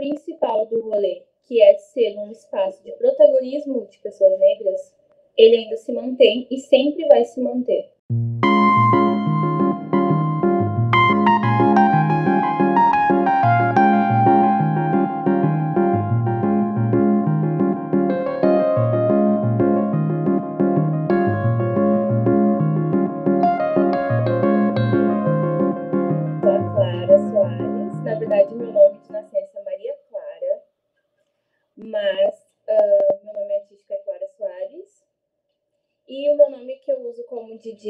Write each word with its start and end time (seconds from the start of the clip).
principal 0.00 0.64
do 0.64 0.80
rolê, 0.80 1.22
que 1.46 1.60
é 1.60 1.76
ser 1.76 2.16
um 2.16 2.30
espaço 2.30 2.82
de 2.82 2.90
protagonismo 2.92 3.86
de 3.90 3.98
pessoas 3.98 4.38
negras, 4.40 4.96
ele 5.36 5.56
ainda 5.56 5.76
se 5.76 5.92
mantém 5.92 6.46
e 6.50 6.58
sempre 6.58 7.06
vai 7.06 7.22
se 7.26 7.38
manter. 7.38 7.90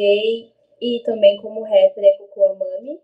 E 0.02 1.00
também 1.04 1.36
como 1.40 1.62
rapper 1.62 2.04
é 2.04 2.16
Cocoa 2.16 2.54
Mami. 2.54 3.00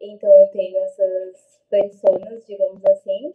Então 0.00 0.30
eu 0.40 0.48
tenho 0.48 0.76
essas 0.78 1.60
personas, 1.70 2.44
digamos 2.46 2.84
assim. 2.84 3.34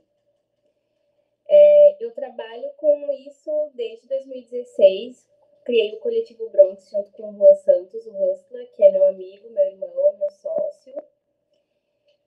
É, 1.47 1.97
eu 1.99 2.11
trabalho 2.11 2.69
com 2.77 3.11
isso 3.13 3.71
desde 3.73 4.07
2016. 4.07 5.27
Criei 5.63 5.95
o 5.95 5.99
coletivo 5.99 6.49
Bronx 6.49 6.89
junto 6.89 7.11
com 7.11 7.29
o 7.29 7.33
Juan 7.33 7.55
Santos, 7.55 8.05
o 8.05 8.11
Hustler, 8.11 8.69
que 8.71 8.83
é 8.83 8.91
meu 8.91 9.05
amigo, 9.05 9.49
meu 9.49 9.65
irmão, 9.65 10.17
meu 10.17 10.31
sócio. 10.31 10.93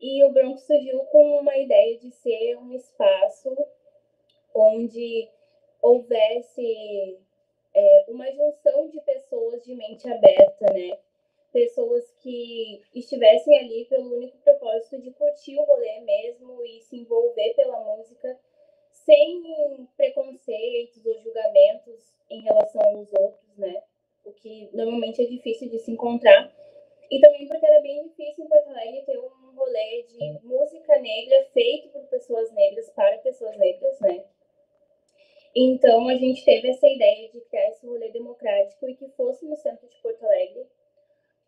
E 0.00 0.24
o 0.24 0.30
Bronx 0.30 0.62
surgiu 0.62 1.00
com 1.06 1.38
uma 1.38 1.56
ideia 1.56 1.98
de 1.98 2.10
ser 2.10 2.56
um 2.56 2.72
espaço 2.72 3.56
onde 4.54 5.28
houvesse 5.80 7.18
é, 7.74 8.04
uma 8.08 8.30
junção 8.30 8.88
de 8.88 9.00
pessoas 9.00 9.62
de 9.64 9.74
mente 9.74 10.08
aberta, 10.08 10.72
né? 10.72 10.98
Pessoas 11.52 12.10
que 12.22 12.82
estivessem 12.94 13.58
ali 13.58 13.84
pelo 13.86 14.16
único 14.16 14.38
propósito 14.38 14.98
de 15.00 15.10
curtir 15.12 15.58
o 15.58 15.64
rolê 15.64 16.00
mesmo 16.00 16.64
e 16.64 16.80
se 16.80 16.96
envolver 16.96 17.54
pela 17.54 17.78
música 17.80 18.38
sem 18.90 19.86
preconceitos 19.96 21.04
ou 21.04 21.18
julgamentos 21.20 22.14
em 22.30 22.40
relação 22.42 22.80
aos 22.82 23.12
outros, 23.12 23.56
né? 23.56 23.82
O 24.24 24.32
que 24.32 24.70
normalmente 24.72 25.22
é 25.22 25.26
difícil 25.26 25.68
de 25.68 25.78
se 25.78 25.90
encontrar. 25.90 26.52
E 27.10 27.20
também 27.20 27.46
porque 27.46 27.66
era 27.66 27.80
bem 27.82 28.02
difícil 28.04 28.44
em 28.44 28.48
Porto 28.48 28.68
Alegre 28.70 29.02
ter 29.02 29.18
um 29.18 29.54
rolê 29.54 30.02
de 30.08 30.46
música 30.46 30.98
negra 30.98 31.44
feito 31.52 31.88
por 31.90 32.02
pessoas 32.06 32.50
negras 32.52 32.88
para 32.90 33.18
pessoas 33.18 33.56
negras, 33.58 34.00
né? 34.00 34.24
Então, 35.54 36.08
a 36.08 36.14
gente 36.14 36.44
teve 36.44 36.70
essa 36.70 36.88
ideia 36.88 37.28
de 37.28 37.40
criar 37.42 37.68
esse 37.68 37.86
rolê 37.86 38.10
democrático 38.10 38.88
e 38.88 38.96
que 38.96 39.08
fosse 39.10 39.44
no 39.46 39.56
centro 39.56 39.86
de 39.86 39.96
Porto 39.98 40.24
Alegre 40.24 40.66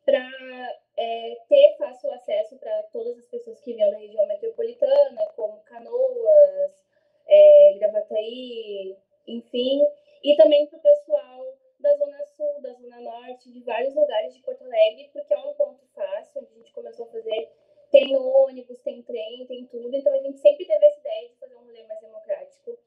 para 0.04 0.78
é, 0.98 1.36
ter 1.48 1.76
fácil 1.78 2.12
acesso 2.12 2.58
para 2.58 2.82
todas 2.92 3.18
as 3.18 3.26
pessoas 3.26 3.60
que 3.62 3.72
vinham 3.72 3.90
da 3.90 3.96
região 3.96 4.26
metropolitana, 4.26 5.26
como 5.34 5.62
Canoas, 5.64 6.84
é, 7.26 7.76
Gravataí, 7.78 8.94
enfim, 9.26 9.82
e 10.22 10.36
também 10.36 10.66
para 10.66 10.78
o 10.78 10.82
pessoal 10.82 11.56
da 11.80 11.96
Zona 11.96 12.24
Sul, 12.26 12.60
da 12.60 12.74
Zona 12.74 13.00
Norte, 13.00 13.50
de 13.50 13.60
vários 13.60 13.94
lugares 13.94 14.34
de 14.34 14.42
Porto 14.42 14.64
Alegre, 14.64 15.08
porque 15.14 15.32
é 15.32 15.38
um 15.38 15.54
ponto 15.54 15.82
fácil, 15.94 16.42
a 16.42 16.58
gente 16.58 16.72
começou 16.74 17.06
a 17.06 17.10
fazer, 17.10 17.50
tem 17.90 18.14
ônibus, 18.14 18.82
tem 18.82 19.02
trem, 19.02 19.46
tem 19.46 19.66
tudo, 19.66 19.96
então 19.96 20.12
a 20.12 20.18
gente 20.18 20.38
sempre 20.40 20.66
teve 20.66 20.84
essa 20.84 21.00
ideia 21.00 21.28
de 21.28 21.36
fazer 21.36 21.56
um 21.56 21.64
rolê 21.64 21.82
mais 21.84 22.00
democrático 22.00 22.78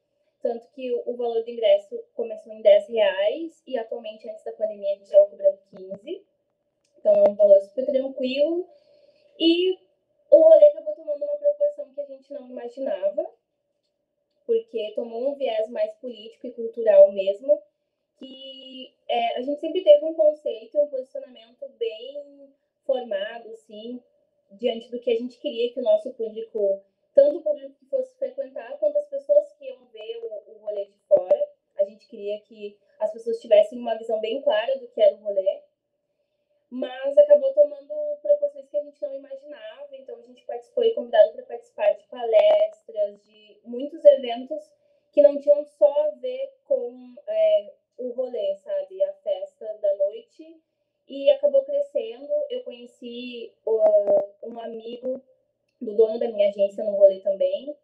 tanto 0.47 0.65
que 0.69 0.93
o, 1.05 1.13
valor 1.17 1.43
do 1.43 1.51
ingresso 1.51 2.01
começou 2.15 2.53
em 2.53 2.61
10 2.61 2.87
reais 2.87 3.61
e 3.67 3.77
atualmente, 3.77 4.29
antes 4.29 4.45
da 4.45 4.53
pandemia, 4.53 4.93
a 4.93 4.95
gente 4.95 5.03
estava 5.03 5.30
cobrando 5.30 5.59
15. 5.75 6.25
Então 6.97 7.13
é 7.13 7.30
um 7.30 7.35
valor 7.35 7.59
super 7.59 7.85
tranquilo. 7.85 8.65
E 9.37 9.77
o 10.31 10.37
rolê 10.37 10.65
acabou 10.67 10.95
tomando 10.95 11.21
uma 11.21 11.37
proporção 11.37 11.93
que 11.93 11.99
a 11.99 12.05
gente 12.05 12.33
não 12.33 12.47
imaginava, 12.49 13.30
porque 14.45 14.93
tomou 14.95 15.31
um 15.31 15.36
viés 15.36 15.69
mais 15.69 15.93
político 15.95 16.47
e 16.47 16.53
cultural 16.53 17.11
mesmo, 17.11 17.61
que 18.17 18.93
é, 19.09 19.37
a 19.37 19.41
gente 19.41 19.59
sempre 19.59 19.83
teve 19.83 20.05
um 20.05 20.13
conceito, 20.13 20.80
um 20.80 20.87
posicionamento 20.87 21.67
bem 21.77 22.53
formado, 22.86 23.49
assim, 23.52 24.02
diante 24.53 24.89
do 24.89 24.99
que 24.99 25.11
a 25.11 25.15
gente 25.15 25.37
queria 25.39 25.73
que 25.73 25.81
o 25.81 25.83
nosso 25.83 26.13
público 26.13 26.81
tanto 27.17 27.39
o 27.39 27.41
público 27.41 27.73
que 27.80 27.86
fosse 27.87 28.15
frequentar, 28.15 28.77
quanto 28.77 28.95
as 28.99 29.07
pessoas 29.07 29.52
que 29.53 29.65
iam 29.65 29.86
ver 29.97 30.17
o, 30.17 30.52
o 30.52 30.58
rolê 30.59 30.85
de 30.85 30.97
fora. 31.08 31.49
A 31.77 31.83
gente 31.83 32.08
queria 32.08 32.39
que 32.41 32.77
as 32.99 33.11
pessoas 33.11 33.39
tivessem 33.39 33.80
uma 33.80 33.95
visão 33.95 34.19
bem 34.19 34.41
clara 34.41 34.77
do 34.77 34.87
que 34.87 35.02
era 35.02 35.15
o 35.15 35.19
rolê, 35.19 35.61
mas 36.69 37.17
acabou 37.17 37.53
tomando 37.53 37.93
proporções 38.21 38.67
que 38.69 38.77
a 38.77 38.83
gente 38.83 39.02
não 39.02 39.15
imaginava. 39.15 39.95
Então, 39.95 40.17
a 40.17 40.21
gente 40.21 40.43
participou 40.45 40.83
e 40.83 40.93
convidado 40.93 41.33
para 41.33 41.43
participar 41.43 41.93
de 41.93 42.03
palestras, 42.05 43.23
de 43.23 43.59
muitos 43.63 44.03
eventos 44.03 44.71
que 45.11 45.21
não 45.21 45.39
tinham 45.39 45.63
só 45.63 46.07
a 46.07 46.09
ver 46.11 46.53
com 46.65 47.15
é, 47.25 47.73
o 47.97 48.09
rolê, 48.09 48.55
sabe? 48.57 49.03
A 49.03 49.13
festa 49.13 49.65
da 49.81 49.95
noite. 49.95 50.61
E 51.07 51.30
acabou 51.30 51.63
crescendo. 51.63 52.30
Eu 52.49 52.63
conheci 52.63 53.53
uh, 53.65 54.49
um 54.49 54.59
amigo 54.59 55.21
do 55.80 55.95
dono 55.95 56.19
da 56.19 56.27
minha 56.27 56.49
agência 56.49 56.83
no 56.83 56.95
rolê 56.95 57.19
também, 57.21 57.75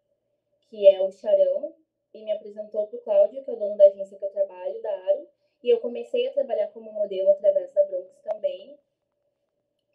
que 0.68 0.86
é 0.86 1.00
o 1.00 1.10
Charão, 1.10 1.74
e 2.14 2.24
me 2.24 2.32
apresentou 2.32 2.86
para 2.86 2.96
o 2.96 3.02
Cláudio, 3.02 3.44
que 3.44 3.50
é 3.50 3.52
o 3.52 3.56
dono 3.56 3.76
da 3.76 3.86
agência 3.86 4.16
que 4.16 4.24
eu 4.24 4.30
trabalho, 4.30 4.80
da 4.80 4.90
Aro, 4.90 5.28
e 5.62 5.70
eu 5.70 5.80
comecei 5.80 6.28
a 6.28 6.32
trabalhar 6.32 6.68
como 6.68 6.92
modelo 6.92 7.30
através 7.30 7.72
da 7.72 7.84
Bronx 7.84 8.16
também. 8.22 8.78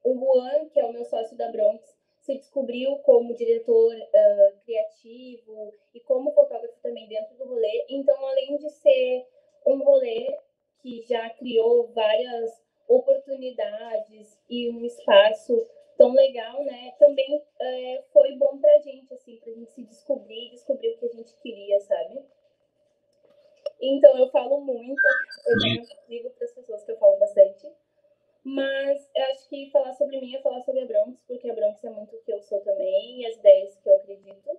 O 0.04 0.14
Juan, 0.14 0.70
que 0.70 0.80
é 0.80 0.86
o 0.86 0.92
meu 0.92 1.06
sócio 1.06 1.38
da 1.38 1.50
Bronx, 1.50 1.98
se 2.22 2.36
descobriu 2.36 2.98
como 3.00 3.34
diretor 3.34 3.96
uh, 3.96 4.60
criativo 4.66 5.74
e 5.94 6.00
como 6.02 6.34
fotógrafo 6.34 6.80
também 6.82 7.08
dentro 7.08 7.36
do 7.38 7.46
rolê. 7.46 7.86
Então, 7.90 8.16
além 8.26 8.58
de 8.58 8.70
ser 8.70 9.26
um 9.66 9.78
rolê 9.84 10.38
que 10.82 11.02
já 11.04 11.30
criou 11.32 11.88
várias 11.88 12.64
oportunidades 12.88 14.38
e 14.50 14.70
um 14.70 14.84
espaço 14.84 15.66
tão 16.00 16.14
legal, 16.14 16.64
né? 16.64 16.94
Também 16.98 17.44
é, 17.60 18.04
foi 18.14 18.32
bom 18.38 18.58
pra 18.58 18.80
gente, 18.80 19.14
assim, 19.14 19.36
pra 19.44 19.52
gente 19.52 19.70
se 19.72 19.84
descobrir, 19.84 20.50
descobrir 20.52 20.92
o 20.92 20.98
que 20.98 21.06
a 21.06 21.10
gente 21.10 21.36
queria, 21.44 21.78
sabe? 21.82 22.22
Então, 23.82 24.18
eu 24.18 24.30
falo 24.30 24.62
muito, 24.62 25.02
eu 25.46 25.58
digo 26.08 26.30
para 26.32 26.46
as 26.46 26.54
pessoas 26.54 26.84
que 26.86 26.92
eu 26.94 26.98
falo 26.98 27.20
bastante, 27.20 27.70
mas 28.46 29.12
eu 29.14 29.24
acho 29.26 29.50
que 29.50 29.70
falar 29.72 29.94
sobre 29.94 30.22
mim 30.22 30.34
é 30.36 30.42
falar 30.42 30.62
sobre 30.62 30.82
a 30.82 30.86
Bronx, 30.86 31.22
porque 31.28 31.50
a 31.50 31.54
Bronx 31.54 31.84
é 31.84 31.90
muito 31.90 32.16
o 32.16 32.22
que 32.24 32.32
eu 32.32 32.42
sou 32.44 32.62
também 32.62 33.22
e 33.22 33.26
as 33.26 33.36
ideias 33.36 33.76
que 33.76 33.90
eu 33.90 33.96
acredito. 33.98 34.50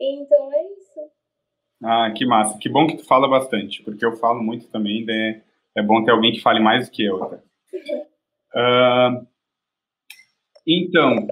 Então, 0.00 0.52
é 0.52 0.64
isso. 0.72 1.10
Ah, 1.84 2.12
que 2.16 2.26
massa. 2.26 2.58
Que 2.58 2.68
bom 2.68 2.88
que 2.88 2.96
tu 2.96 3.06
fala 3.06 3.28
bastante, 3.28 3.80
porque 3.84 4.04
eu 4.04 4.16
falo 4.16 4.42
muito 4.42 4.68
também, 4.70 5.06
é, 5.08 5.40
é 5.76 5.82
bom 5.82 6.04
ter 6.04 6.10
alguém 6.10 6.32
que 6.32 6.42
fale 6.42 6.58
mais 6.58 6.88
do 6.88 6.92
que 6.92 7.04
eu. 7.04 7.20
Tá? 7.20 7.40
Uh, 8.52 9.24
Então, 10.66 11.26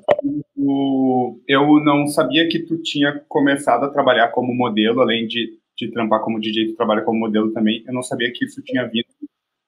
o, 0.56 1.40
eu 1.46 1.80
não 1.80 2.06
sabia 2.06 2.48
que 2.48 2.60
tu 2.60 2.80
tinha 2.82 3.22
começado 3.28 3.84
a 3.84 3.90
trabalhar 3.90 4.28
como 4.28 4.54
modelo, 4.54 5.00
além 5.00 5.26
de, 5.26 5.58
de 5.76 5.90
trampar 5.90 6.20
como 6.22 6.40
DJ, 6.40 6.68
tu 6.68 6.76
trabalha 6.76 7.02
como 7.02 7.18
modelo 7.18 7.52
também. 7.52 7.84
Eu 7.86 7.92
não 7.92 8.02
sabia 8.02 8.32
que 8.32 8.44
isso 8.44 8.62
tinha 8.62 8.86
vindo 8.86 9.06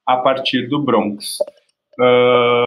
a 0.07 0.17
partir 0.17 0.69
do 0.69 0.83
Bronx. 0.83 1.39
Uh, 1.99 2.65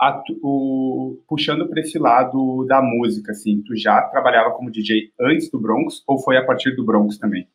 a, 0.00 0.22
o, 0.42 1.22
puxando 1.28 1.68
para 1.68 1.80
esse 1.80 1.98
lado 1.98 2.64
da 2.66 2.80
música, 2.82 3.32
assim, 3.32 3.62
tu 3.62 3.76
já 3.76 4.02
trabalhava 4.02 4.52
como 4.52 4.70
DJ 4.70 5.12
antes 5.20 5.50
do 5.50 5.60
Bronx 5.60 6.02
ou 6.06 6.18
foi 6.18 6.36
a 6.36 6.44
partir 6.44 6.74
do 6.76 6.84
Bronx 6.84 7.18
também? 7.18 7.48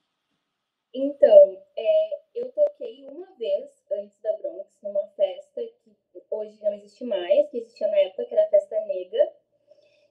Então, 0.94 1.58
é, 1.78 2.42
eu 2.42 2.52
toquei 2.52 3.06
uma 3.08 3.28
vez 3.38 3.70
antes 4.00 4.20
da 4.22 4.30
Bronx 4.42 4.78
numa 4.84 5.08
festa 5.16 5.50
hoje 6.31 6.57
não 6.63 6.74
existe 6.74 7.04
mais, 7.04 7.50
que 7.50 7.57
existia 7.57 7.88
na 7.88 7.98
época, 8.00 8.25
que 8.25 8.33
era 8.33 8.45
a 8.45 8.50
Festa 8.50 8.80
Negra, 8.86 9.33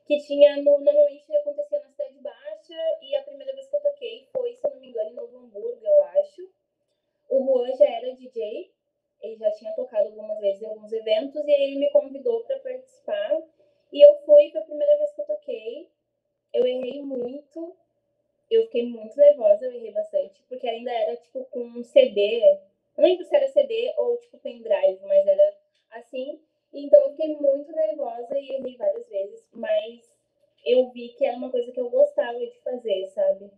que 0.06 0.18
tinha, 0.18 0.56
no, 0.56 0.78
normalmente 0.78 1.34
acontecia 1.36 1.80
na 1.80 1.88
Cidade 1.88 2.18
Baixa, 2.20 2.98
e 3.00 3.16
a 3.16 3.22
primeira 3.22 3.52
vez 3.54 3.68
que 3.68 3.76
eu 3.76 3.80
toquei 3.80 4.28
foi, 4.30 4.54
se 4.54 4.66
eu 4.66 4.72
não 4.72 4.80
me 4.80 4.88
engano, 4.88 5.10
em 5.10 5.14
Novo 5.14 5.38
Hamburgo, 5.38 5.80
eu 5.82 6.02
acho. 6.04 6.48
O 7.30 7.44
Juan 7.44 7.74
já 7.76 7.86
era 7.86 8.14
DJ, 8.14 8.70
ele 9.22 9.36
já 9.36 9.50
tinha 9.52 9.72
tocado 9.74 10.08
algumas 10.08 10.38
vezes 10.40 10.62
em 10.62 10.66
alguns 10.66 10.92
eventos, 10.92 11.46
e 11.46 11.50
ele 11.50 11.78
me 11.78 11.90
convidou 11.90 12.44
para 12.44 12.58
participar, 12.58 13.42
e 13.92 14.04
eu 14.04 14.14
fui, 14.24 14.50
foi 14.50 14.60
a 14.60 14.64
primeira 14.64 14.98
vez 14.98 15.12
que 15.12 15.20
eu 15.22 15.26
toquei, 15.26 15.88
eu 16.52 16.66
errei 16.66 17.00
muito, 17.02 17.76
eu 18.50 18.64
fiquei 18.64 18.84
muito 18.86 19.16
nervosa, 19.16 19.64
eu 19.64 19.72
errei 19.72 19.92
bastante, 19.92 20.42
porque 20.48 20.68
ainda 20.68 20.90
era, 20.90 21.16
tipo, 21.16 21.44
com 21.46 21.60
um 21.60 21.84
CD, 21.84 22.58
não 22.96 23.04
lembro 23.04 23.24
se 23.24 23.34
era 23.34 23.48
CD 23.48 23.94
ou, 23.96 24.16
tipo, 24.18 24.38
pendrive, 24.38 25.00
mas 25.04 25.26
era 25.26 25.56
assim. 25.92 26.40
Então 26.72 27.00
eu 27.02 27.10
fiquei 27.10 27.36
muito 27.36 27.72
nervosa 27.72 28.38
e 28.38 28.52
errei 28.52 28.76
várias 28.76 29.08
vezes, 29.08 29.48
mas 29.52 30.12
eu 30.64 30.90
vi 30.90 31.08
que 31.10 31.24
era 31.24 31.36
uma 31.36 31.50
coisa 31.50 31.72
que 31.72 31.80
eu 31.80 31.90
gostava 31.90 32.38
de 32.38 32.58
fazer, 32.60 33.06
sabe? 33.08 33.50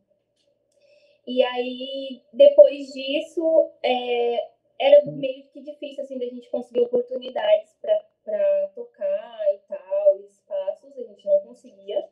E 1.26 1.42
aí, 1.62 2.22
depois 2.32 2.92
disso, 2.92 3.70
é, 3.82 4.50
era 4.78 5.04
meio 5.06 5.44
que 5.48 5.60
difícil, 5.60 6.02
assim, 6.04 6.18
da 6.18 6.26
gente 6.26 6.50
conseguir 6.50 6.80
oportunidades 6.80 7.76
para 8.24 8.68
tocar 8.74 9.54
e 9.54 9.58
tal, 9.68 10.20
espaços, 10.20 10.98
a 10.98 11.02
gente 11.02 11.26
não 11.26 11.40
conseguia, 11.40 12.08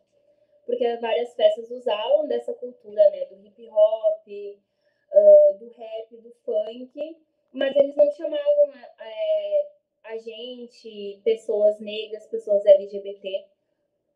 porque 0.66 0.96
várias 0.96 1.34
festas 1.34 1.70
usavam 1.70 2.26
dessa 2.28 2.54
cultura, 2.54 3.10
né, 3.10 3.26
do 3.26 3.44
hip 3.44 3.68
hop, 3.70 4.26
uh, 4.28 5.58
do 5.58 5.68
rap, 5.70 6.16
do 6.16 6.32
funk, 6.44 7.16
mas 7.52 7.74
eles 7.76 7.96
não 7.96 8.10
chamavam 8.12 8.72
é, 9.00 9.68
a 10.04 10.16
gente, 10.16 11.20
pessoas 11.24 11.80
negras, 11.80 12.26
pessoas 12.28 12.64
LGBT, 12.64 13.46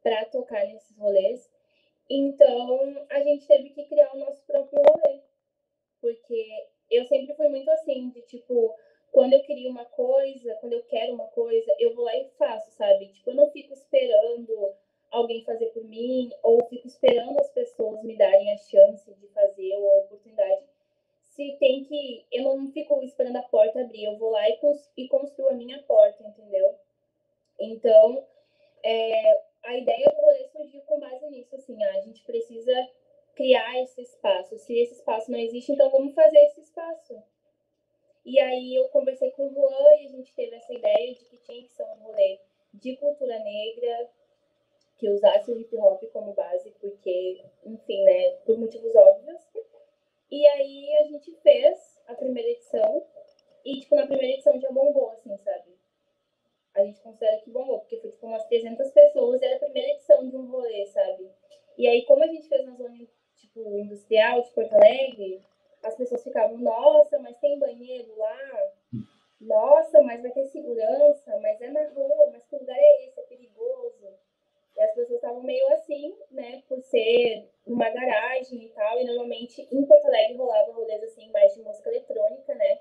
para 0.03 0.25
tocar 0.27 0.65
nesses 0.67 0.97
rolês. 0.97 1.51
Então, 2.09 3.07
a 3.11 3.21
gente 3.21 3.47
teve 3.47 3.71
que 3.71 3.85
criar 3.87 4.15
o 4.15 4.19
nosso 4.19 4.45
próprio 4.47 4.81
rolê. 4.83 5.21
Porque 6.01 6.69
eu 6.91 7.07
sempre 7.07 7.35
fui 7.35 7.49
muito 7.49 7.71
assim, 7.71 8.11
de 8.11 8.21
tipo, 8.23 8.75
quando 9.11 9.33
eu 9.33 9.43
queria 9.43 9.71
uma 9.71 9.87
coisa, 9.87 10.55
quando 10.57 10.75
eu 10.75 10.83
quero 10.85 11.15
uma 11.15 11.27
coisa, 11.29 11.75
eu 11.79 11.95
vou 11.95 12.05
lá 12.05 12.15
e 12.17 12.29
faço, 12.39 12.71
sabe? 12.73 13.09
Tipo, 13.09 13.31
eu 13.31 13.37
não 13.37 13.51
fico 13.51 13.73
esperando 13.73 14.75
alguém 15.11 15.45
fazer 15.45 15.67
por 15.67 15.85
mim, 15.85 16.31
ou 16.43 16.65
fico 16.67 16.87
esperando 16.87 17.39
as 17.39 17.51
pessoas 17.53 18.03
me 18.03 18.17
darem 18.17 18.53
a 18.53 18.59
chance 18.59 19.15
de 19.15 19.29
fazer 19.29 19.75
ou 19.77 19.91
a 19.91 19.99
oportunidade. 20.01 20.65
Se 21.23 21.57
tem 21.59 21.85
que. 21.85 22.27
Eu 22.31 22.45
não 22.45 22.71
fico 22.71 23.03
esperando 23.03 23.37
a 23.37 23.43
porta 23.43 23.81
abrir, 23.81 24.05
eu 24.05 24.17
vou 24.19 24.31
lá 24.31 24.49
e, 24.49 24.57
cons 24.59 24.91
e 24.97 25.09
construo 25.09 25.49
a 25.49 25.55
minha 25.55 25.83
porta, 25.83 26.23
entendeu? 26.23 26.75
Então, 27.59 28.27
é, 28.85 29.43
a 29.65 29.77
ideia 29.77 30.11
do 30.11 30.21
rolê 30.21 30.47
surgiu 30.49 30.81
com 30.83 31.01
base 31.01 31.27
nisso, 31.31 31.57
assim, 31.57 31.83
ah, 31.83 31.97
a 31.97 32.01
gente 32.01 32.23
precisa 32.25 32.89
criar 33.35 33.83
esse 33.83 34.03
espaço. 34.03 34.59
Se 34.59 34.79
esse 34.79 34.95
existe, 35.55 35.73
então 35.73 35.91
vamos 35.91 36.15
fazer 36.15 36.39
esse 36.39 36.61
espaço. 36.61 37.23
E 38.25 38.41
aí 38.41 38.75
eu 38.75 38.89
conversei 38.89 39.31
com 39.33 39.47
o 39.47 39.53
Juan 39.53 39.95
e 40.01 40.07
a 40.07 40.11
gente 40.11 40.35
teve 40.35 40.57
essa 40.57 40.73
ideia 40.73 41.15
de 41.15 41.25
que 41.25 41.37
tinha 41.39 41.63
que 41.63 41.73
ser 41.73 41.85
um 41.85 42.05
rolê 42.05 42.41
de 42.73 42.97
cultura 42.97 43.39
negra, 43.39 44.11
que 44.97 45.09
usasse 45.09 45.51
o 45.51 45.61
hip 45.61 45.77
hop 45.77 46.03
como 46.13 46.33
base, 46.33 46.71
porque, 46.81 47.45
enfim, 47.65 48.03
né, 48.05 48.31
por 48.47 48.59
motivos 48.59 48.95
óbvios. 48.95 49.43
E 50.31 50.47
aí 50.47 50.97
a 50.97 51.05
gente 51.05 51.33
fez 51.43 52.01
a 52.07 52.15
primeira 52.15 52.49
edição, 52.49 53.05
e, 53.65 53.81
tipo, 53.81 53.95
na 53.95 54.07
primeira 54.07 54.35
edição 54.35 54.59
já 54.61 54.71
bombou, 54.71 55.11
assim, 55.11 55.37
sabe? 55.39 55.75
A 56.75 56.85
gente 56.85 57.01
considera 57.01 57.39
que 57.39 57.51
bombou, 57.51 57.81
porque 57.81 57.99
foi, 57.99 58.11
tipo, 58.11 58.27
umas 58.27 58.45
300 58.47 58.91
pessoas, 58.91 59.41
e 59.41 59.45
era 59.45 59.57
a 59.57 59.61
primeira 59.61 59.93
edição 59.93 60.29
de 60.29 60.37
um 60.37 60.51
rolê, 60.51 60.87
sabe? 60.87 61.31
E 61.77 61.87
aí, 61.87 62.05
como 62.05 62.25
a 62.25 62.27
gente 62.27 62.49
fez 62.49 62.65
na 62.65 62.75
zona, 62.75 63.07
tipo, 63.37 63.79
industrial 63.79 64.43
de 64.43 64.51
Porto 64.51 64.75
Alegre, 64.75 65.45
as 65.83 65.95
pessoas 65.97 66.23
ficavam, 66.23 66.59
nossa, 66.59 67.19
mas 67.19 67.39
tem 67.39 67.59
banheiro 67.59 68.17
lá? 68.17 68.73
Nossa, 69.41 70.01
mas 70.03 70.23
vai 70.23 70.31
ter 70.33 70.47
segurança, 70.47 71.39
mas 71.41 71.61
é 71.61 71.69
na 71.69 71.87
rua, 71.89 72.31
mas 72.33 72.45
que 72.47 72.57
lugar 72.57 72.77
é 72.77 73.07
esse? 73.07 73.21
É 73.21 73.25
perigoso. 73.25 74.09
E 74.77 74.81
as 74.81 74.95
pessoas 74.95 75.17
estavam 75.17 75.43
meio 75.43 75.69
assim, 75.75 76.17
né, 76.31 76.63
por 76.69 76.83
ser 76.95 77.51
uma 77.67 77.91
garagem 77.91 78.63
e 78.63 78.69
tal, 78.69 79.01
e 79.01 79.05
normalmente 79.05 79.67
em 79.73 79.85
Porto 79.85 80.07
Alegre 80.07 80.37
rolava 80.37 80.73
rolês 80.73 81.03
assim, 81.03 81.29
mais 81.33 81.53
de 81.53 81.63
música 81.63 81.91
eletrônica, 81.91 82.55
né, 82.55 82.79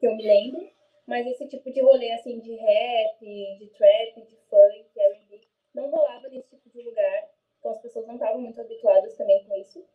que 0.00 0.06
eu 0.06 0.16
me 0.16 0.26
lembro, 0.26 0.68
mas 1.06 1.26
esse 1.28 1.46
tipo 1.46 1.70
de 1.70 1.80
rolê 1.80 2.10
assim, 2.12 2.40
de 2.40 2.56
rap, 2.56 3.20
de 3.20 3.70
trap, 3.76 4.22
de 4.22 4.36
funk, 4.48 4.90
R&B, 4.96 5.40
não 5.74 5.90
rolava 5.90 6.28
nesse 6.28 6.56
tipo 6.56 6.68
de 6.70 6.82
lugar, 6.82 7.30
então 7.58 7.70
as 7.70 7.80
pessoas 7.80 8.06
não 8.06 8.14
estavam 8.14 8.40
muito 8.40 8.60
habituadas 8.60 9.14
também 9.16 9.44
com 9.44 9.54
isso. 9.56 9.86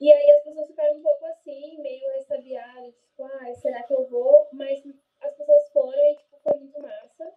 E 0.00 0.12
aí 0.12 0.30
as 0.32 0.42
pessoas 0.42 0.66
ficaram 0.66 0.96
um 0.96 1.02
pouco 1.02 1.24
assim, 1.26 1.80
meio 1.80 2.10
ressabiadas, 2.14 2.96
tipo, 2.96 3.22
ah, 3.22 3.54
será 3.54 3.82
que 3.84 3.94
eu 3.94 4.04
vou? 4.08 4.48
Mas 4.52 4.82
as 5.20 5.36
pessoas 5.36 5.68
foram 5.70 6.04
e, 6.10 6.16
tipo, 6.16 6.36
foi 6.42 6.58
muito 6.58 6.82
massa, 6.82 7.32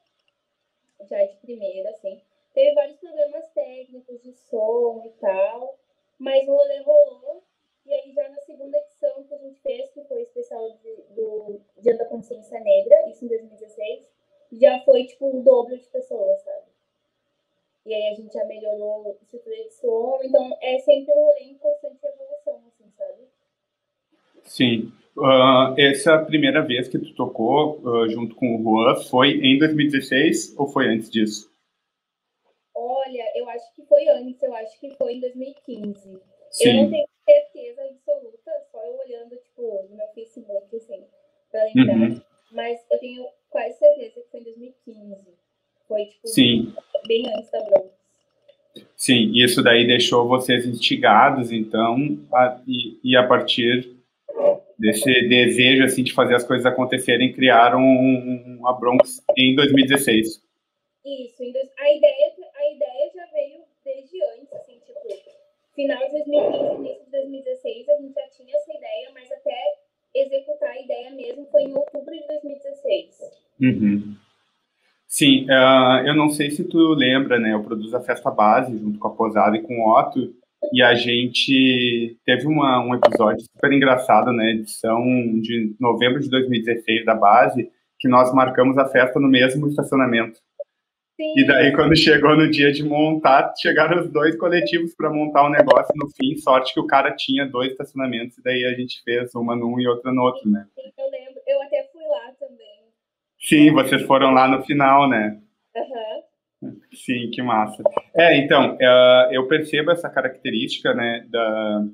já 1.02 1.24
de 1.24 1.38
primeira, 1.38 1.92
assim. 1.92 2.20
Teve 2.58 2.74
vários 2.74 2.98
problemas 2.98 3.48
técnicos 3.52 4.20
de 4.24 4.34
som 4.34 5.04
e 5.06 5.12
tal, 5.20 5.78
mas 6.18 6.48
o 6.48 6.56
rolê 6.56 6.80
rolou. 6.80 7.44
E 7.86 7.94
aí, 7.94 8.12
já 8.12 8.28
na 8.30 8.42
segunda 8.42 8.76
edição 8.80 9.24
que 9.26 9.34
a 9.36 9.38
gente 9.38 9.62
fez, 9.62 9.92
que 9.92 10.04
foi 10.06 10.18
o 10.18 10.24
especial 10.24 10.72
de, 10.72 10.96
do 11.14 11.62
Dia 11.78 11.96
da 11.96 12.06
Consciência 12.06 12.60
Negra, 12.60 13.10
isso 13.10 13.26
em 13.26 13.28
2016, 13.28 14.10
já 14.54 14.80
foi, 14.80 15.06
tipo, 15.06 15.27
o 15.38 15.44
dobro 15.44 15.78
de 15.78 15.88
pessoas, 15.88 16.42
sabe? 16.44 16.68
E 17.86 17.94
aí 17.94 18.08
a 18.10 18.16
gente 18.16 18.34
já 18.34 18.44
melhorou 18.46 19.08
o 19.08 19.18
estrutura 19.22 19.56
de 19.56 19.74
som. 19.74 20.20
Então, 20.24 20.58
é 20.62 20.78
sempre 20.80 21.14
um 21.14 21.32
em 21.40 21.58
constante 21.58 22.00
evolução, 22.06 22.62
assim, 22.68 22.92
sabe? 22.98 23.24
Sim. 24.44 24.92
Uh, 25.16 25.74
essa 25.78 26.20
primeira 26.20 26.62
vez 26.62 26.88
que 26.88 27.00
tu 27.00 27.16
tocou 27.16 27.80
uh, 27.80 28.10
junto 28.10 28.36
com 28.36 28.56
o 28.56 28.62
Juan 28.62 28.96
foi 29.04 29.32
em 29.32 29.58
2016 29.58 30.56
ou 30.58 30.68
foi 30.68 30.88
antes 30.88 31.10
disso? 31.10 31.50
Olha, 32.76 33.24
eu 33.36 33.50
acho 33.50 33.74
que 33.74 33.84
foi 33.86 34.08
antes, 34.10 34.42
eu 34.44 34.54
acho 34.54 34.80
que 34.80 34.92
foi 34.96 35.14
em 35.16 35.22
2015. 35.22 36.20
Sim. 36.52 36.70
Eu 36.70 36.74
não 36.76 36.90
tenho 36.90 37.08
certeza 37.26 37.82
absoluta, 37.84 38.52
só 38.72 38.86
eu 38.86 39.00
olhando, 39.00 39.36
tipo, 39.38 39.88
no 39.90 39.96
meu 39.96 40.08
Facebook, 40.10 40.76
assim, 40.76 41.04
pra 41.50 41.64
lembrar. 41.64 41.96
Uhum. 41.96 42.22
Mas 42.52 42.80
eu 42.92 43.00
tenho 43.00 43.26
quase 43.50 43.78
certeza 43.78 44.22
que 44.22 44.30
foi 44.30 44.40
em 44.42 44.44
2015. 44.44 45.48
Foi, 45.88 46.06
tipo, 46.06 46.28
Sim. 46.28 46.74
bem 47.08 47.26
antes 47.34 47.50
da 47.50 47.64
Bronx. 47.64 47.90
Sim, 49.38 49.44
isso 49.44 49.62
daí 49.62 49.86
deixou 49.86 50.28
vocês 50.28 50.66
instigados, 50.66 51.52
então, 51.52 51.96
a, 52.34 52.60
e, 52.68 53.00
e, 53.04 53.16
a 53.16 53.28
partir 53.28 53.96
desse 54.78 55.28
desejo, 55.28 55.84
assim, 55.84 56.04
de 56.04 56.14
fazer 56.14 56.36
as 56.36 56.44
coisas 56.44 56.66
acontecerem, 56.66 57.34
criaram 57.34 57.80
um, 57.80 58.60
um, 58.62 58.68
a 58.68 58.74
Bronx 58.74 59.24
em 59.38 59.56
2016. 59.56 60.42
Isso, 61.06 61.44
a 61.44 61.94
ideia 61.94 62.34
a 62.56 62.72
ideia 62.74 63.12
já 63.14 63.26
veio 63.32 63.62
desde 63.86 64.24
antes, 64.36 64.54
assim, 64.54 64.80
tipo, 64.86 65.00
final 65.74 66.04
de 66.06 66.24
2015, 66.24 66.76
início 66.76 67.06
de 67.06 67.12
2016, 67.12 67.90
a 67.90 68.02
gente 68.02 68.14
já 68.14 68.28
tinha 68.30 68.56
essa 68.56 68.74
ideia, 68.74 69.10
mas 69.14 69.32
até 69.32 69.58
executar 70.14 70.70
a 70.70 70.82
ideia 70.82 71.12
mesmo 71.12 71.46
foi 71.52 71.64
em 71.64 71.74
outubro 71.74 72.14
de 72.14 72.28
2016. 72.28 73.20
Uhum. 73.62 74.16
Sim, 75.18 75.46
uh, 75.46 76.06
eu 76.06 76.14
não 76.14 76.30
sei 76.30 76.52
se 76.52 76.64
tu 76.64 76.94
lembra, 76.94 77.40
né? 77.40 77.52
Eu 77.52 77.64
produzo 77.64 77.98
a 77.98 78.00
Festa 78.00 78.30
Base 78.30 78.78
junto 78.78 79.00
com 79.00 79.08
a 79.08 79.16
Posada 79.16 79.58
e 79.58 79.64
com 79.64 79.80
o 79.80 80.00
Otto, 80.00 80.32
e 80.72 80.84
a 80.84 80.94
gente 80.94 82.16
teve 82.24 82.46
uma, 82.46 82.86
um 82.86 82.94
episódio 82.94 83.42
super 83.42 83.74
engraçado 83.74 84.28
na 84.28 84.44
né, 84.44 84.52
edição 84.52 85.04
de 85.42 85.76
novembro 85.80 86.20
de 86.20 86.30
2016 86.30 87.04
da 87.04 87.16
Base, 87.16 87.68
que 88.00 88.08
nós 88.08 88.32
marcamos 88.32 88.78
a 88.78 88.86
festa 88.86 89.20
no 89.20 89.28
mesmo 89.28 89.68
estacionamento. 89.68 90.38
Sim. 91.20 91.34
E 91.36 91.48
daí, 91.48 91.74
quando 91.74 91.96
chegou 91.96 92.38
no 92.38 92.52
dia 92.52 92.72
de 92.72 92.84
montar, 92.84 93.52
chegaram 93.60 94.00
os 94.00 94.12
dois 94.12 94.38
coletivos 94.38 94.94
para 94.96 95.10
montar 95.10 95.46
o 95.46 95.48
um 95.48 95.52
negócio 95.52 95.92
no 95.96 96.08
fim. 96.12 96.38
Sorte 96.38 96.76
que 96.76 96.80
o 96.80 96.86
cara 96.86 97.12
tinha 97.16 97.48
dois 97.48 97.72
estacionamentos, 97.72 98.38
e 98.38 98.44
daí 98.44 98.66
a 98.66 98.74
gente 98.76 99.02
fez 99.04 99.34
uma 99.34 99.56
num 99.56 99.80
e 99.80 99.88
outra 99.88 100.14
no 100.14 100.22
outro, 100.22 100.48
né? 100.48 100.68
Sim, 100.76 100.92
eu 100.96 101.10
lembro. 101.10 101.42
Eu 101.48 101.62
até. 101.64 101.87
Sim, 103.48 103.72
vocês 103.72 104.02
foram 104.04 104.32
lá 104.32 104.48
no 104.48 104.62
final, 104.64 105.08
né? 105.08 105.40
Uhum. 106.62 106.76
Sim, 106.94 107.30
que 107.32 107.42
massa. 107.42 107.82
É, 108.16 108.38
então, 108.38 108.78
é, 108.80 109.30
eu 109.32 109.48
percebo 109.48 109.92
essa 109.92 110.10
característica, 110.10 110.94
né, 110.94 111.26
da, 111.30 111.86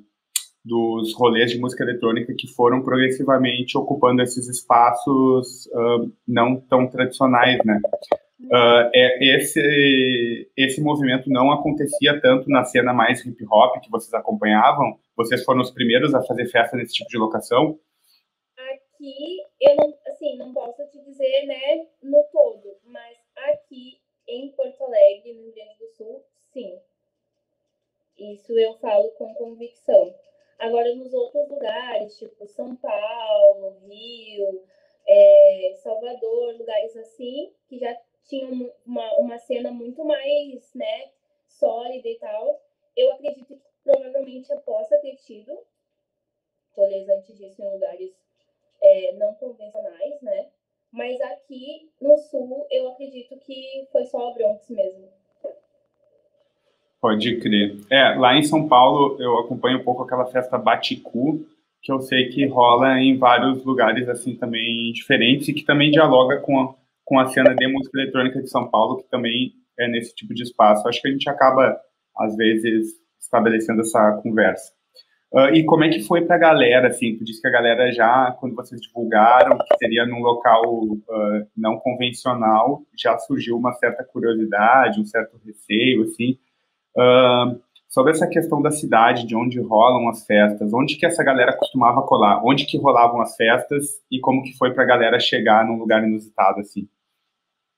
dos 0.64 1.14
rolês 1.14 1.52
de 1.52 1.58
música 1.58 1.84
eletrônica 1.84 2.34
que 2.36 2.48
foram 2.48 2.82
progressivamente 2.82 3.76
ocupando 3.76 4.22
esses 4.22 4.48
espaços 4.48 5.66
uh, 5.66 6.10
não 6.26 6.58
tão 6.60 6.88
tradicionais, 6.88 7.60
né? 7.64 7.80
Uh, 8.40 8.90
é, 8.94 9.36
esse, 9.36 10.50
esse 10.56 10.80
movimento 10.80 11.30
não 11.30 11.52
acontecia 11.52 12.20
tanto 12.20 12.48
na 12.48 12.64
cena 12.64 12.92
mais 12.92 13.24
hip 13.24 13.44
hop 13.50 13.80
que 13.80 13.90
vocês 13.90 14.12
acompanhavam? 14.14 14.98
Vocês 15.16 15.44
foram 15.44 15.60
os 15.60 15.70
primeiros 15.70 16.14
a 16.14 16.22
fazer 16.22 16.46
festa 16.46 16.76
nesse 16.76 16.94
tipo 16.94 17.08
de 17.10 17.18
locação? 17.18 17.78
Aqui, 18.58 19.43
eu 19.64 19.76
não, 19.76 19.98
assim, 20.06 20.36
não 20.36 20.52
posso 20.52 20.86
te 20.88 21.00
dizer, 21.00 21.46
né, 21.46 21.86
no 22.02 22.22
todo, 22.24 22.76
mas 22.84 23.18
aqui 23.36 24.00
em 24.26 24.50
Porto 24.52 24.84
Alegre, 24.84 25.32
no 25.32 25.42
Rio 25.42 25.54
Grande 25.54 25.78
do 25.78 25.88
Sul, 25.88 26.24
sim. 26.52 26.78
Isso 28.16 28.56
eu 28.58 28.74
falo 28.78 29.10
com 29.12 29.34
convicção. 29.34 30.14
Agora, 30.58 30.94
nos 30.94 31.12
outros 31.12 31.48
lugares, 31.48 32.16
tipo 32.18 32.46
São 32.46 32.76
Paulo, 32.76 33.76
Rio, 33.86 34.64
é, 35.06 35.74
Salvador, 35.82 36.56
lugares 36.56 36.96
assim, 36.96 37.52
que 37.68 37.78
já 37.78 37.94
tinha 38.24 38.48
uma, 38.86 39.14
uma 39.16 39.38
cena 39.38 39.70
muito 39.70 40.04
mais, 40.04 40.72
né, 40.74 41.10
sólida 41.46 42.08
e 42.08 42.18
tal. 42.18 42.60
Eu 42.96 43.12
acredito 43.12 43.44
que 43.44 43.60
provavelmente 43.82 44.50
eu 44.50 44.60
possa 44.60 44.98
ter 44.98 45.16
tido 45.16 45.58
rolês 46.72 47.08
antes 47.08 47.36
disso 47.36 47.62
em 47.62 47.72
lugares 47.72 48.23
é, 48.84 49.14
não 49.16 49.32
convencionais, 49.34 50.20
né? 50.20 50.46
Mas 50.92 51.20
aqui 51.22 51.90
no 52.00 52.16
sul, 52.18 52.66
eu 52.70 52.88
acredito 52.90 53.36
que 53.44 53.88
foi 53.90 54.04
só 54.04 54.30
a 54.30 54.34
Bronx 54.34 54.68
mesmo. 54.68 55.08
Pode 57.00 57.36
crer. 57.38 57.76
É, 57.90 58.14
lá 58.14 58.36
em 58.36 58.42
São 58.42 58.68
Paulo 58.68 59.20
eu 59.20 59.38
acompanho 59.38 59.78
um 59.78 59.84
pouco 59.84 60.02
aquela 60.02 60.26
festa 60.26 60.56
Baticu, 60.56 61.44
que 61.82 61.92
eu 61.92 62.00
sei 62.00 62.28
que 62.28 62.46
rola 62.46 62.98
em 63.00 63.18
vários 63.18 63.64
lugares 63.64 64.08
assim 64.08 64.36
também 64.36 64.92
diferentes 64.92 65.48
e 65.48 65.52
que 65.52 65.64
também 65.64 65.90
dialoga 65.90 66.40
com 66.40 66.60
a, 66.60 66.74
com 67.04 67.18
a 67.18 67.26
cena 67.26 67.54
de 67.54 67.66
música 67.66 67.98
eletrônica 67.98 68.40
de 68.40 68.48
São 68.48 68.70
Paulo, 68.70 69.02
que 69.02 69.10
também 69.10 69.52
é 69.78 69.88
nesse 69.88 70.14
tipo 70.14 70.32
de 70.32 70.44
espaço. 70.44 70.86
Acho 70.88 71.02
que 71.02 71.08
a 71.08 71.10
gente 71.10 71.28
acaba, 71.28 71.78
às 72.16 72.36
vezes, 72.36 72.94
estabelecendo 73.20 73.80
essa 73.80 74.12
conversa. 74.22 74.72
Uh, 75.32 75.52
e 75.52 75.64
como 75.64 75.82
é 75.82 75.88
que 75.88 76.00
foi 76.04 76.24
para 76.24 76.36
a 76.36 76.38
galera, 76.38 76.88
assim, 76.88 77.16
tu 77.16 77.24
disse 77.24 77.40
que 77.40 77.48
a 77.48 77.50
galera 77.50 77.90
já, 77.90 78.30
quando 78.38 78.54
vocês 78.54 78.80
divulgaram 78.80 79.58
que 79.58 79.76
seria 79.78 80.06
num 80.06 80.20
local 80.20 80.62
uh, 80.64 81.46
não 81.56 81.78
convencional, 81.80 82.82
já 82.96 83.18
surgiu 83.18 83.56
uma 83.56 83.72
certa 83.72 84.04
curiosidade, 84.04 85.00
um 85.00 85.04
certo 85.04 85.40
receio, 85.44 86.04
assim, 86.04 86.38
uh, 86.96 87.60
sobre 87.88 88.12
essa 88.12 88.28
questão 88.28 88.62
da 88.62 88.70
cidade, 88.70 89.26
de 89.26 89.34
onde 89.34 89.60
rolam 89.60 90.08
as 90.08 90.24
festas, 90.24 90.72
onde 90.72 90.96
que 90.96 91.06
essa 91.06 91.24
galera 91.24 91.56
costumava 91.56 92.02
colar, 92.02 92.40
onde 92.44 92.64
que 92.64 92.78
rolavam 92.78 93.20
as 93.20 93.34
festas? 93.36 94.00
E 94.10 94.20
como 94.20 94.42
que 94.42 94.56
foi 94.56 94.72
para 94.72 94.84
a 94.84 94.86
galera 94.86 95.18
chegar 95.18 95.66
num 95.66 95.78
lugar 95.78 96.02
inusitado, 96.04 96.60
assim. 96.60 96.88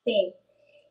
Sim, 0.04 0.32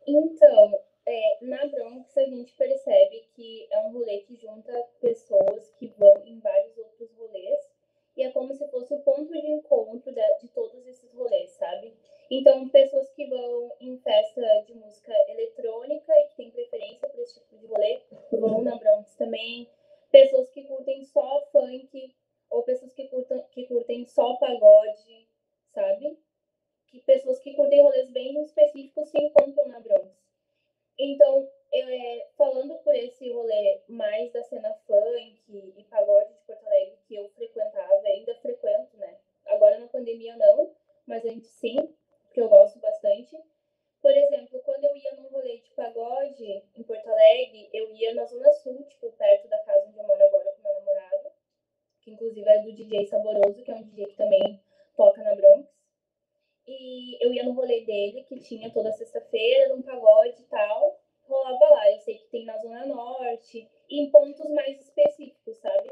então, 0.07 0.71
é, 1.05 1.37
na 1.41 1.67
Bronx 1.67 2.17
a 2.17 2.25
gente 2.25 2.53
percebe 2.55 3.27
que 3.35 3.67
é 3.71 3.79
um 3.79 3.91
rolê 3.91 4.19
que 4.19 4.35
junta 4.35 4.73
pessoas 4.99 5.71
que 5.77 5.87
vão 5.97 6.25
em 6.25 6.39
vários 6.39 6.77
outros 6.77 7.11
rolês 7.13 7.75
e 8.17 8.23
é 8.23 8.31
como 8.31 8.53
se 8.53 8.67
fosse 8.69 8.93
o 8.93 8.99
ponto 9.01 9.31
de 9.31 9.47
encontro 9.47 10.11
de, 10.11 10.37
de 10.41 10.47
todos 10.49 10.87
esses 10.87 11.13
rolês, 11.13 11.51
sabe? 11.51 11.93
Então, 12.31 12.67
pessoas 12.69 13.09
que 13.11 13.27
vão 13.27 13.71
em 13.79 13.97
festa 13.99 14.41
de 14.65 14.73
música 14.73 15.13
eletrônica 15.27 16.11
e 16.11 16.27
que 16.29 16.35
têm 16.37 16.51
preferência 16.51 17.07
por 17.09 17.19
esse 17.19 17.39
tipo 17.39 17.57
de 17.57 17.67
rolê 17.67 18.01
vão 18.31 18.61
na 18.63 18.75
Bronx 18.77 19.15
também. 19.15 19.69
Pessoas 20.11 20.49
que 20.49 20.63
curtem 20.63 21.03
só 21.03 21.45
funk 21.51 22.15
ou 22.49 22.63
pessoas 22.63 22.93
que 22.93 23.07
curtem, 23.09 23.43
que 23.51 23.67
curtem 23.67 24.05
só 24.05 24.35
pagode, 24.37 25.27
sabe? 25.73 26.17
Que 26.87 26.99
pessoas 27.01 27.39
que 27.39 27.53
curtem 27.53 27.81
rolês 27.81 28.09
bem 28.11 28.41
específicos 28.41 29.09
se 29.09 29.17
encontram 29.19 29.67
na. 29.67 29.79
Então, 31.11 31.47
é, 31.71 32.27
falando 32.37 32.75
por 32.79 32.95
esse 32.95 33.31
rolê 33.31 33.81
mais 33.87 34.31
da 34.31 34.43
cena 34.43 34.73
funk 34.87 35.41
e 35.49 35.83
pagode 35.83 36.33
de 36.33 36.39
Porto 36.45 36.65
Alegre 36.65 36.97
que 37.07 37.15
eu 37.15 37.29
frequentava, 37.29 38.01
ainda 38.05 38.35
frequento, 38.35 38.97
né? 38.97 39.17
Agora 39.45 39.77
na 39.77 39.87
pandemia 39.87 40.35
não, 40.35 40.73
mas 41.05 41.23
antes 41.25 41.49
sim, 41.51 41.75
que 42.33 42.41
eu 42.41 42.49
gosto 42.49 42.79
bastante. 42.79 43.37
Por 44.01 44.11
exemplo, 44.11 44.59
quando 44.63 44.83
eu 44.85 44.95
ia 44.95 45.13
num 45.15 45.29
rolê 45.29 45.57
de 45.57 45.69
pagode 45.71 46.63
em 46.75 46.83
Porto 46.83 47.07
Alegre, 47.07 47.69
eu 47.73 47.93
ia 47.93 48.13
na 48.13 48.25
Zona 48.25 48.51
Sul, 48.53 48.83
tipo, 48.83 49.11
perto 49.13 49.47
da 49.47 49.59
casa 49.59 49.87
onde 49.87 49.97
eu 49.97 50.07
moro 50.07 50.23
agora 50.23 50.51
com 50.51 50.61
meu 50.61 50.73
namorado, 50.73 51.31
que 52.01 52.11
inclusive 52.11 52.47
é 52.47 52.59
do 52.59 52.73
DJ 52.73 53.05
Saboroso, 53.07 53.63
que 53.63 53.71
é 53.71 53.75
um 53.75 53.83
DJ 53.83 54.05
que 54.07 54.15
também 54.15 54.61
toca 54.95 55.23
na 55.23 55.35
Bronx. 55.35 55.75
E 56.67 57.23
eu 57.23 57.31
ia 57.31 57.43
no 57.43 57.53
rolê 57.53 57.81
dele, 57.81 58.23
que 58.23 58.39
tinha 58.39 58.71
toda 58.71 58.91
sexta-feira, 58.93 59.69
num 59.69 59.83
pagode 59.83 60.41
e 60.41 60.45
tal. 60.45 60.99
Rolava 61.27 61.69
lá. 61.69 61.91
Eu 61.91 61.99
sei 61.99 62.17
que 62.17 62.27
tem 62.27 62.45
na 62.45 62.57
Zona 62.57 62.85
Norte, 62.85 63.69
e 63.89 64.01
em 64.01 64.09
pontos 64.09 64.49
mais 64.49 64.79
específicos, 64.81 65.57
sabe? 65.57 65.91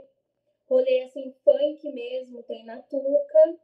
Rolê 0.67 1.03
assim, 1.03 1.31
funk 1.43 1.91
mesmo, 1.91 2.41
tem 2.43 2.65
na 2.65 2.81
Tuca, 2.81 3.59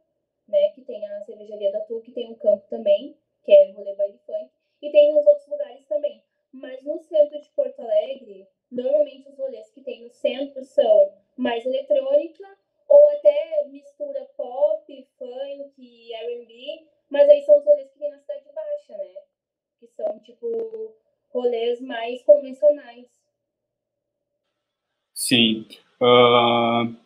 né? 0.46 0.70
Que 0.70 0.82
tem 0.82 1.04
a 1.04 1.20
cervejaria 1.22 1.72
da 1.72 1.80
Tuca, 1.80 2.04
que 2.04 2.12
tem 2.12 2.30
um 2.30 2.36
campo 2.36 2.66
também, 2.68 3.16
que 3.44 3.52
é 3.52 3.72
rolê 3.72 3.94
baile 3.96 4.18
funk. 4.18 4.50
E 4.80 4.90
tem 4.90 5.12
nos 5.12 5.26
outros 5.26 5.48
lugares 5.48 5.84
também. 5.86 6.22
Mas 6.52 6.82
no 6.84 6.98
centro 7.00 7.40
de 7.40 7.48
Porto 7.50 7.80
Alegre, 7.80 8.46
normalmente 8.70 9.28
os 9.28 9.36
rolês 9.36 9.70
que 9.70 9.82
tem 9.82 10.02
no 10.02 10.10
centro 10.10 10.64
são 10.64 11.12
mais 11.36 11.64
eletrônica 11.66 12.44
ou 12.88 13.08
até 13.10 13.64
mistura 13.68 14.24
pop, 14.36 15.08
funk, 15.16 16.12
R&B, 16.12 16.88
mas 17.10 17.28
aí 17.28 17.42
são 17.42 17.58
os 17.58 17.64
rolês 17.64 17.90
que 17.92 17.98
tem 17.98 18.10
na 18.10 18.18
Cidade 18.18 18.48
Baixa, 18.54 18.96
né? 18.96 19.14
Que 19.80 19.86
são, 19.88 20.18
tipo, 20.20 20.94
rolês 21.32 21.80
mais 21.80 22.22
convencionais. 22.22 23.06
Sim. 25.12 25.66
Uh, 26.00 26.96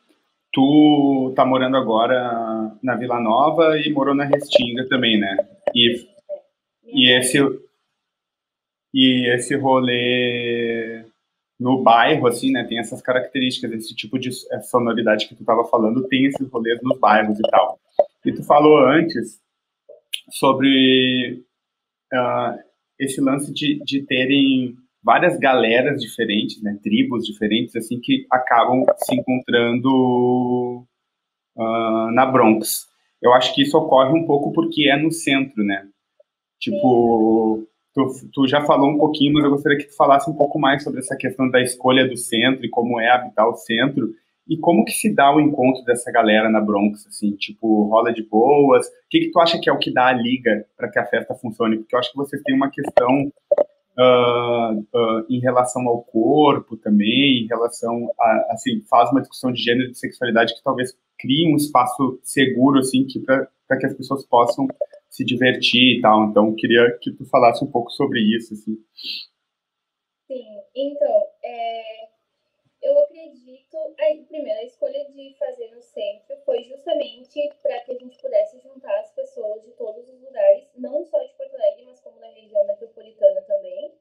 tu 0.52 1.32
tá 1.34 1.44
morando 1.44 1.76
agora 1.76 2.76
na 2.82 2.93
Vila 3.04 3.20
Nova 3.20 3.78
e 3.78 3.92
morou 3.92 4.14
na 4.14 4.24
Restinga 4.24 4.88
também, 4.88 5.20
né? 5.20 5.36
E, 5.74 6.06
e 6.86 7.18
esse 7.18 7.38
e 8.92 9.28
esse 9.34 9.56
rolê 9.56 11.04
no 11.58 11.82
bairro, 11.82 12.26
assim, 12.26 12.52
né, 12.52 12.64
tem 12.64 12.78
essas 12.78 13.02
características, 13.02 13.72
esse 13.72 13.94
tipo 13.94 14.18
de 14.18 14.30
sonoridade 14.62 15.26
que 15.26 15.34
tu 15.34 15.44
tava 15.44 15.64
falando, 15.64 16.06
tem 16.06 16.26
esses 16.26 16.48
rolês 16.48 16.80
nos 16.82 16.98
bairros 16.98 17.38
e 17.38 17.42
tal. 17.42 17.78
E 18.24 18.32
tu 18.32 18.44
falou 18.44 18.78
antes 18.86 19.40
sobre 20.30 21.44
uh, 22.12 22.58
esse 22.98 23.20
lance 23.20 23.52
de, 23.52 23.82
de 23.84 24.02
terem 24.02 24.76
várias 25.02 25.38
galeras 25.38 26.00
diferentes, 26.00 26.62
né, 26.62 26.78
tribos 26.82 27.26
diferentes, 27.26 27.74
assim, 27.76 28.00
que 28.00 28.26
acabam 28.30 28.84
se 28.98 29.14
encontrando 29.14 30.86
uh, 31.56 32.10
na 32.12 32.26
Bronx. 32.26 32.93
Eu 33.24 33.32
acho 33.32 33.54
que 33.54 33.62
isso 33.62 33.78
ocorre 33.78 34.12
um 34.12 34.26
pouco 34.26 34.52
porque 34.52 34.90
é 34.90 34.96
no 34.98 35.10
centro, 35.10 35.64
né? 35.64 35.88
Tipo, 36.60 37.66
tu, 37.94 38.06
tu 38.30 38.46
já 38.46 38.60
falou 38.66 38.90
um 38.90 38.98
pouquinho, 38.98 39.32
mas 39.32 39.44
eu 39.44 39.50
gostaria 39.50 39.78
que 39.78 39.86
tu 39.86 39.96
falasse 39.96 40.30
um 40.30 40.34
pouco 40.34 40.58
mais 40.58 40.84
sobre 40.84 41.00
essa 41.00 41.16
questão 41.16 41.48
da 41.48 41.62
escolha 41.62 42.06
do 42.06 42.18
centro 42.18 42.66
e 42.66 42.68
como 42.68 43.00
é 43.00 43.08
habitar 43.08 43.48
o 43.48 43.54
centro 43.56 44.10
e 44.46 44.58
como 44.58 44.84
que 44.84 44.92
se 44.92 45.14
dá 45.14 45.34
o 45.34 45.40
encontro 45.40 45.82
dessa 45.84 46.12
galera 46.12 46.50
na 46.50 46.60
Bronx, 46.60 47.06
assim, 47.06 47.34
tipo, 47.36 47.84
rola 47.88 48.12
de 48.12 48.22
boas? 48.28 48.86
O 48.86 48.90
que, 49.08 49.20
que 49.20 49.30
tu 49.30 49.40
acha 49.40 49.58
que 49.58 49.70
é 49.70 49.72
o 49.72 49.78
que 49.78 49.90
dá 49.90 50.08
a 50.08 50.12
liga 50.12 50.66
para 50.76 50.90
que 50.90 50.98
a 50.98 51.06
festa 51.06 51.34
funcione? 51.34 51.78
Porque 51.78 51.94
eu 51.94 51.98
acho 51.98 52.10
que 52.10 52.18
vocês 52.18 52.42
têm 52.42 52.54
uma 52.54 52.70
questão 52.70 53.32
uh, 53.98 54.78
uh, 54.78 55.26
em 55.28 55.40
relação 55.40 55.86
ao 55.88 56.02
corpo 56.02 56.76
também, 56.76 57.44
em 57.44 57.46
relação 57.46 58.10
a, 58.18 58.46
assim, 58.50 58.82
faz 58.88 59.10
uma 59.10 59.20
discussão 59.20 59.52
de 59.52 59.62
gênero 59.62 59.88
e 59.88 59.92
de 59.92 59.98
sexualidade 59.98 60.54
que 60.54 60.62
talvez 60.62 60.96
crie 61.18 61.52
um 61.52 61.56
espaço 61.56 62.18
seguro, 62.22 62.78
assim, 62.78 63.06
que 63.06 63.20
para 63.20 63.48
que 63.78 63.86
as 63.86 63.94
pessoas 63.94 64.26
possam 64.26 64.66
se 65.08 65.24
divertir 65.24 65.98
e 65.98 66.00
tal. 66.00 66.24
Então, 66.24 66.54
queria 66.54 66.98
que 67.00 67.12
tu 67.12 67.24
falasse 67.26 67.64
um 67.64 67.70
pouco 67.70 67.90
sobre 67.90 68.20
isso, 68.20 68.54
assim. 68.54 68.76
Sim, 70.26 70.44
então, 70.74 71.22
é, 71.44 72.08
eu 72.84 72.98
acredito. 72.98 73.76
Aí, 73.98 74.22
primeiro, 74.26 74.60
a 74.60 74.64
escolha 74.64 75.04
de 75.06 75.34
fazer 75.38 75.70
no 75.70 75.80
centro 75.80 76.36
foi 76.44 76.62
justamente 76.64 77.40
para 77.62 77.80
que 77.80 77.92
a 77.92 77.98
gente 77.98 78.18
pudesse 78.18 78.60
juntar 78.60 79.00
as 79.00 79.10
pessoas 79.12 79.62
de 79.62 79.72
todos 79.72 80.06
os 80.08 80.20
lugares, 80.20 80.68
não 80.76 81.02
só 81.06 81.18
de 81.22 81.32
Porto 81.32 81.54
Alegre, 81.54 81.86
mas 81.86 82.00
como 82.00 82.20
da 82.20 82.28
região 82.28 82.64
metropolitana 82.66 83.40
também. 83.42 83.94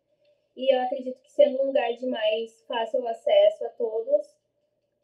E 0.56 0.76
eu 0.76 0.82
acredito 0.82 1.20
que 1.22 1.32
sendo 1.32 1.62
um 1.64 1.68
lugar 1.68 1.94
de 1.94 2.06
mais 2.06 2.62
fácil 2.68 3.08
acesso 3.08 3.66
a 3.66 3.70
todos, 3.70 4.38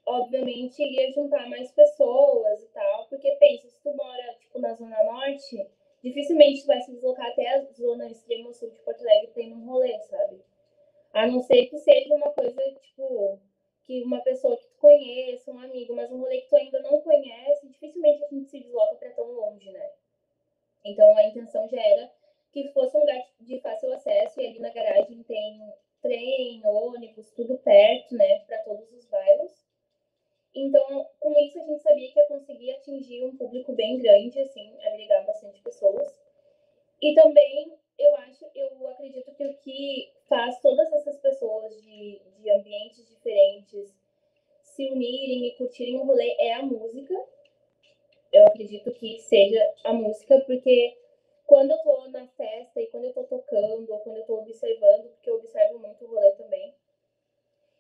obviamente 0.06 0.84
iria 0.84 1.12
juntar 1.14 1.48
mais 1.50 1.72
pessoas 1.72 2.62
e 2.62 2.68
tal. 2.68 3.08
Porque 3.08 3.32
pensa, 3.40 3.70
se 3.70 3.82
tu 3.82 3.94
mora 3.96 4.36
tipo, 4.40 4.60
na 4.60 4.74
Zona 4.74 5.02
Norte, 5.06 5.68
dificilmente 6.04 6.62
tu 6.62 6.68
vai 6.68 6.82
se 6.82 6.92
deslocar 6.92 7.28
até 7.28 7.48
a 7.48 7.62
zona 7.72 8.08
extremo 8.08 8.54
sul 8.54 8.70
de 8.72 8.80
Porto 8.80 9.02
Alegre 9.02 9.32
ir 9.38 9.48
num 9.48 9.66
rolê, 9.66 9.98
sabe? 10.02 10.44
A 11.14 11.26
não 11.26 11.42
ser 11.42 11.66
que 11.68 11.78
seja 11.80 12.14
uma 12.14 12.32
coisa, 12.32 12.62
tipo, 12.82 13.40
que 13.90 14.04
uma 14.04 14.22
pessoa 14.22 14.56
que 14.56 14.68
tu 14.68 14.78
conheça, 14.78 15.52
um 15.52 15.58
amigo, 15.58 15.96
mas 15.96 16.12
um 16.12 16.20
rolê 16.20 16.42
que 16.42 16.50
tu 16.50 16.56
ainda 16.56 16.80
não 16.84 17.02
conhece, 17.02 17.68
dificilmente 17.68 18.24
a 18.24 18.28
gente 18.28 18.48
se 18.48 18.60
desloca 18.60 18.98
para 18.98 19.10
tão 19.10 19.26
longe, 19.26 19.72
né? 19.72 19.90
Então 20.86 21.18
a 21.18 21.24
intenção 21.24 21.68
já 21.68 21.82
era 21.82 22.12
que 22.52 22.68
fosse 22.68 22.96
um 22.96 23.00
lugar 23.00 23.20
de 23.40 23.60
fácil 23.62 23.92
acesso 23.92 24.40
e 24.40 24.46
ali 24.46 24.60
na 24.60 24.70
garagem 24.70 25.24
tem 25.24 25.74
trem, 26.04 26.62
ônibus, 26.64 27.32
tudo 27.32 27.58
perto, 27.58 28.14
né, 28.14 28.42
para 28.46 28.60
todos 28.60 28.94
os 28.94 29.06
bairros. 29.08 29.66
Então, 30.54 31.10
com 31.20 31.40
isso 31.40 31.60
a 31.60 31.64
gente 31.64 31.82
sabia 31.82 32.12
que 32.12 32.20
ia 32.20 32.28
conseguir 32.28 32.72
atingir 32.74 33.26
um 33.26 33.36
público 33.36 33.74
bem 33.74 33.98
grande, 33.98 34.40
assim, 34.40 34.72
agregar 34.84 35.22
bastante 35.22 35.64
pessoas. 35.64 36.16
E 37.02 37.16
também 37.16 37.74
eu 38.00 38.16
acho, 38.16 38.46
eu 38.56 38.88
acredito 38.88 39.32
que 39.36 39.46
o 39.46 39.58
que 39.58 40.14
faz 40.28 40.60
todas 40.62 40.92
essas 40.94 41.18
pessoas 41.18 41.82
de, 41.84 42.22
de 42.40 42.50
ambientes 42.50 43.08
diferentes 43.08 43.94
se 44.64 44.90
unirem 44.90 45.48
e 45.48 45.56
curtirem 45.58 46.00
o 46.00 46.06
rolê 46.06 46.36
é 46.40 46.54
a 46.54 46.64
música. 46.64 47.14
Eu 48.32 48.48
acredito 48.48 48.92
que 48.94 49.20
seja 49.20 49.62
a 49.84 49.92
música, 49.92 50.40
porque 50.42 50.98
quando 51.46 51.72
eu 51.72 51.78
tô 51.80 52.08
na 52.10 52.28
festa 52.28 52.80
e 52.80 52.88
quando 52.88 53.06
eu 53.06 53.14
tô 53.14 53.24
tocando, 53.24 53.92
ou 53.92 54.00
quando 54.00 54.18
eu 54.18 54.26
tô 54.26 54.40
observando, 54.40 55.10
porque 55.10 55.30
eu 55.30 55.36
observo 55.36 55.80
muito 55.80 56.06
o 56.06 56.08
rolê 56.08 56.32
também, 56.32 56.74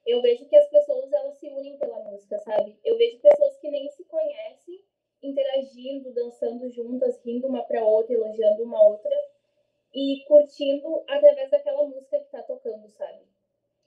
eu 0.06 0.22
vejo 0.22 0.46
que 0.46 0.56
as 0.56 0.68
pessoas 0.70 1.12
elas 1.14 1.38
se 1.38 1.48
unem 1.48 1.78
pela 1.78 2.00
música, 2.00 2.38
sabe? 2.40 2.78
Eu 2.84 2.98
vejo 2.98 3.20
pessoas 3.20 3.58
que 3.58 3.70
nem 3.70 3.88
se 3.92 4.04
conhecem 4.06 4.82
interagindo, 5.22 6.12
dançando 6.14 6.70
juntas, 6.70 7.22
rindo 7.24 7.48
uma 7.48 7.64
para 7.64 7.86
outra, 7.86 8.14
elogiando 8.14 8.64
uma 8.64 8.82
outra, 8.82 9.16
e 9.94 10.24
curtindo 10.28 11.04
através 11.08 11.50
daquela 11.52 11.84
música 11.88 12.20
que 12.20 12.32
tá 12.32 12.44
tocando, 12.44 12.90
sabe? 12.90 13.22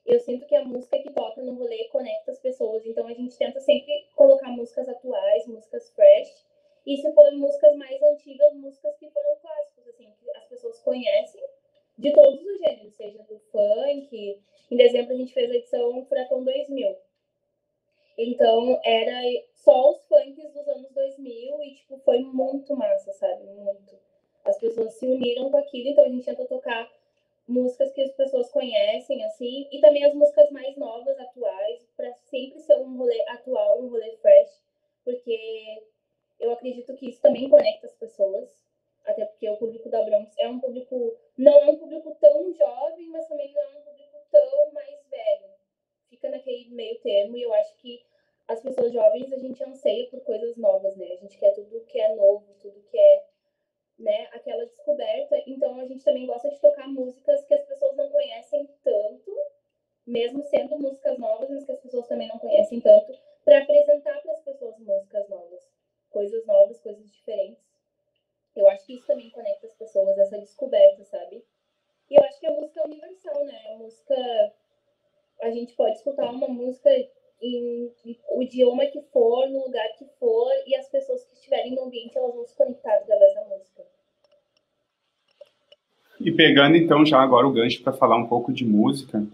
eu 0.04 0.18
sinto 0.21 0.47
que 0.47 0.54
a 0.54 0.64
música 0.64 0.99
que 0.99 1.11
toca 1.12 1.42
no 1.42 1.54
rolê 1.54 1.85
conecta 1.88 2.32
as 2.32 2.40
pessoas. 2.40 2.85
Então 2.85 3.06
a 3.06 3.14
gente 3.14 3.37
tenta 3.37 3.61
sempre 3.61 4.09
colocar 4.14 4.49
músicas 4.49 4.88
atuais, 4.88 5.47
músicas 5.47 5.90
fresh. 5.90 6.44
E 6.85 6.97
se 6.97 7.12
forem 7.12 7.38
músicas 7.38 7.76
mais 7.76 8.02
antigas, 8.02 8.52
músicas 8.54 8.97
que 8.97 9.09
foram 9.11 9.37
clássicos, 9.37 9.87
assim, 9.88 10.12
que 10.18 10.37
as 10.37 10.44
pessoas 10.47 10.80
conhecem 10.80 11.42
de 11.97 12.12
todos 12.12 12.44
os 12.44 12.59
gêneros, 12.59 12.94
seja 12.94 13.23
do 13.23 13.38
funk. 13.38 14.42
Em 14.71 14.76
dezembro 14.76 15.12
a 15.12 15.16
gente 15.16 15.32
fez 15.32 15.50
a 15.50 15.54
edição 15.54 16.04
Furacão 16.06 16.42
2000. 16.42 16.97
Então 18.18 18.80
era 18.85 19.21
só 19.54 19.92
os 19.92 20.04
funks 20.06 20.52
dos 20.52 20.68
anos 20.68 20.90
2000 20.92 21.62
e, 21.62 21.75
tipo, 21.76 21.99
foi 21.99 22.18
muito 22.18 22.75
massa, 22.75 23.12
sabe? 23.12 23.44
Muito. 23.44 23.97
As 24.45 24.59
pessoas 24.59 24.95
se 24.95 25.07
uniram 25.07 25.51
com 25.51 25.57
aquilo, 25.57 25.89
então 25.91 26.05
a 26.05 26.09
gente 26.09 26.25
tenta 26.25 26.45
tocar 26.47 26.91
músicas 27.47 27.93
que 27.93 28.03
as 28.03 28.13
pessoas 28.13 28.51
conhecem, 28.51 29.25
assim, 29.25 29.69
e 29.71 29.81
também 29.81 30.05
as 30.05 30.15
músicas 30.15 30.51
mais 30.51 30.77
novas, 30.77 31.19
atuais, 31.19 31.87
para 31.97 32.13
sempre 32.31 32.61
ser 32.61 32.77
um 32.77 32.97
rolê 32.97 33.21
atual, 33.29 33.83
um 33.83 33.89
rolê 33.89 34.17
fresh, 34.17 34.63
porque 35.05 35.83
eu 36.41 36.53
acredito 36.53 36.95
que 36.95 37.09
isso 37.09 37.21
também 37.21 37.49
conecta 37.49 37.87
as 37.87 37.95
pessoas, 37.95 38.49
até 39.05 39.25
porque 39.25 39.49
o 39.49 39.57
público 39.57 39.89
da 39.89 40.03
Bronx 40.03 40.35
é 40.39 40.49
um 40.49 40.61
público, 40.61 41.17
não 41.37 41.63
é 41.63 41.67
um 41.67 41.77
público 41.77 42.17
tão 42.21 42.53
jovem, 42.53 43.09
mas 43.09 43.27
também 43.27 43.53
não 43.53 43.63
é 43.63 43.79
um 43.79 43.83
público 43.83 44.19
tão 44.31 44.73
mais 44.73 45.09
velho. 45.11 45.51
Fica 46.09 46.31
naquele 46.31 46.69
meio 46.71 47.01
termo, 47.01 47.37
e 47.37 47.43
eu 47.43 47.53
acho 47.55 47.77
que 47.77 48.05
as 48.49 48.61
pessoas 48.61 48.93
jovens, 48.93 49.33
a 49.33 49.39
gente 49.39 49.63
anseia 49.65 50.09
por 50.09 50.21
coisas 50.21 50.57
novas, 50.57 50.97
né? 50.97 51.07
A 51.13 51.17
gente 51.17 51.39
quer 51.39 51.53
tudo 51.53 51.85
que 51.85 51.99
é 51.99 52.15
novo, 52.15 52.47
tudo 52.61 52.83
que 52.83 52.99
é 52.99 53.25
né, 53.99 54.29
aquela 54.33 54.67
descoberta. 54.67 55.43
Então 55.47 55.79
a 55.81 55.87
gente 55.87 56.05
também 56.05 56.27
gosta 56.27 56.51
de 56.51 56.61
tocar 56.61 56.89
músicas 56.89 57.45
que 57.45 57.55
as 57.55 57.65
pessoas 57.65 57.97
não 57.97 58.11
conhecem 58.11 58.69
tanto, 58.83 59.37
mesmo 60.07 60.43
sendo 60.45 60.79
músicas 60.79 61.19
novas, 61.19 61.49
mas 61.51 61.65
que 61.65 61.73
as 61.73 61.81
pessoas 61.81 62.07
também 62.09 62.29
não 62.29 62.39
conhecem 62.73 62.81
tanto, 62.81 63.12
para 63.45 63.59
apresentar 63.59 64.21
para 64.23 64.33
as 64.33 64.43
pessoas 64.43 64.79
músicas 64.79 65.29
novas, 65.29 65.61
coisas 66.11 66.47
novas, 66.47 66.81
coisas 66.81 67.12
diferentes. 67.12 67.62
Eu 68.57 68.69
acho 68.69 68.87
que 68.87 68.95
isso 68.95 69.07
também 69.07 69.31
conecta 69.31 69.67
as 69.67 69.75
pessoas, 69.75 70.17
essa 70.19 70.38
descoberta, 70.38 71.05
sabe? 71.05 71.45
E 72.11 72.14
eu 72.14 72.25
acho 72.25 72.41
que 72.41 72.47
a 72.47 72.52
música 72.52 72.81
é 72.81 72.85
universal, 72.85 73.45
né? 73.45 73.59
A 73.73 73.79
música. 73.79 74.14
A 75.43 75.50
gente 75.50 75.75
pode 75.75 75.97
escutar 75.97 76.31
uma 76.31 76.49
música 76.49 76.91
em 77.41 77.93
o 78.31 78.43
idioma 78.43 78.87
que 78.87 79.00
for, 79.12 79.49
no 79.49 79.64
lugar 79.64 79.88
que 79.99 80.05
for, 80.21 80.52
e 80.67 80.76
as 80.76 80.88
pessoas 80.88 81.25
que 81.25 81.35
estiverem 81.35 81.75
no 81.75 81.85
ambiente, 81.85 82.17
elas 82.17 82.33
vão 82.33 82.45
se 82.47 82.55
conectar 82.55 82.95
através 82.95 83.35
da 83.35 83.45
música. 83.47 83.85
E 86.21 86.31
pegando 86.31 86.76
então 86.76 87.05
já 87.05 87.21
agora 87.21 87.49
o 87.49 87.52
gancho 87.52 87.83
para 87.83 87.93
falar 87.93 88.17
um 88.17 88.29
pouco 88.29 88.52
de 88.52 88.64
música, 88.64 89.26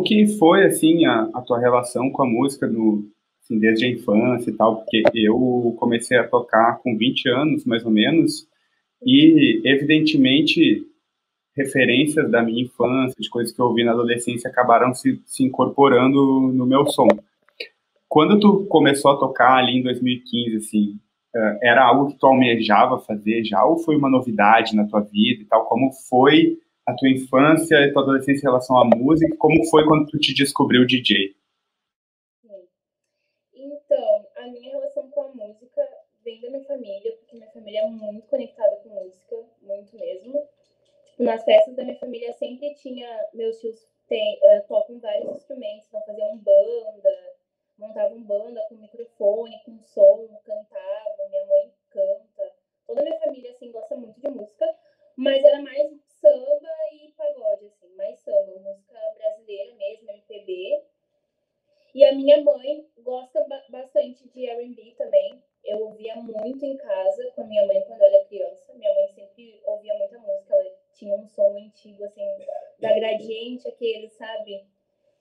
como 0.00 0.02
que 0.02 0.26
foi 0.38 0.64
assim 0.64 1.04
a, 1.04 1.28
a, 1.34 1.42
tua 1.42 1.58
relação 1.58 2.10
com 2.10 2.22
a 2.22 2.26
música 2.26 2.66
no, 2.66 3.04
assim, 3.42 3.58
desde 3.58 3.84
a 3.84 3.90
infância 3.90 4.50
e 4.50 4.54
tal? 4.54 4.76
Porque 4.76 5.02
eu 5.14 5.76
comecei 5.78 6.16
a 6.16 6.26
tocar 6.26 6.78
com 6.82 6.96
20 6.96 7.28
anos, 7.28 7.64
mais 7.64 7.84
ou 7.84 7.90
menos, 7.90 8.46
e 9.04 9.60
evidentemente 9.64 10.86
referências 11.54 12.30
da 12.30 12.42
minha 12.42 12.62
infância, 12.62 13.16
de 13.18 13.28
coisas 13.28 13.54
que 13.54 13.60
eu 13.60 13.66
ouvi 13.66 13.84
na 13.84 13.92
adolescência, 13.92 14.48
acabaram 14.48 14.94
se, 14.94 15.20
se 15.26 15.44
incorporando 15.44 16.50
no 16.52 16.64
meu 16.64 16.86
som. 16.86 17.08
Quando 18.08 18.40
tu 18.40 18.66
começou 18.66 19.10
a 19.10 19.16
tocar 19.16 19.58
ali 19.58 19.78
em 19.78 19.82
2015, 19.82 20.56
assim, 20.56 20.98
eh, 21.34 21.58
era 21.62 21.84
algo 21.84 22.08
que 22.08 22.18
tu 22.18 22.26
almejava 22.26 22.98
fazer 23.00 23.44
já 23.44 23.64
ou 23.64 23.78
foi 23.78 23.96
uma 23.96 24.08
novidade 24.08 24.74
na 24.74 24.86
tua 24.86 25.00
vida 25.00 25.42
e 25.42 25.44
tal? 25.44 25.66
Como 25.66 25.92
foi 26.08 26.58
a 26.90 26.96
tua 26.96 27.08
infância 27.08 27.76
e 27.76 27.92
tua 27.92 28.02
adolescência 28.02 28.40
em 28.40 28.50
relação 28.50 28.76
à 28.78 28.84
música? 28.84 29.36
Como 29.36 29.64
foi 29.68 29.84
quando 29.84 30.06
tu 30.06 30.18
te 30.18 30.34
descobriu 30.34 30.86
DJ? 30.86 31.34
Então, 33.54 34.26
a 34.36 34.46
minha 34.48 34.70
relação 34.72 35.08
com 35.10 35.22
a 35.22 35.28
música 35.28 35.82
vem 36.24 36.40
da 36.40 36.50
minha 36.50 36.64
família, 36.64 37.12
porque 37.16 37.36
minha 37.36 37.50
família 37.50 37.80
é 37.80 37.86
muito 37.86 38.26
conectada 38.28 38.76
com 38.76 38.88
música, 38.90 39.36
muito 39.62 39.96
mesmo. 39.96 40.32
Tipo, 41.04 41.22
nas 41.22 41.44
festas 41.44 41.74
da 41.76 41.84
minha 41.84 41.98
família 41.98 42.32
sempre 42.34 42.74
tinha, 42.74 43.08
meus 43.34 43.58
tios 43.60 43.86
tem, 44.08 44.38
uh, 44.38 44.66
tocam 44.66 44.98
vários 44.98 45.36
instrumentos, 45.36 45.86
então 45.86 46.02
faziam 46.02 46.36
banda, 46.38 47.34
montavam 47.78 48.22
banda 48.22 48.60
com 48.68 48.74
microfone, 48.76 49.60
com 49.64 49.78
som, 49.84 50.28
cantavam, 50.44 51.28
minha 51.30 51.46
mãe 51.46 51.72
canta. 51.90 52.52
Toda 52.86 53.00
a 53.00 53.04
minha 53.04 53.20
família, 53.20 53.50
assim, 53.52 53.70
gosta 53.70 53.96
muito 53.96 54.20
de 54.20 54.28
música, 54.28 54.66
mas 55.16 55.44
era 55.44 55.60
mais 55.62 55.92
samba 56.20 56.68
e 56.92 57.12
pagode, 57.12 57.66
assim, 57.66 57.94
mais 57.94 58.18
samba, 58.20 58.58
música 58.58 58.98
brasileira 59.16 59.74
mesmo, 59.74 60.10
MPB. 60.10 60.82
E 61.94 62.04
a 62.04 62.14
minha 62.14 62.42
mãe 62.42 62.86
gosta 62.98 63.44
bastante 63.68 64.28
de 64.28 64.46
R&B 64.46 64.94
também. 64.96 65.42
Eu 65.64 65.78
ouvia 65.86 66.16
muito 66.16 66.64
em 66.64 66.76
casa 66.76 67.30
com 67.34 67.42
a 67.42 67.44
minha 67.44 67.66
mãe 67.66 67.82
quando 67.82 68.00
eu 68.00 68.06
era 68.06 68.24
criança. 68.26 68.72
Minha 68.74 68.94
mãe 68.94 69.08
sempre 69.08 69.60
ouvia 69.64 69.94
muita 69.94 70.18
música, 70.18 70.54
ela 70.54 70.70
tinha 70.92 71.14
um 71.14 71.26
som 71.26 71.56
antigo, 71.56 72.04
assim, 72.04 72.24
da 72.78 72.94
Gradiente, 72.94 73.68
aquele, 73.68 74.08
sabe? 74.08 74.64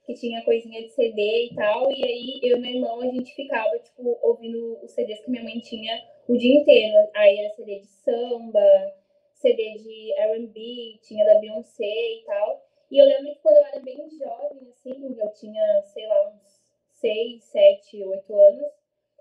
Que 0.06 0.09
tinha 0.20 0.44
coisinha 0.44 0.82
de 0.82 0.90
CD 0.90 1.46
e 1.46 1.56
tal. 1.56 1.92
E 1.92 2.04
aí, 2.04 2.40
eu 2.44 2.58
e 2.58 2.60
meu 2.60 2.72
irmão, 2.72 3.02
a 3.02 3.06
gente 3.06 3.34
ficava, 3.34 3.78
tipo, 3.80 4.18
ouvindo 4.22 4.78
os 4.84 4.92
CDs 4.92 5.22
que 5.22 5.32
minha 5.32 5.44
mãe 5.44 5.60
tinha 5.60 6.02
o 6.28 6.38
dia 6.38 6.56
inteiro. 6.56 7.10
Aí 7.16 7.38
era 7.40 7.56
CD 7.56 7.80
de 7.80 7.88
samba, 7.88 8.94
CD 9.34 9.78
de 9.78 10.14
R&B, 10.14 11.00
tinha 11.02 11.26
da 11.26 11.40
Beyoncé 11.40 11.86
e 11.86 12.24
tal. 12.26 12.66
E 12.92 12.98
eu 12.98 13.06
lembro 13.06 13.34
que 13.34 13.42
quando 13.42 13.58
eu 13.58 13.66
era 13.66 13.80
bem 13.80 14.10
jovem, 14.10 14.70
assim, 14.70 15.16
eu 15.18 15.34
tinha, 15.34 15.82
sei 15.84 16.08
lá, 16.08 16.30
uns 16.30 16.62
6, 16.94 17.44
7, 17.44 18.04
8 18.04 18.36
anos, 18.36 18.72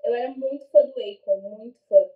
eu 0.05 0.15
era 0.15 0.31
muito 0.31 0.67
fã 0.67 0.83
do 0.83 1.01
Akon, 1.01 1.41
muito 1.59 1.79
fã. 1.89 2.11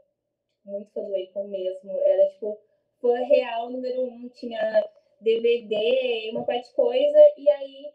Muito 0.64 0.90
fã 0.92 1.02
do 1.02 1.14
Akon 1.14 1.48
mesmo. 1.48 1.92
Era, 2.00 2.28
tipo, 2.30 2.58
fã 3.00 3.14
real 3.14 3.70
número 3.70 4.02
um, 4.04 4.28
tinha 4.30 4.84
DVD, 5.20 6.30
uma 6.32 6.44
parte 6.44 6.68
de 6.68 6.74
coisa, 6.74 7.18
e 7.36 7.48
aí 7.48 7.92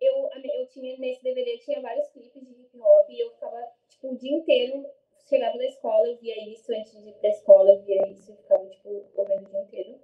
eu, 0.00 0.28
eu 0.60 0.66
tinha, 0.66 0.96
nesse 0.98 1.22
DVD 1.22 1.58
tinha 1.58 1.80
vários 1.80 2.08
clipes 2.10 2.42
de 2.46 2.52
hip 2.52 2.78
hop, 2.80 3.08
e 3.10 3.20
eu 3.20 3.30
ficava, 3.30 3.68
tipo, 3.88 4.12
o 4.12 4.16
dia 4.16 4.36
inteiro, 4.36 4.86
chegava 5.28 5.58
da 5.58 5.66
escola, 5.66 6.08
eu 6.08 6.16
via 6.16 6.48
isso, 6.48 6.72
antes 6.72 6.92
de 7.02 7.08
ir 7.08 7.14
pra 7.14 7.30
escola, 7.30 7.70
eu 7.70 7.82
via 7.82 8.08
isso, 8.08 8.32
e 8.32 8.36
ficava, 8.36 8.66
tipo, 8.66 9.04
ouvindo 9.14 9.42
o 9.42 9.50
dia 9.50 9.60
inteiro. 9.60 10.00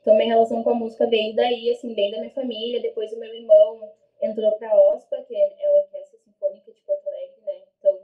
Então, 0.00 0.16
minha 0.16 0.28
relação 0.28 0.62
com 0.62 0.70
a 0.70 0.74
música 0.74 1.06
veio 1.06 1.34
daí, 1.34 1.70
assim, 1.70 1.94
bem 1.94 2.10
da 2.10 2.18
minha 2.18 2.30
família, 2.32 2.80
depois 2.80 3.12
o 3.12 3.18
meu 3.18 3.34
irmão 3.34 3.92
entrou 4.20 4.52
pra 4.52 4.78
OSPA, 4.92 5.22
que 5.22 5.34
é 5.34 5.66
a 5.66 5.72
Orquestra 5.72 6.18
Sinfônica 6.18 6.72
de 6.72 6.80
Porto 6.82 7.06
Alegre, 7.08 7.40
né, 7.44 7.62
então 7.78 8.00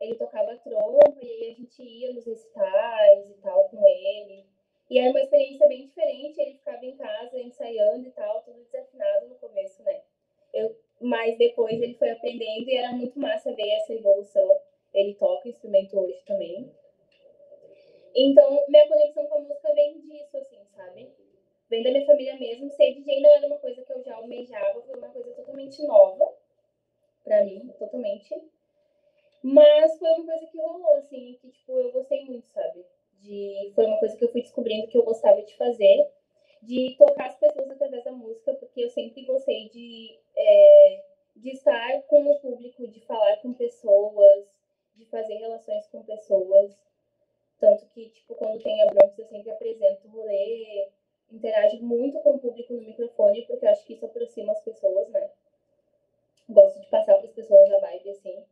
ele 0.00 0.14
tocava 0.14 0.56
trompa, 0.58 1.18
e 1.20 1.30
aí 1.30 1.50
a 1.50 1.54
gente 1.54 1.82
ia 1.82 2.12
nos 2.12 2.24
recitais 2.24 3.30
e 3.30 3.34
tal 3.42 3.68
com 3.68 3.86
ele, 3.86 4.46
e 4.90 4.98
era 4.98 5.10
uma 5.10 5.20
experiência 5.20 5.68
bem 5.68 5.86
diferente, 5.86 6.40
ele 6.40 6.54
ficava 6.54 6.84
em 6.84 6.96
casa 6.96 7.38
ensaiando 7.38 8.06
e 8.06 8.10
tal, 8.12 8.42
tudo 8.42 8.64
desafinado 8.64 9.28
no 9.28 9.34
começo, 9.36 9.82
né? 9.82 10.00
Eu, 10.52 10.74
mas 11.00 11.36
depois 11.36 11.80
ele 11.80 11.94
foi 11.94 12.10
aprendendo 12.10 12.68
e 12.68 12.74
era 12.76 12.92
muito 12.92 13.18
massa 13.18 13.52
ver 13.54 13.68
essa 13.68 13.92
evolução. 13.92 14.58
Ele 14.94 15.14
toca 15.14 15.48
instrumento 15.48 15.98
hoje 15.98 16.22
também. 16.24 16.72
Então, 18.14 18.64
minha 18.68 18.88
conexão 18.88 19.26
com 19.26 19.34
a 19.36 19.40
música 19.40 19.72
vem 19.74 20.00
disso, 20.00 20.38
assim, 20.38 20.64
sabe? 20.74 21.08
Vem 21.68 21.82
da 21.82 21.90
minha 21.90 22.06
família 22.06 22.36
mesmo. 22.36 22.70
Ser 22.70 22.94
DJ 22.94 23.20
não 23.20 23.30
era 23.30 23.46
uma 23.46 23.58
coisa 23.58 23.82
que 23.82 23.92
eu 23.92 24.02
já 24.02 24.16
almejava, 24.16 24.80
foi 24.80 24.96
uma 24.96 25.10
coisa 25.10 25.30
totalmente 25.32 25.86
nova 25.86 26.34
pra 27.22 27.44
mim, 27.44 27.68
totalmente. 27.78 28.34
Mas 29.42 29.98
foi 29.98 30.08
uma 30.12 30.24
coisa 30.24 30.46
que 30.46 30.58
rolou, 30.58 30.94
assim, 30.94 31.38
que, 31.40 31.50
tipo, 31.50 31.78
eu 31.78 31.92
gostei 31.92 32.24
muito, 32.24 32.48
sabe? 32.48 32.84
De 33.20 33.72
foi 33.74 33.86
uma 33.86 33.98
coisa 33.98 34.16
que 34.16 34.24
eu 34.24 34.32
fui 34.32 34.42
descobrindo 34.42 34.88
que 34.88 34.98
eu 34.98 35.04
gostava 35.04 35.42
de 35.42 35.56
fazer, 35.56 36.10
de 36.62 36.94
tocar 36.98 37.26
as 37.26 37.38
pessoas 37.38 37.70
através 37.70 38.04
da 38.04 38.12
música, 38.12 38.54
porque 38.54 38.84
eu 38.84 38.90
sempre 38.90 39.22
gostei 39.24 39.68
de, 39.68 40.18
é, 40.36 41.04
de 41.36 41.50
estar 41.50 42.02
com 42.02 42.30
o 42.30 42.38
público, 42.40 42.86
de 42.88 43.00
falar 43.00 43.36
com 43.38 43.52
pessoas, 43.52 44.46
de 44.96 45.04
fazer 45.06 45.34
relações 45.34 45.86
com 45.88 46.02
pessoas. 46.02 46.76
Tanto 47.60 47.86
que, 47.88 48.08
tipo, 48.10 48.34
quando 48.34 48.62
tem 48.62 48.82
a 48.82 48.86
Bronx, 48.86 49.18
eu 49.18 49.26
sempre 49.26 49.50
apresento 49.50 50.06
o 50.06 50.10
rolê, 50.10 50.88
interajo 51.30 51.82
muito 51.82 52.18
com 52.20 52.30
o 52.30 52.38
público 52.38 52.72
no 52.72 52.82
microfone, 52.82 53.44
porque 53.46 53.64
eu 53.64 53.70
acho 53.70 53.84
que 53.84 53.94
isso 53.94 54.06
aproxima 54.06 54.52
as 54.52 54.62
pessoas, 54.62 55.08
né? 55.08 55.30
Gosto 56.48 56.80
de 56.80 56.86
passar 56.88 57.14
para 57.16 57.26
as 57.26 57.32
pessoas 57.32 57.70
a 57.72 57.78
vibe, 57.78 58.10
assim. 58.10 58.44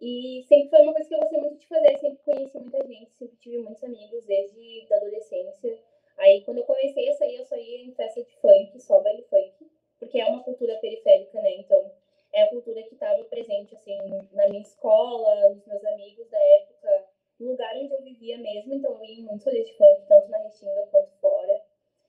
E 0.00 0.42
sempre 0.48 0.70
foi 0.70 0.80
uma 0.80 0.94
coisa 0.94 1.08
que 1.08 1.14
eu 1.14 1.20
gostei 1.20 1.40
muito 1.40 1.58
de 1.58 1.66
fazer, 1.66 1.98
sempre 1.98 2.24
conheci 2.24 2.58
muita 2.58 2.86
gente, 2.86 3.10
sempre 3.18 3.36
tive 3.36 3.58
muitos 3.58 3.84
amigos 3.84 4.24
desde 4.24 4.86
a 4.90 4.96
adolescência. 4.96 5.78
Aí 6.18 6.42
quando 6.42 6.58
eu 6.58 6.64
comecei 6.64 7.08
a 7.08 7.14
sair, 7.14 7.36
eu 7.36 7.44
saía 7.44 7.82
em 7.82 7.92
festa 7.92 8.22
de 8.22 8.34
funk, 8.36 8.80
só 8.80 9.00
baile 9.00 9.22
funk, 9.24 9.52
porque 9.98 10.18
é 10.18 10.24
uma 10.26 10.42
cultura 10.42 10.76
periférica, 10.76 11.40
né? 11.42 11.54
Então, 11.56 11.92
é 12.32 12.42
a 12.42 12.48
cultura 12.48 12.82
que 12.84 12.94
estava 12.94 13.22
presente, 13.24 13.74
assim, 13.74 13.98
na 14.32 14.48
minha 14.48 14.62
escola, 14.62 15.50
nos 15.50 15.66
meus 15.66 15.84
amigos 15.84 16.28
da 16.30 16.38
época, 16.38 17.04
no 17.38 17.50
lugar 17.50 17.76
onde 17.76 17.92
eu 17.92 18.02
vivia 18.02 18.38
mesmo. 18.38 18.74
Então, 18.74 18.92
eu 18.92 19.04
ia 19.04 19.20
em 19.20 19.24
muitos 19.24 19.44
rolês 19.44 19.66
de 19.66 19.76
funk, 19.76 20.06
tanto 20.08 20.28
na 20.28 20.38
Restinga 20.38 20.86
quanto 20.90 21.10
fora. 21.20 21.62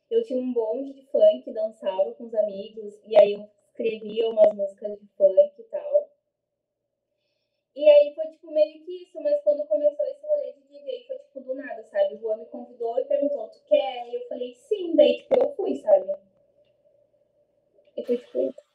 eu 0.09 0.23
tinha 0.23 0.39
um 0.39 0.53
bonde 0.53 0.93
de 0.93 1.05
funk, 1.07 1.51
dançava 1.51 2.13
com 2.13 2.25
os 2.25 2.35
amigos, 2.35 3.01
e 3.05 3.17
aí 3.17 3.33
eu 3.33 3.49
escrevia 3.65 4.29
umas 4.29 4.53
músicas 4.53 4.99
de 4.99 5.07
funk 5.17 5.53
e 5.57 5.63
tal. 5.63 6.10
E 7.75 7.89
aí 7.89 8.13
foi, 8.13 8.25
tipo, 8.27 8.51
meio 8.51 8.83
que 8.83 9.03
isso, 9.03 9.21
mas 9.21 9.41
quando 9.43 9.65
começou 9.65 10.05
esse 10.05 10.21
rolê 10.27 10.53
de 10.53 10.61
DJ, 10.67 11.05
foi, 11.07 11.17
tipo, 11.17 11.39
do 11.41 11.55
nada, 11.55 11.83
sabe? 11.83 12.15
O 12.15 12.19
Juan 12.19 12.37
me 12.37 12.45
convidou 12.45 12.99
e 12.99 13.05
perguntou, 13.05 13.47
tu 13.47 13.63
quer? 13.67 14.09
E 14.09 14.15
eu 14.15 14.27
falei, 14.27 14.53
sim, 14.55 14.95
daí, 14.95 15.17
tipo, 15.17 15.35
eu 15.39 15.53
fui, 15.55 15.75
sabe? 15.75 16.05
E 17.95 18.03
foi, 18.03 18.17
tipo, 18.17 18.39
isso. 18.39 18.71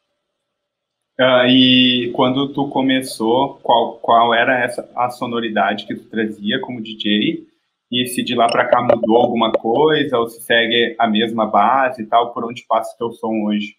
Uh, 1.19 1.49
e 1.49 2.13
quando 2.15 2.53
tu 2.53 2.69
começou, 2.69 3.59
qual, 3.63 3.99
qual 3.99 4.35
era 4.35 4.63
essa, 4.63 4.91
a 4.95 5.09
sonoridade 5.09 5.87
que 5.87 5.95
tu 5.95 6.09
trazia 6.11 6.61
como 6.61 6.83
DJ? 6.83 7.47
E 7.91 8.07
se 8.07 8.23
de 8.23 8.35
lá 8.35 8.47
para 8.47 8.69
cá 8.69 8.83
mudou 8.83 9.17
alguma 9.17 9.53
coisa, 9.53 10.19
ou 10.19 10.29
se 10.29 10.43
segue 10.43 10.95
a 10.99 11.07
mesma 11.07 11.47
base 11.47 12.03
e 12.03 12.07
tal, 12.07 12.35
por 12.35 12.45
onde 12.45 12.67
passa 12.67 12.95
o 12.95 12.99
teu 12.99 13.13
som 13.13 13.45
hoje? 13.45 13.77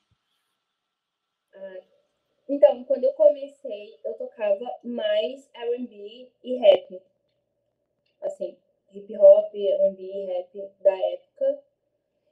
Então, 2.49 2.83
quando 2.85 3.03
eu 3.03 3.13
comecei, 3.13 3.99
eu 4.03 4.13
tocava 4.13 4.79
mais 4.83 5.49
R&B 5.53 6.29
e 6.43 6.55
rap. 6.57 7.01
Assim, 8.21 8.57
hip 8.93 9.17
hop, 9.17 9.53
R&B, 9.53 10.25
rap 10.25 10.71
da 10.81 10.97
época. 10.97 11.63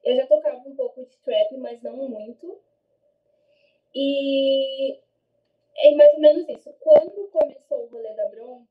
Eu 0.04 0.16
já 0.16 0.28
tocava 0.28 0.58
um 0.68 0.76
pouco 0.76 1.06
de 1.06 1.18
trap, 1.18 1.58
mas 1.58 1.82
não 1.82 1.98
muito. 2.10 2.60
E 3.94 5.00
é 5.78 5.92
mais 5.96 6.14
ou 6.14 6.20
menos 6.20 6.50
isso. 6.50 6.74
Quando 6.80 7.28
começou 7.30 7.84
o 7.84 7.88
rolê 7.88 8.14
da 8.14 8.28
Bronx, 8.30 8.70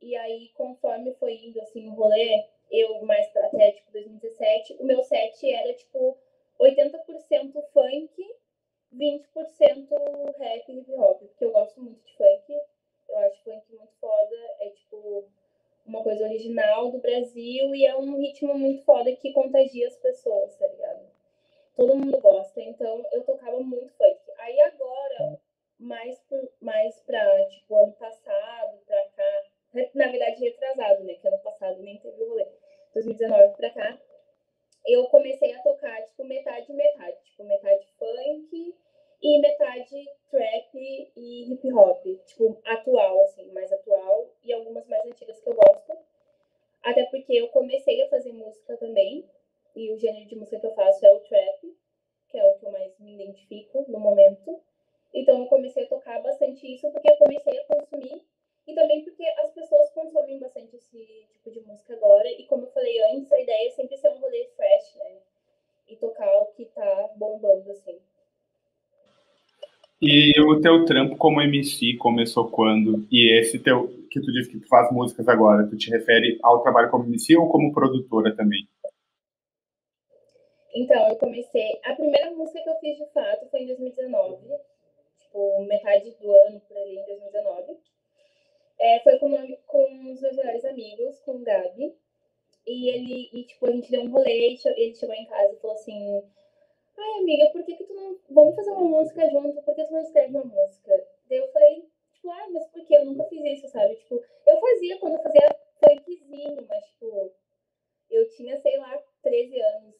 e 0.00 0.16
aí 0.16 0.48
conforme 0.54 1.14
foi 1.14 1.34
indo 1.34 1.60
assim 1.60 1.88
o 1.88 1.94
rolê, 1.94 2.48
eu 2.70 3.02
mais 3.02 3.26
até 3.36 3.72
tipo 3.72 3.92
2017, 3.92 4.76
o 4.80 4.84
meu 4.84 5.02
set 5.02 5.52
era 5.52 5.72
tipo 5.74 6.16
80% 6.58 7.62
funk, 7.72 8.34
20% 8.94 9.88
rap 10.38 10.68
e 10.68 10.78
hip 10.78 10.92
hop, 10.94 11.20
porque 11.20 11.44
eu 11.44 11.52
gosto 11.52 11.80
muito 11.80 12.04
de 12.04 12.16
funk. 12.16 12.60
Eu 13.08 13.18
acho 13.18 13.42
funk 13.44 13.64
muito 13.70 13.92
foda, 14.00 14.36
é 14.60 14.70
tipo 14.70 15.24
uma 15.86 16.02
coisa 16.02 16.24
original 16.24 16.90
do 16.90 16.98
Brasil 16.98 17.74
e 17.74 17.84
é 17.84 17.96
um 17.96 18.16
ritmo 18.16 18.54
muito 18.54 18.84
foda 18.84 19.14
que 19.16 19.32
contagia 19.32 19.88
as 19.88 19.96
pessoas, 19.96 20.56
tá 20.56 20.66
ligado? 20.68 21.10
todo 21.80 21.96
mundo 21.96 22.20
gosta, 22.20 22.60
então 22.60 23.02
eu 23.12 23.22
tocava 23.24 23.58
muito 23.60 23.90
funk. 23.94 24.20
Aí 24.38 24.60
agora, 24.60 25.40
mais, 25.78 26.18
por, 26.28 26.52
mais 26.60 27.00
pra, 27.00 27.46
tipo, 27.46 27.74
ano 27.74 27.92
passado, 27.92 28.78
pra 28.86 29.02
cá, 29.16 29.44
na 29.94 30.08
verdade 30.08 30.44
retrasado, 30.44 31.04
né, 31.04 31.14
que 31.14 31.26
ano 31.26 31.38
passado 31.38 31.80
nem 31.80 31.98
teve 31.98 32.22
rolê, 32.22 32.46
2019 32.92 33.56
pra 33.56 33.70
cá, 33.70 33.98
eu 34.86 35.06
comecei 35.06 35.52
a 35.54 35.62
tocar, 35.62 36.02
tipo, 36.04 36.24
metade 36.24 36.72
metade, 36.72 37.16
tipo, 37.24 37.44
metade 37.44 37.86
funk 37.98 38.74
e 39.22 39.38
metade 39.40 40.08
trap 40.30 41.12
e 41.16 41.52
hip 41.52 41.72
hop, 41.72 42.02
tipo, 42.26 42.60
atual, 42.64 43.20
assim, 43.22 43.50
mais 43.52 43.72
atual, 43.72 44.30
e 44.42 44.52
algumas 44.52 44.86
mais 44.86 45.04
antigas 45.06 45.40
que 45.40 45.48
eu 45.48 45.54
gosto. 45.54 45.92
Até 46.82 47.04
porque 47.06 47.34
eu 47.34 47.48
comecei 47.48 48.02
a 48.02 48.08
fazer 48.08 48.32
música 48.32 48.76
também, 48.78 49.28
e 49.76 49.92
o 49.92 49.98
gênero 49.98 50.26
de 50.26 50.36
música 50.36 50.58
que 50.58 50.66
eu 50.66 50.74
faço 50.74 51.04
é 51.04 51.12
o 51.12 51.20
trap, 51.20 51.76
que 52.28 52.38
é 52.38 52.46
o 52.46 52.54
que 52.58 52.66
eu 52.66 52.70
mais 52.70 52.98
me 52.98 53.14
identifico 53.14 53.84
no 53.88 54.00
momento. 54.00 54.60
Então 55.12 55.40
eu 55.40 55.46
comecei 55.46 55.84
a 55.84 55.88
tocar 55.88 56.22
bastante 56.22 56.72
isso 56.72 56.90
porque 56.90 57.10
eu 57.10 57.16
comecei 57.16 57.58
a 57.58 57.64
consumir 57.64 58.22
e 58.70 58.74
também 58.74 59.02
porque 59.04 59.24
as 59.24 59.52
pessoas 59.52 59.90
consomem 59.90 60.38
bastante 60.38 60.76
esse 60.76 61.26
tipo 61.32 61.50
de 61.50 61.60
música 61.60 61.94
agora. 61.94 62.28
E 62.30 62.44
como 62.44 62.64
eu 62.64 62.70
falei 62.70 63.00
antes, 63.12 63.30
a 63.32 63.40
ideia 63.40 63.68
é 63.68 63.70
sempre 63.70 63.96
ser 63.96 64.08
um 64.10 64.18
rolê 64.18 64.48
fresh, 64.56 64.94
né? 64.96 65.16
E 65.88 65.96
tocar 65.96 66.32
o 66.38 66.46
que 66.52 66.66
tá 66.66 67.10
bombando, 67.16 67.70
assim. 67.70 67.98
E 70.00 70.40
o 70.40 70.60
teu 70.60 70.84
trampo 70.86 71.16
como 71.16 71.42
MC 71.42 71.96
começou 71.98 72.48
quando? 72.48 73.06
E 73.10 73.38
esse 73.38 73.58
teu, 73.58 73.88
que 74.10 74.20
tu 74.20 74.32
disse 74.32 74.50
que 74.50 74.60
tu 74.60 74.68
faz 74.68 74.90
músicas 74.92 75.28
agora, 75.28 75.68
tu 75.68 75.76
te 75.76 75.90
refere 75.90 76.38
ao 76.42 76.62
trabalho 76.62 76.90
como 76.90 77.04
MC 77.04 77.36
ou 77.36 77.50
como 77.50 77.74
produtora 77.74 78.34
também? 78.34 78.66
Então, 80.74 81.08
eu 81.08 81.16
comecei. 81.16 81.78
A 81.84 81.94
primeira 81.94 82.30
música 82.30 82.62
que 82.62 82.70
eu 82.70 82.78
fiz 82.78 82.96
de 82.96 83.06
fato 83.12 83.46
foi 83.50 83.62
em 83.62 83.66
2019, 83.66 84.38
tipo, 85.18 85.64
metade 85.64 86.16
do 86.20 86.30
ano 86.30 86.60
por 86.60 86.76
ali, 86.78 86.96
em 86.96 87.06
2019. 87.06 87.76
É, 88.80 88.98
foi 89.00 89.18
com, 89.18 89.30
com 89.66 90.10
os 90.10 90.20
meus 90.22 90.36
melhores 90.36 90.64
amigos, 90.80 91.20
com 91.20 91.32
o 91.32 91.42
Gabi. 91.42 91.94
E 92.66 92.88
ele, 92.88 93.30
e, 93.32 93.44
tipo, 93.44 93.66
a 93.66 93.72
gente 93.72 93.90
deu 93.90 94.02
um 94.02 94.10
rolê, 94.10 94.56
ele 94.56 94.94
chegou 94.94 95.14
em 95.14 95.26
casa 95.26 95.54
e 95.54 95.60
falou 95.60 95.76
assim: 95.76 96.22
Ai, 96.98 97.18
amiga, 97.20 97.50
por 97.52 97.64
que, 97.64 97.74
que 97.74 97.84
tu 97.84 97.94
não. 97.94 98.18
Vamos 98.30 98.54
fazer 98.54 98.70
uma 98.70 98.98
música 98.98 99.28
junto, 99.30 99.62
por 99.62 99.74
que 99.74 99.84
tu 99.84 99.92
não 99.92 100.02
escreve 100.02 100.36
uma 100.36 100.44
música? 100.44 101.06
Daí 101.28 101.38
eu 101.38 101.50
falei, 101.52 101.88
tipo, 102.12 102.30
ah, 102.30 102.48
mas 102.52 102.66
por 102.68 102.84
que? 102.84 102.94
Eu 102.94 103.04
nunca 103.06 103.24
fiz 103.24 103.58
isso, 103.58 103.68
sabe? 103.68 103.96
Tipo, 103.96 104.22
eu 104.46 104.60
fazia 104.60 104.98
quando 104.98 105.14
eu 105.14 105.22
fazia 105.22 105.56
funkzinho, 105.80 106.66
mas, 106.68 106.86
tipo, 106.86 107.32
eu 108.10 108.28
tinha, 108.30 108.60
sei 108.60 108.76
lá, 108.76 109.02
13 109.22 109.60
anos. 109.60 109.94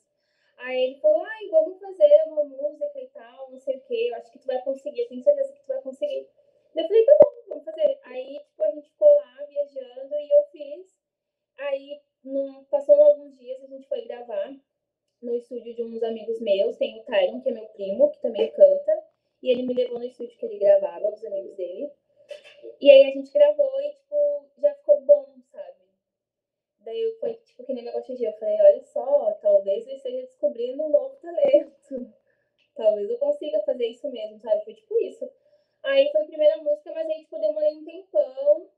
Aí 0.58 0.78
ele 0.84 1.00
falou, 1.00 1.22
ai, 1.22 1.48
vamos 1.48 1.80
fazer 1.80 2.22
uma 2.26 2.44
música 2.44 3.00
e 3.00 3.06
tal, 3.08 3.50
não 3.50 3.58
sei 3.58 3.76
o 3.76 3.80
quê, 3.80 4.08
eu 4.10 4.16
acho 4.16 4.30
que 4.30 4.38
tu 4.38 4.46
vai 4.46 4.60
conseguir, 4.62 5.00
eu 5.00 5.08
tenho 5.08 5.22
certeza 5.22 5.52
que 5.54 5.62
tu 5.62 5.68
vai 5.68 5.80
conseguir. 5.80 6.28
Eu 6.76 6.86
falei, 6.86 7.04
tá 7.06 7.16
bom, 7.24 7.29
vamos 7.60 7.64
fazer. 7.64 8.00
Aí, 8.04 8.38
tipo, 8.38 8.64
a 8.64 8.70
gente 8.70 8.90
ficou 8.90 9.14
lá 9.14 9.44
viajando 9.46 10.14
e 10.14 10.30
eu 10.30 10.42
fiz. 10.50 10.98
Aí, 11.58 12.00
num, 12.24 12.64
passou 12.64 12.94
alguns 12.94 13.36
dias, 13.38 13.62
a 13.62 13.66
gente 13.66 13.86
foi 13.88 14.02
gravar 14.06 14.56
no 15.22 15.34
estúdio 15.34 15.74
de 15.74 15.82
uns 15.82 16.02
amigos 16.02 16.40
meus. 16.40 16.76
Tem 16.76 16.98
o 16.98 17.04
Tyron, 17.04 17.40
que 17.40 17.50
é 17.50 17.52
meu 17.52 17.66
primo, 17.66 18.10
que 18.10 18.20
também 18.20 18.50
canta. 18.52 19.04
E 19.42 19.50
ele 19.50 19.62
me 19.62 19.74
levou 19.74 19.98
no 19.98 20.04
estúdio 20.04 20.36
que 20.36 20.46
ele 20.46 20.58
gravava, 20.58 21.10
dos 21.10 21.24
amigos 21.24 21.54
dele. 21.56 21.90
E 22.80 22.90
aí 22.90 23.04
a 23.04 23.10
gente 23.12 23.32
gravou 23.32 23.80
e, 23.80 23.90
tipo, 23.92 24.46
já 24.58 24.74
ficou 24.74 25.00
bom, 25.02 25.34
sabe? 25.50 25.80
Daí 26.80 27.16
foi 27.20 27.34
tipo 27.34 27.64
que 27.64 27.74
nem 27.74 27.84
negócio 27.84 28.16
de 28.16 28.24
eu 28.24 28.32
falei, 28.34 28.58
olha 28.62 28.82
só, 28.84 29.32
talvez 29.42 29.86
eu 29.86 29.96
esteja 29.96 30.22
descobrindo 30.22 30.82
um 30.82 30.88
novo 30.88 31.14
talento. 31.16 32.14
Talvez 32.74 33.10
eu 33.10 33.18
consiga 33.18 33.62
fazer 33.64 33.86
isso 33.88 34.08
mesmo, 34.10 34.38
sabe? 34.38 34.64
Foi 34.64 34.74
tipo 34.74 34.98
isso. 35.00 35.30
Aí 35.82 36.10
foi 36.12 36.22
a 36.22 36.26
primeira 36.26 36.56
música, 36.58 36.92
mas 36.92 37.08
aí 37.08 37.20
tipo, 37.20 37.38
demorei 37.38 37.76
um 37.76 37.84
tempão 37.84 38.70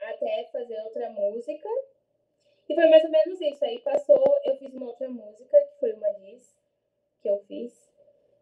até 0.00 0.44
fazer 0.52 0.80
outra 0.82 1.10
música. 1.10 1.68
E 2.68 2.74
foi 2.74 2.88
mais 2.88 3.04
ou 3.04 3.10
menos 3.10 3.40
isso. 3.40 3.64
Aí 3.64 3.78
passou, 3.80 4.38
eu 4.44 4.56
fiz 4.56 4.72
uma 4.74 4.86
outra 4.86 5.08
música, 5.08 5.60
que 5.60 5.80
foi 5.80 5.92
uma 5.92 6.10
diz 6.14 6.54
que 7.20 7.28
eu 7.28 7.38
fiz, 7.48 7.90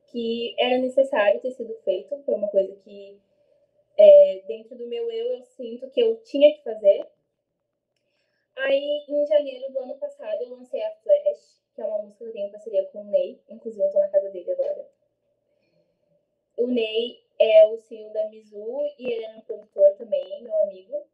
que 0.08 0.56
era 0.58 0.78
necessário 0.78 1.40
ter 1.40 1.52
sido 1.52 1.74
feito. 1.84 2.20
Foi 2.24 2.34
uma 2.34 2.48
coisa 2.48 2.74
que 2.76 3.20
é, 3.96 4.42
dentro 4.46 4.76
do 4.76 4.86
meu 4.88 5.10
eu 5.10 5.36
eu 5.36 5.42
sinto 5.42 5.88
que 5.90 6.00
eu 6.00 6.16
tinha 6.24 6.52
que 6.52 6.62
fazer. 6.62 7.06
Aí, 8.56 9.04
em 9.08 9.26
janeiro 9.26 9.72
do 9.72 9.78
ano 9.78 9.96
passado, 9.98 10.42
eu 10.42 10.50
lancei 10.50 10.82
a 10.82 10.90
Flash, 10.96 11.62
que 11.74 11.80
é 11.80 11.84
uma 11.84 12.02
música 12.02 12.24
que 12.24 12.30
eu 12.30 12.32
tenho 12.32 12.50
parceria 12.50 12.84
com 12.86 13.00
o 13.00 13.04
Ney. 13.04 13.40
Inclusive, 13.48 13.84
eu 13.84 13.92
tô 13.92 13.98
na 13.98 14.08
casa 14.08 14.28
dele 14.30 14.50
agora. 14.50 14.88
O 16.56 16.66
Ney 16.66 17.21
é 17.42 17.66
o 17.66 17.76
CEO 17.76 18.12
da 18.12 18.28
Mizu 18.28 18.78
e 18.98 19.12
ele 19.12 19.24
é 19.24 19.32
meu 19.32 19.42
produtor 19.42 19.94
também, 19.96 20.42
meu 20.42 20.56
amigo. 20.62 21.04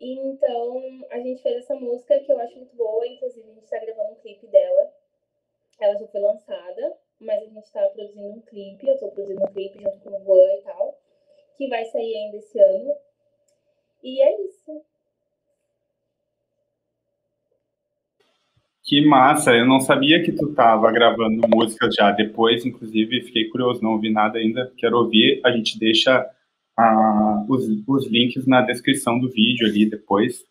Então, 0.00 0.82
a 1.10 1.18
gente 1.20 1.42
fez 1.42 1.58
essa 1.58 1.74
música 1.74 2.18
que 2.20 2.32
eu 2.32 2.38
acho 2.38 2.56
muito 2.56 2.74
boa. 2.74 3.06
Inclusive, 3.06 3.50
a 3.50 3.54
gente 3.54 3.68
tá 3.68 3.78
gravando 3.78 4.12
um 4.12 4.20
clipe 4.20 4.46
dela. 4.46 4.92
Ela 5.78 5.96
já 5.96 6.06
foi 6.06 6.20
lançada, 6.20 6.98
mas 7.20 7.42
a 7.42 7.46
gente 7.46 7.72
tá 7.72 7.86
produzindo 7.88 8.28
um 8.28 8.40
clipe. 8.40 8.88
Eu 8.88 8.98
tô 8.98 9.10
produzindo 9.10 9.44
um 9.44 9.52
clipe 9.52 9.82
junto 9.82 10.00
com 10.00 10.10
o 10.10 10.24
Juan 10.24 10.54
e 10.54 10.62
tal, 10.62 10.98
que 11.56 11.68
vai 11.68 11.84
sair 11.86 12.16
ainda 12.16 12.36
esse 12.38 12.58
ano. 12.58 12.96
E 14.02 14.22
é 14.22 14.40
isso. 14.42 14.84
Que 18.86 19.00
massa, 19.00 19.54
eu 19.54 19.66
não 19.66 19.80
sabia 19.80 20.22
que 20.22 20.30
tu 20.30 20.50
estava 20.50 20.92
gravando 20.92 21.48
músicas 21.48 21.94
já. 21.94 22.10
Depois, 22.10 22.66
inclusive, 22.66 23.22
fiquei 23.22 23.48
curioso, 23.48 23.82
não 23.82 23.92
ouvi 23.92 24.10
nada 24.10 24.38
ainda, 24.38 24.70
quero 24.76 24.98
ouvir. 24.98 25.40
A 25.42 25.50
gente 25.50 25.78
deixa 25.78 26.28
ah, 26.76 27.44
os, 27.48 27.66
os, 27.88 28.06
links 28.10 28.46
na 28.46 28.60
descrição 28.60 29.18
do 29.18 29.30
vídeo 29.30 29.66
ali 29.66 29.88
depois. 29.88 30.44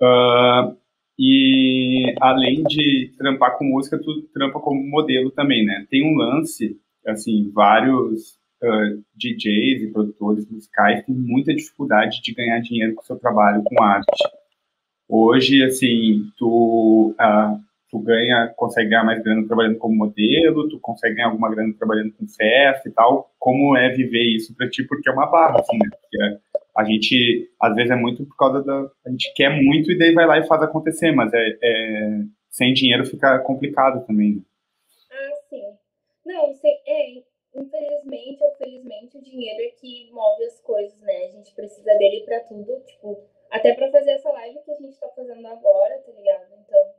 Uh, 0.00 0.76
e 1.18 2.14
além 2.22 2.62
de 2.64 3.12
trampar 3.18 3.58
com 3.58 3.64
música, 3.64 3.98
tu 3.98 4.22
trampa 4.32 4.58
como 4.58 4.82
modelo 4.88 5.30
também, 5.30 5.64
né? 5.64 5.86
Tem 5.90 6.04
um 6.04 6.16
lance, 6.16 6.80
assim, 7.06 7.50
vários 7.52 8.30
uh, 8.62 8.66
ah, 8.66 8.96
DJs 9.14 9.82
e 9.82 9.90
produtores 9.92 10.50
musicais 10.50 11.04
têm 11.04 11.14
muita 11.14 11.54
dificuldade 11.54 12.22
de 12.22 12.32
ganhar 12.32 12.60
dinheiro 12.60 12.94
com 12.94 13.02
seu 13.02 13.18
trabalho 13.18 13.62
com 13.62 13.82
arte. 13.82 14.24
Hoje, 15.08 15.62
assim, 15.62 16.30
tu, 16.36 17.14
uh, 17.20 17.60
tu 17.90 17.98
ganha, 18.00 18.52
consegue 18.56 18.90
ganhar 18.90 19.04
mais 19.04 19.22
grana 19.22 19.46
trabalhando 19.46 19.78
como 19.78 19.94
modelo, 19.94 20.68
tu 20.68 20.80
consegue 20.80 21.14
ganhar 21.14 21.28
alguma 21.28 21.50
grana 21.50 21.72
trabalhando 21.78 22.12
com 22.12 22.26
festa 22.26 22.88
e 22.88 22.92
tal. 22.92 23.30
Como 23.38 23.76
é 23.76 23.90
viver 23.90 24.24
isso 24.34 24.54
para 24.56 24.68
ti? 24.68 24.82
Porque 24.84 25.08
é 25.08 25.12
uma 25.12 25.26
barra, 25.26 25.60
assim, 25.60 25.78
né? 25.78 25.88
Porque 25.90 26.38
a 26.76 26.84
gente, 26.84 27.48
às 27.60 27.74
vezes, 27.74 27.90
é 27.90 27.96
muito 27.96 28.26
por 28.26 28.36
causa 28.36 28.62
da... 28.62 28.90
A 29.06 29.10
gente 29.10 29.32
quer 29.34 29.50
muito 29.50 29.90
e 29.90 29.98
daí 29.98 30.12
vai 30.12 30.26
lá 30.26 30.38
e 30.38 30.46
faz 30.46 30.62
acontecer, 30.62 31.12
mas 31.12 31.32
é, 31.32 31.56
é 31.62 32.20
sem 32.50 32.72
dinheiro 32.72 33.04
fica 33.06 33.38
complicado 33.40 34.04
também. 34.06 34.36
Né? 34.36 34.42
Ah, 35.10 35.36
sim. 35.48 35.62
Não, 36.24 36.52
é, 36.86 37.22
infelizmente 37.54 38.42
ou 38.42 38.50
felizmente, 38.56 39.16
o 39.16 39.22
dinheiro 39.22 39.60
é 39.62 39.68
que 39.80 40.10
move 40.12 40.44
as 40.44 40.60
coisas, 40.60 41.00
né? 41.02 41.26
A 41.26 41.36
gente 41.36 41.54
precisa 41.54 41.94
dele 41.98 42.24
para 42.24 42.40
tudo, 42.40 42.80
tipo, 42.86 43.18
até 43.50 43.74
para 43.74 43.90
fazer 43.90 44.12
essa 44.12 44.30
live 44.30 44.62
que 44.62 44.70
a 44.70 44.76
gente 44.76 44.98
tá 44.98 45.08
fazendo 45.10 45.46
agora, 45.46 45.98
tá 45.98 46.12
ligado? 46.12 46.52
Então, 46.54 46.94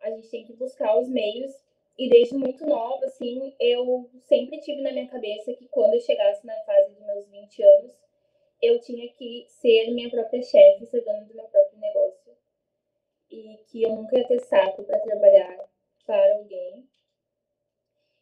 a 0.00 0.10
gente 0.10 0.28
tem 0.28 0.44
que 0.44 0.52
buscar 0.54 0.98
os 0.98 1.08
meios. 1.08 1.52
E 1.96 2.08
desde 2.08 2.34
muito 2.36 2.66
nova, 2.66 3.04
assim, 3.06 3.54
eu 3.60 4.10
sempre 4.24 4.60
tive 4.60 4.82
na 4.82 4.92
minha 4.92 5.08
cabeça 5.08 5.54
que 5.54 5.68
quando 5.68 5.94
eu 5.94 6.00
chegasse 6.00 6.44
na 6.44 6.56
fase 6.64 6.92
dos 6.92 7.06
meus 7.06 7.26
20 7.28 7.62
anos, 7.62 7.92
eu 8.60 8.80
tinha 8.80 9.08
que 9.12 9.46
ser 9.48 9.90
minha 9.92 10.10
própria 10.10 10.42
chefe, 10.42 10.86
ser 10.86 11.02
dona 11.02 11.20
do 11.24 11.34
meu 11.34 11.44
próprio 11.44 11.78
negócio. 11.78 12.32
E 13.30 13.58
que 13.68 13.82
eu 13.82 13.90
nunca 13.90 14.18
ia 14.18 14.26
ter 14.26 14.40
saco 14.40 14.82
para 14.84 14.98
trabalhar 14.98 15.58
para 16.04 16.34
alguém. 16.34 16.88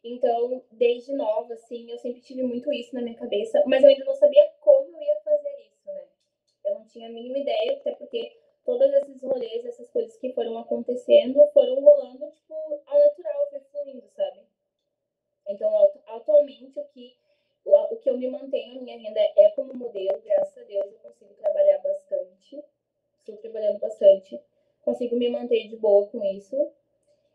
Então, 0.03 0.61
desde 0.71 1.13
nova, 1.13 1.53
assim, 1.53 1.89
eu 1.89 1.97
sempre 1.97 2.21
tive 2.21 2.43
muito 2.43 2.71
isso 2.73 2.93
na 2.93 3.01
minha 3.01 3.15
cabeça, 3.15 3.63
mas 3.65 3.81
eu 3.83 3.89
ainda 3.89 4.03
não 4.03 4.15
sabia 4.15 4.45
como 4.59 4.97
eu 4.97 5.01
ia? 5.01 5.15
Eu 6.73 6.79
não 6.79 6.87
tinha 6.87 7.07
a 7.07 7.11
mínima 7.11 7.37
ideia, 7.37 7.73
até 7.73 7.93
porque 7.93 8.35
todos 8.65 8.91
esses 8.93 9.21
rolês, 9.21 9.65
essas 9.65 9.89
coisas 9.91 10.17
que 10.17 10.33
foram 10.33 10.57
acontecendo, 10.57 11.47
foram 11.53 11.79
rolando, 11.79 12.31
tipo, 12.31 12.53
ao 12.85 12.99
natural, 12.99 13.47
fluindo, 13.71 14.09
sabe? 14.09 14.41
Então, 15.47 15.69
atualmente, 16.07 16.79
o 16.79 16.85
que, 16.85 17.15
o, 17.65 17.93
o 17.93 17.97
que 17.97 18.09
eu 18.09 18.17
me 18.17 18.27
mantenho, 18.27 18.81
minha 18.81 18.97
renda 18.97 19.19
é 19.19 19.49
como 19.51 19.73
modelo, 19.75 20.21
graças 20.23 20.57
a 20.57 20.65
Deus, 20.65 20.85
eu 20.85 20.99
consigo 20.99 21.33
trabalhar 21.35 21.77
bastante, 21.79 22.63
estou 23.19 23.37
trabalhando 23.37 23.79
bastante, 23.79 24.41
consigo 24.81 25.15
me 25.15 25.29
manter 25.29 25.67
de 25.67 25.77
boa 25.77 26.07
com 26.07 26.23
isso 26.25 26.55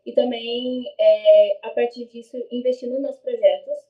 e 0.05 0.13
também, 0.13 0.83
é, 0.99 1.59
a 1.61 1.69
partir 1.71 2.05
disso, 2.05 2.37
investir 2.51 2.89
nos 2.89 2.99
meus 2.99 3.19
projetos. 3.19 3.87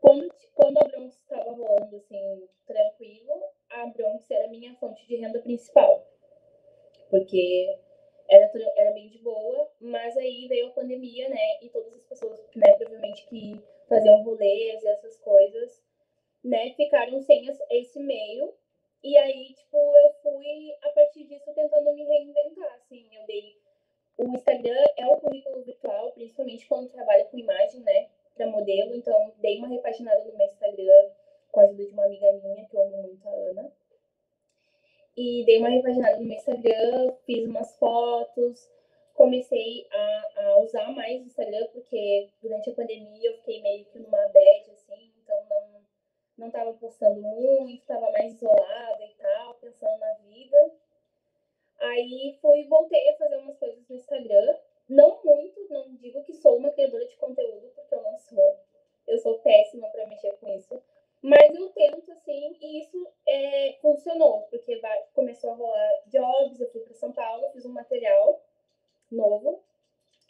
Quando, 0.00 0.28
quando 0.54 0.78
a 0.78 0.84
Bronx 0.84 1.14
estava 1.14 1.52
rolando 1.52 1.96
assim, 1.96 2.48
tranquilo, 2.66 3.42
a 3.74 3.86
Bronx 3.86 4.30
era 4.30 4.46
a 4.46 4.50
minha 4.50 4.74
fonte 4.76 5.06
de 5.06 5.16
renda 5.16 5.40
principal, 5.40 6.06
porque 7.10 7.78
era, 8.28 8.50
era 8.76 8.92
bem 8.92 9.08
de 9.08 9.18
boa, 9.18 9.70
mas 9.80 10.16
aí 10.16 10.46
veio 10.48 10.68
a 10.68 10.72
pandemia, 10.72 11.28
né, 11.28 11.58
e 11.62 11.68
todas 11.68 11.92
as 11.94 12.04
pessoas, 12.04 12.40
né, 12.54 12.72
provavelmente 12.76 13.26
que 13.28 13.62
faziam 13.88 14.22
rolês 14.22 14.82
e 14.82 14.88
essas 14.88 15.18
coisas, 15.18 15.82
né, 16.44 16.72
ficaram 16.74 17.20
sem 17.20 17.48
esse 17.70 18.00
meio, 18.00 18.54
e 19.02 19.16
aí, 19.16 19.52
tipo, 19.54 19.76
eu 19.76 20.12
fui, 20.22 20.74
a 20.82 20.90
partir 20.90 21.24
disso, 21.24 21.52
tentando 21.52 21.92
me 21.92 22.04
reinventar, 22.04 22.74
assim, 22.74 23.08
eu 23.12 23.26
dei 23.26 23.60
o 24.18 24.28
Instagram 24.34 24.84
é 24.96 25.06
o 25.06 25.16
currículo 25.16 25.62
virtual, 25.62 26.12
principalmente 26.12 26.66
quando 26.68 26.90
trabalha 26.90 27.24
com 27.24 27.38
imagem, 27.38 27.80
né, 27.80 28.08
para 28.34 28.46
modelo. 28.46 28.94
Então, 28.94 29.32
dei 29.38 29.58
uma 29.58 29.68
repaginada 29.68 30.24
no 30.24 30.36
meu 30.36 30.46
Instagram 30.46 31.10
com 31.52 31.60
a 31.60 31.64
ajuda 31.64 31.84
de 31.84 31.92
uma 31.92 32.04
amiga 32.06 32.32
minha, 32.32 32.66
que 32.66 32.76
eu 32.76 32.82
amo 32.82 33.02
muito, 33.02 33.28
a 33.28 33.32
Ana. 33.32 33.72
E 35.16 35.44
dei 35.44 35.58
uma 35.58 35.68
repaginada 35.68 36.16
no 36.16 36.24
meu 36.24 36.36
Instagram, 36.36 37.12
fiz 37.26 37.46
umas 37.46 37.76
fotos, 37.76 38.68
comecei 39.14 39.86
a, 39.92 40.28
a 40.36 40.58
usar 40.58 40.90
mais 40.92 41.20
o 41.20 41.26
Instagram, 41.26 41.66
porque 41.72 42.30
durante 42.40 42.70
a 42.70 42.74
pandemia 42.74 43.30
eu 43.30 43.36
fiquei 43.36 43.60
meio 43.62 43.84
que 43.84 43.98
numa 43.98 44.28
bad, 44.28 44.70
assim, 44.70 45.12
então 45.22 45.36
não, 45.50 45.84
não 46.38 46.50
tava 46.50 46.72
postando 46.72 47.20
muito, 47.20 47.84
tava 47.84 48.10
mais 48.10 48.34
isolada 48.34 49.04
e 49.04 49.14
tal, 49.14 49.54
pensando 49.54 49.98
na 49.98 50.14
vida. 50.24 50.72
Aí 51.78 52.38
fui, 52.40 52.64
voltei 52.64 53.10
a 53.10 53.16
fazer 53.16 53.36
umas 53.36 53.58
coisas 53.58 53.86
no 53.86 53.96
Instagram. 53.96 54.56
Não 54.88 55.20
muito, 55.22 55.68
não 55.68 55.94
digo 55.96 56.22
que 56.24 56.32
sou 56.34 56.56
uma 56.56 56.70
criadora 56.70 57.06
de 57.06 57.16
conteúdo, 57.16 57.70
porque 57.74 57.94
eu 57.94 58.02
não 58.02 58.18
sou. 58.18 58.58
Eu 59.06 59.18
sou 59.18 59.38
péssima 59.40 59.88
para 59.90 60.06
mexer 60.06 60.32
com 60.38 60.48
isso. 60.48 60.82
Mas 61.22 61.54
eu 61.54 61.68
tento, 61.68 62.10
assim, 62.10 62.56
e 62.60 62.80
isso 62.80 63.08
é, 63.28 63.78
funcionou, 63.80 64.42
porque 64.50 64.76
vai, 64.78 65.04
começou 65.14 65.50
a 65.50 65.54
rolar 65.54 66.02
jobs, 66.08 66.60
eu 66.60 66.68
fui 66.72 66.80
para 66.80 66.94
São 66.94 67.12
Paulo, 67.12 67.48
fiz 67.52 67.64
um 67.64 67.72
material 67.72 68.42
novo. 69.10 69.62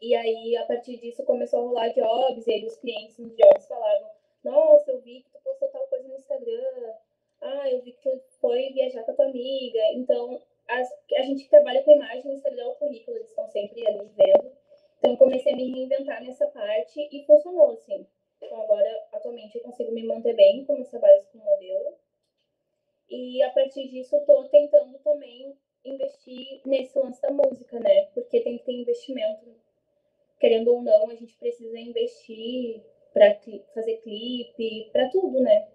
E 0.02 0.14
aí, 0.14 0.54
a 0.56 0.66
partir 0.66 0.98
disso, 0.98 1.24
começou 1.24 1.60
a 1.60 1.62
rolar 1.62 1.88
jobs, 1.94 2.46
e 2.46 2.52
aí 2.52 2.66
os 2.66 2.76
clientes 2.76 3.18
nos 3.18 3.34
jobs 3.34 3.66
falavam, 3.66 4.10
nossa, 4.44 4.90
eu 4.90 5.00
vi 5.00 5.22
que 5.22 5.30
tu 5.30 5.38
postou 5.42 5.68
tal 5.68 5.86
coisa 5.86 6.08
no 6.08 6.16
Instagram, 6.16 6.94
ah, 7.40 7.70
eu 7.70 7.80
vi 7.80 7.92
que 7.92 8.02
tu 8.02 8.20
foi 8.40 8.70
viajar 8.72 9.02
com 9.04 9.12
a 9.12 9.14
tua 9.14 9.26
amiga. 9.26 9.80
Então, 9.94 10.42
as, 10.68 10.88
a 11.16 11.22
gente 11.22 11.48
trabalha 11.48 11.82
com 11.82 11.92
imagem 11.92 12.24
no 12.24 12.34
Instagram, 12.34 12.68
o 12.68 12.74
currículo, 12.74 13.16
eles 13.16 13.30
estão 13.30 13.48
sempre 13.48 13.86
ali 13.86 14.10
vendo. 14.16 14.52
Então, 14.98 15.16
comecei 15.16 15.52
a 15.52 15.56
me 15.56 15.72
reinventar 15.72 16.22
nessa 16.22 16.46
parte 16.48 17.08
e 17.10 17.24
funcionou, 17.24 17.72
assim. 17.72 18.06
Então, 18.42 18.60
agora, 18.60 19.06
atualmente, 19.12 19.56
eu 19.56 19.62
consigo 19.62 19.92
me 19.92 20.04
manter 20.04 20.34
bem 20.34 20.64
com 20.64 20.74
meus 20.74 20.88
trabalhos 20.88 21.26
como 21.28 21.44
modelo. 21.44 21.94
E, 23.08 23.42
a 23.42 23.50
partir 23.50 23.88
disso, 23.88 24.16
eu 24.16 24.20
estou 24.20 24.44
tentando 24.48 24.98
também 24.98 25.54
investir 25.84 26.60
nesse 26.64 26.98
lance 26.98 27.20
da 27.22 27.30
música, 27.30 27.78
né? 27.78 28.06
Porque 28.14 28.40
tem 28.40 28.58
que 28.58 28.64
ter 28.64 28.72
investimento. 28.72 29.46
Querendo 30.40 30.72
ou 30.72 30.82
não, 30.82 31.10
a 31.10 31.14
gente 31.14 31.36
precisa 31.36 31.78
investir 31.78 32.82
para 33.12 33.38
fazer 33.74 33.98
clipe, 33.98 34.90
para 34.92 35.08
tudo, 35.10 35.40
né? 35.40 35.68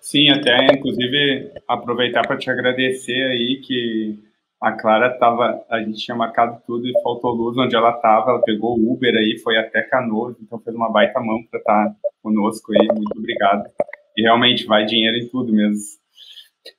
Sim, 0.00 0.28
até 0.30 0.66
inclusive 0.66 1.52
aproveitar 1.66 2.26
para 2.26 2.36
te 2.36 2.50
agradecer 2.50 3.22
aí 3.24 3.62
que 3.62 4.18
a 4.64 4.72
Clara 4.72 5.10
tava, 5.18 5.62
a 5.68 5.78
gente 5.82 5.98
tinha 5.98 6.16
marcado 6.16 6.58
tudo 6.66 6.88
e 6.88 7.02
faltou 7.02 7.32
luz 7.32 7.54
onde 7.58 7.76
ela 7.76 7.90
estava, 7.90 8.30
ela 8.30 8.42
pegou 8.42 8.78
o 8.78 8.94
Uber 8.94 9.14
aí, 9.14 9.38
foi 9.40 9.58
até 9.58 9.82
Canoas, 9.82 10.36
então 10.40 10.58
fez 10.58 10.74
uma 10.74 10.90
baita 10.90 11.20
mão 11.20 11.44
para 11.50 11.60
estar 11.60 11.90
tá 11.90 11.96
conosco 12.22 12.72
aí, 12.72 12.88
muito 12.88 13.18
obrigado. 13.18 13.68
E 14.16 14.22
realmente 14.22 14.64
vai 14.64 14.86
dinheiro 14.86 15.18
em 15.18 15.28
tudo 15.28 15.52
mesmo. 15.52 15.82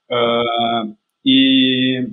Uh, 0.09 0.95
e 1.23 2.07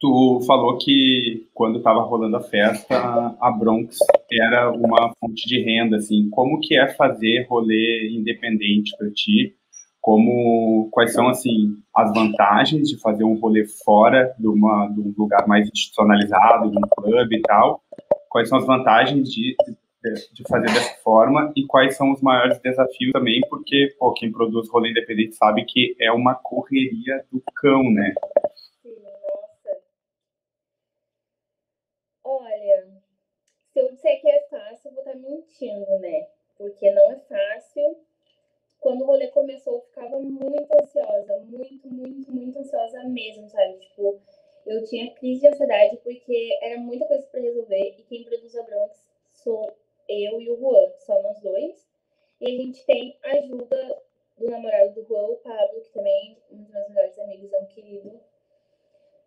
tu 0.00 0.40
falou 0.46 0.78
que 0.78 1.46
quando 1.52 1.76
estava 1.76 2.00
rolando 2.00 2.38
a 2.38 2.42
festa, 2.42 3.36
a 3.38 3.50
Bronx 3.50 3.98
era 4.32 4.70
uma 4.70 5.12
fonte 5.20 5.46
de 5.46 5.62
renda, 5.62 5.96
assim. 5.96 6.30
Como 6.30 6.60
que 6.60 6.78
é 6.78 6.94
fazer 6.94 7.46
rolê 7.46 8.08
independente 8.10 8.96
para 8.96 9.10
ti? 9.10 9.54
Como 10.04 10.90
quais 10.90 11.14
são 11.14 11.30
assim 11.30 11.82
as 11.96 12.12
vantagens 12.12 12.90
de 12.90 13.00
fazer 13.00 13.24
um 13.24 13.40
rolê 13.40 13.64
fora 13.64 14.36
de, 14.38 14.46
uma, 14.46 14.86
de 14.88 15.00
um 15.00 15.14
lugar 15.16 15.48
mais 15.48 15.66
institucionalizado, 15.66 16.70
de 16.70 16.76
um 16.76 16.82
clube 16.82 17.38
e 17.38 17.40
tal? 17.40 17.82
Quais 18.28 18.50
são 18.50 18.58
as 18.58 18.66
vantagens 18.66 19.30
de, 19.30 19.56
de 20.34 20.42
fazer 20.46 20.66
dessa 20.66 20.94
forma 21.02 21.50
e 21.56 21.66
quais 21.66 21.96
são 21.96 22.12
os 22.12 22.20
maiores 22.20 22.58
desafios 22.58 23.12
também? 23.12 23.40
Porque 23.48 23.96
pô, 23.98 24.12
quem 24.12 24.30
produz 24.30 24.68
rolê 24.68 24.90
independente 24.90 25.36
sabe 25.36 25.64
que 25.64 25.96
é 25.98 26.12
uma 26.12 26.34
correria 26.34 27.24
do 27.32 27.42
cão, 27.56 27.90
né? 27.90 28.12
Olha, 32.22 32.88
se 33.72 33.80
eu 33.80 33.90
disser 33.90 34.20
que 34.20 34.28
é 34.28 34.46
fácil, 34.50 34.90
eu 34.90 34.94
vou 34.96 35.02
estar 35.02 35.16
mentindo, 35.16 35.98
né? 35.98 36.26
Porque 36.58 36.90
não 36.92 37.10
é 37.10 37.16
fácil. 37.20 38.04
Quando 38.84 39.00
o 39.00 39.06
rolê 39.06 39.28
começou, 39.28 39.76
eu 39.76 39.80
ficava 39.80 40.20
muito 40.20 40.70
ansiosa, 40.78 41.38
muito, 41.38 41.88
muito, 41.88 42.30
muito 42.30 42.58
ansiosa 42.58 43.02
mesmo, 43.04 43.48
sabe? 43.48 43.78
Tipo, 43.78 44.20
eu 44.66 44.84
tinha 44.84 45.10
crise 45.14 45.40
de 45.40 45.48
ansiedade 45.48 45.96
porque 46.04 46.58
era 46.60 46.78
muita 46.78 47.06
coisa 47.06 47.26
para 47.28 47.40
resolver 47.40 47.94
e 47.98 48.02
quem 48.02 48.24
produz 48.24 48.54
a 48.54 48.62
Bronx 48.62 49.08
sou 49.32 49.74
eu 50.06 50.38
e 50.38 50.50
o 50.50 50.56
Juan, 50.58 50.92
só 50.98 51.22
nós 51.22 51.40
dois. 51.40 51.88
E 52.42 52.46
a 52.46 52.50
gente 52.50 52.84
tem 52.84 53.18
ajuda 53.22 54.02
do 54.36 54.50
namorado 54.50 54.92
do 54.92 55.08
Juan, 55.08 55.28
o 55.28 55.36
Pablo, 55.36 55.80
que 55.80 55.88
também 55.88 56.36
um 56.52 56.58
dos 56.58 56.68
meus 56.68 56.88
melhores 56.90 57.18
amigos, 57.18 57.54
é 57.54 57.58
um 57.60 57.66
querido 57.66 58.20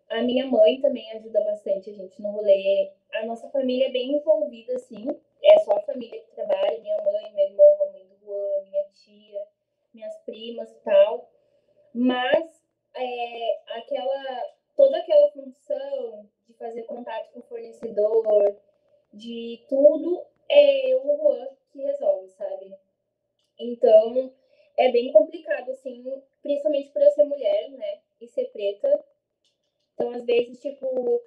a 0.08 0.22
minha 0.22 0.46
mãe 0.46 0.80
também 0.80 1.10
ajuda 1.12 1.42
bastante 1.42 1.90
a 1.90 1.92
gente 1.92 2.22
no 2.22 2.30
rolê. 2.30 2.92
A 3.12 3.26
nossa 3.26 3.48
família 3.50 3.88
é 3.88 3.90
bem 3.90 4.12
envolvida, 4.12 4.74
assim. 4.76 5.04
É 5.42 5.58
só 5.58 5.72
a 5.72 5.82
família 5.82 6.20
que 6.20 6.30
trabalha, 6.30 6.80
minha 6.80 6.96
mãe, 7.02 7.32
minha 7.32 7.46
irmã, 7.46 7.64
a 7.82 7.92
mãe 7.92 8.07
Juan, 8.28 8.62
minha 8.64 8.84
tia, 8.92 9.46
minhas 9.94 10.16
primas 10.24 10.70
e 10.70 10.80
tal. 10.80 11.30
Mas 11.94 12.62
é, 12.94 13.78
aquela, 13.78 14.44
toda 14.76 14.98
aquela 14.98 15.30
função 15.32 16.28
de 16.46 16.54
fazer 16.54 16.82
contato 16.84 17.32
com 17.32 17.40
o 17.40 17.44
fornecedor, 17.44 18.56
de 19.12 19.64
tudo, 19.68 20.24
é 20.48 20.94
o 20.96 21.16
Juan 21.16 21.48
que 21.72 21.82
resolve, 21.82 22.28
sabe? 22.30 22.74
Então, 23.58 24.32
é 24.76 24.92
bem 24.92 25.10
complicado, 25.12 25.70
assim, 25.70 26.04
principalmente 26.42 26.90
por 26.90 27.02
eu 27.02 27.10
ser 27.12 27.24
mulher, 27.24 27.70
né? 27.70 28.00
E 28.20 28.28
ser 28.28 28.50
preta 28.52 29.04
então, 29.98 30.12
às 30.12 30.24
vezes, 30.24 30.60
tipo, 30.60 31.20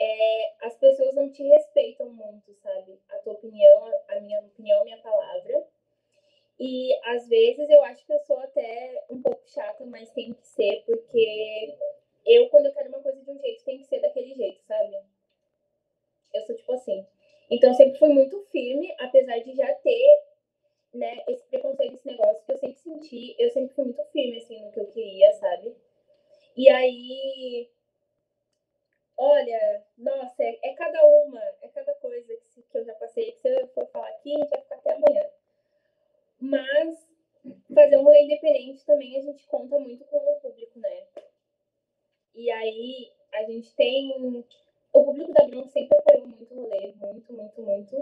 é, 0.00 0.66
as 0.66 0.74
pessoas 0.78 1.14
não 1.14 1.30
te 1.30 1.42
respeitam 1.42 2.08
muito, 2.08 2.54
sabe? 2.54 2.98
A 3.10 3.18
tua 3.18 3.34
opinião, 3.34 3.84
a 4.08 4.18
minha 4.20 4.40
opinião, 4.40 4.80
a 4.80 4.84
minha 4.84 4.98
palavra. 5.02 5.68
E 6.58 6.94
às 7.04 7.28
vezes 7.28 7.68
eu 7.68 7.82
acho 7.82 8.04
que 8.06 8.12
eu 8.12 8.20
sou 8.20 8.38
até 8.38 9.04
um 9.10 9.20
pouco 9.20 9.42
chata, 9.48 9.84
mas 9.86 10.10
tem 10.12 10.32
que 10.32 10.46
ser, 10.46 10.84
porque 10.86 11.76
eu, 12.24 12.48
quando 12.48 12.66
eu 12.66 12.72
quero 12.72 12.88
uma 12.88 13.02
coisa 13.02 13.20
de 13.20 13.30
um 13.30 13.38
jeito, 13.38 13.64
tem 13.64 13.78
que 13.78 13.84
ser 13.84 14.00
daquele 14.00 14.34
jeito, 14.34 14.62
sabe? 14.62 14.96
Eu 16.32 16.42
sou 16.42 16.56
tipo 16.56 16.72
assim. 16.72 17.06
Então 17.50 17.70
eu 17.70 17.76
sempre 17.76 17.98
fui 17.98 18.08
muito 18.08 18.40
firme, 18.50 18.94
apesar 18.98 19.38
de 19.40 19.54
já 19.54 19.72
ter 19.74 20.22
né, 20.94 21.22
esse 21.28 21.44
preconceito, 21.46 21.94
esse 21.94 22.06
negócio 22.06 22.44
que 22.44 22.52
eu 22.52 22.58
sempre 22.58 22.78
senti, 22.78 23.36
eu 23.38 23.50
sempre 23.50 23.74
fui 23.74 23.84
muito 23.84 24.04
firme, 24.06 24.38
assim, 24.38 24.60
no 24.64 24.70
que 24.70 24.80
eu 24.80 24.86
queria, 24.86 25.32
sabe? 25.34 25.76
E 26.56 26.68
aí, 26.68 27.68
olha, 29.18 29.84
nossa, 29.98 30.42
é, 30.42 30.58
é 30.62 30.74
cada 30.74 31.04
uma, 31.04 31.42
é 31.62 31.68
cada 31.68 31.92
coisa 31.94 32.32
que, 32.36 32.62
que 32.62 32.78
eu 32.78 32.84
já 32.84 32.94
passei, 32.94 33.32
que 33.32 33.40
se 33.40 33.48
eu 33.48 33.66
for 33.68 33.86
falar 33.88 34.08
aqui, 34.08 34.34
a 34.34 34.38
gente 34.38 34.50
vai 34.50 34.60
ficar 34.60 34.76
até 34.76 34.92
amanhã. 34.92 35.28
Mas, 36.50 37.08
fazer 37.74 37.96
um 37.96 38.02
rolê 38.02 38.22
independente 38.22 38.84
também, 38.84 39.18
a 39.18 39.22
gente 39.22 39.46
conta 39.46 39.78
muito 39.78 40.04
com 40.04 40.16
o 40.16 40.40
público, 40.40 40.78
né? 40.78 41.06
E 42.34 42.50
aí, 42.50 43.12
a 43.32 43.44
gente 43.44 43.74
tem... 43.74 44.44
O 44.92 45.04
público 45.04 45.32
da 45.32 45.44
Bruno 45.46 45.68
sempre 45.68 45.96
apoiou 45.98 46.28
muito 46.28 46.54
o 46.54 46.62
rolê, 46.62 46.92
muito, 46.92 47.32
muito, 47.32 47.62
muito 47.62 47.96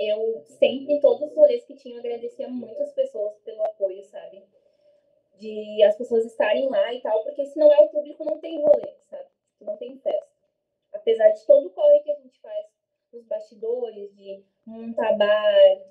eu 0.00 0.42
sempre, 0.46 0.94
em 0.94 1.00
todos 1.00 1.28
os 1.28 1.36
rolês 1.36 1.62
que 1.66 1.74
tinha, 1.74 1.98
agradecia 1.98 2.48
muito 2.48 2.82
as 2.82 2.92
pessoas 2.94 3.36
pelo 3.40 3.62
apoio, 3.66 4.02
sabe? 4.04 4.42
De 5.36 5.82
as 5.82 5.94
pessoas 5.94 6.24
estarem 6.24 6.70
lá 6.70 6.92
e 6.94 7.02
tal, 7.02 7.22
porque 7.22 7.44
se 7.44 7.58
não 7.58 7.70
é 7.70 7.78
o 7.80 7.88
público, 7.90 8.24
não 8.24 8.38
tem 8.38 8.62
rolê, 8.62 8.94
sabe? 9.10 9.28
Não 9.60 9.76
tem 9.76 9.98
festa. 9.98 10.26
Apesar 10.94 11.28
de 11.28 11.44
todo 11.44 11.66
o 11.66 11.70
corre 11.70 12.00
que 12.00 12.12
a 12.12 12.14
gente 12.14 12.40
faz 12.40 12.66
nos 13.12 13.26
bastidores, 13.26 14.16
de 14.16 14.42
montar 14.64 15.12
bar, 15.18 15.82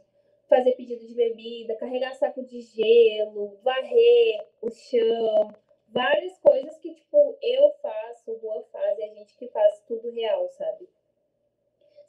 fazer 0.50 0.74
pedido 0.74 1.06
de 1.06 1.14
bebida, 1.14 1.78
carregar 1.78 2.14
saco 2.16 2.44
de 2.44 2.62
gelo, 2.62 3.58
varrer 3.64 4.48
o 4.62 4.70
chão, 4.70 5.54
várias 5.88 6.38
coisas 6.40 6.78
que, 6.80 6.94
tipo, 6.94 7.38
eu 7.42 7.72
faço, 7.82 8.32
o 8.32 8.38
Rua 8.38 8.64
faz 8.72 8.98
e 8.98 9.04
a 9.04 9.14
gente 9.14 9.38
que 9.38 9.48
faz 9.50 9.82
tudo 9.88 10.10
real, 10.10 10.50
sabe? 10.50 10.88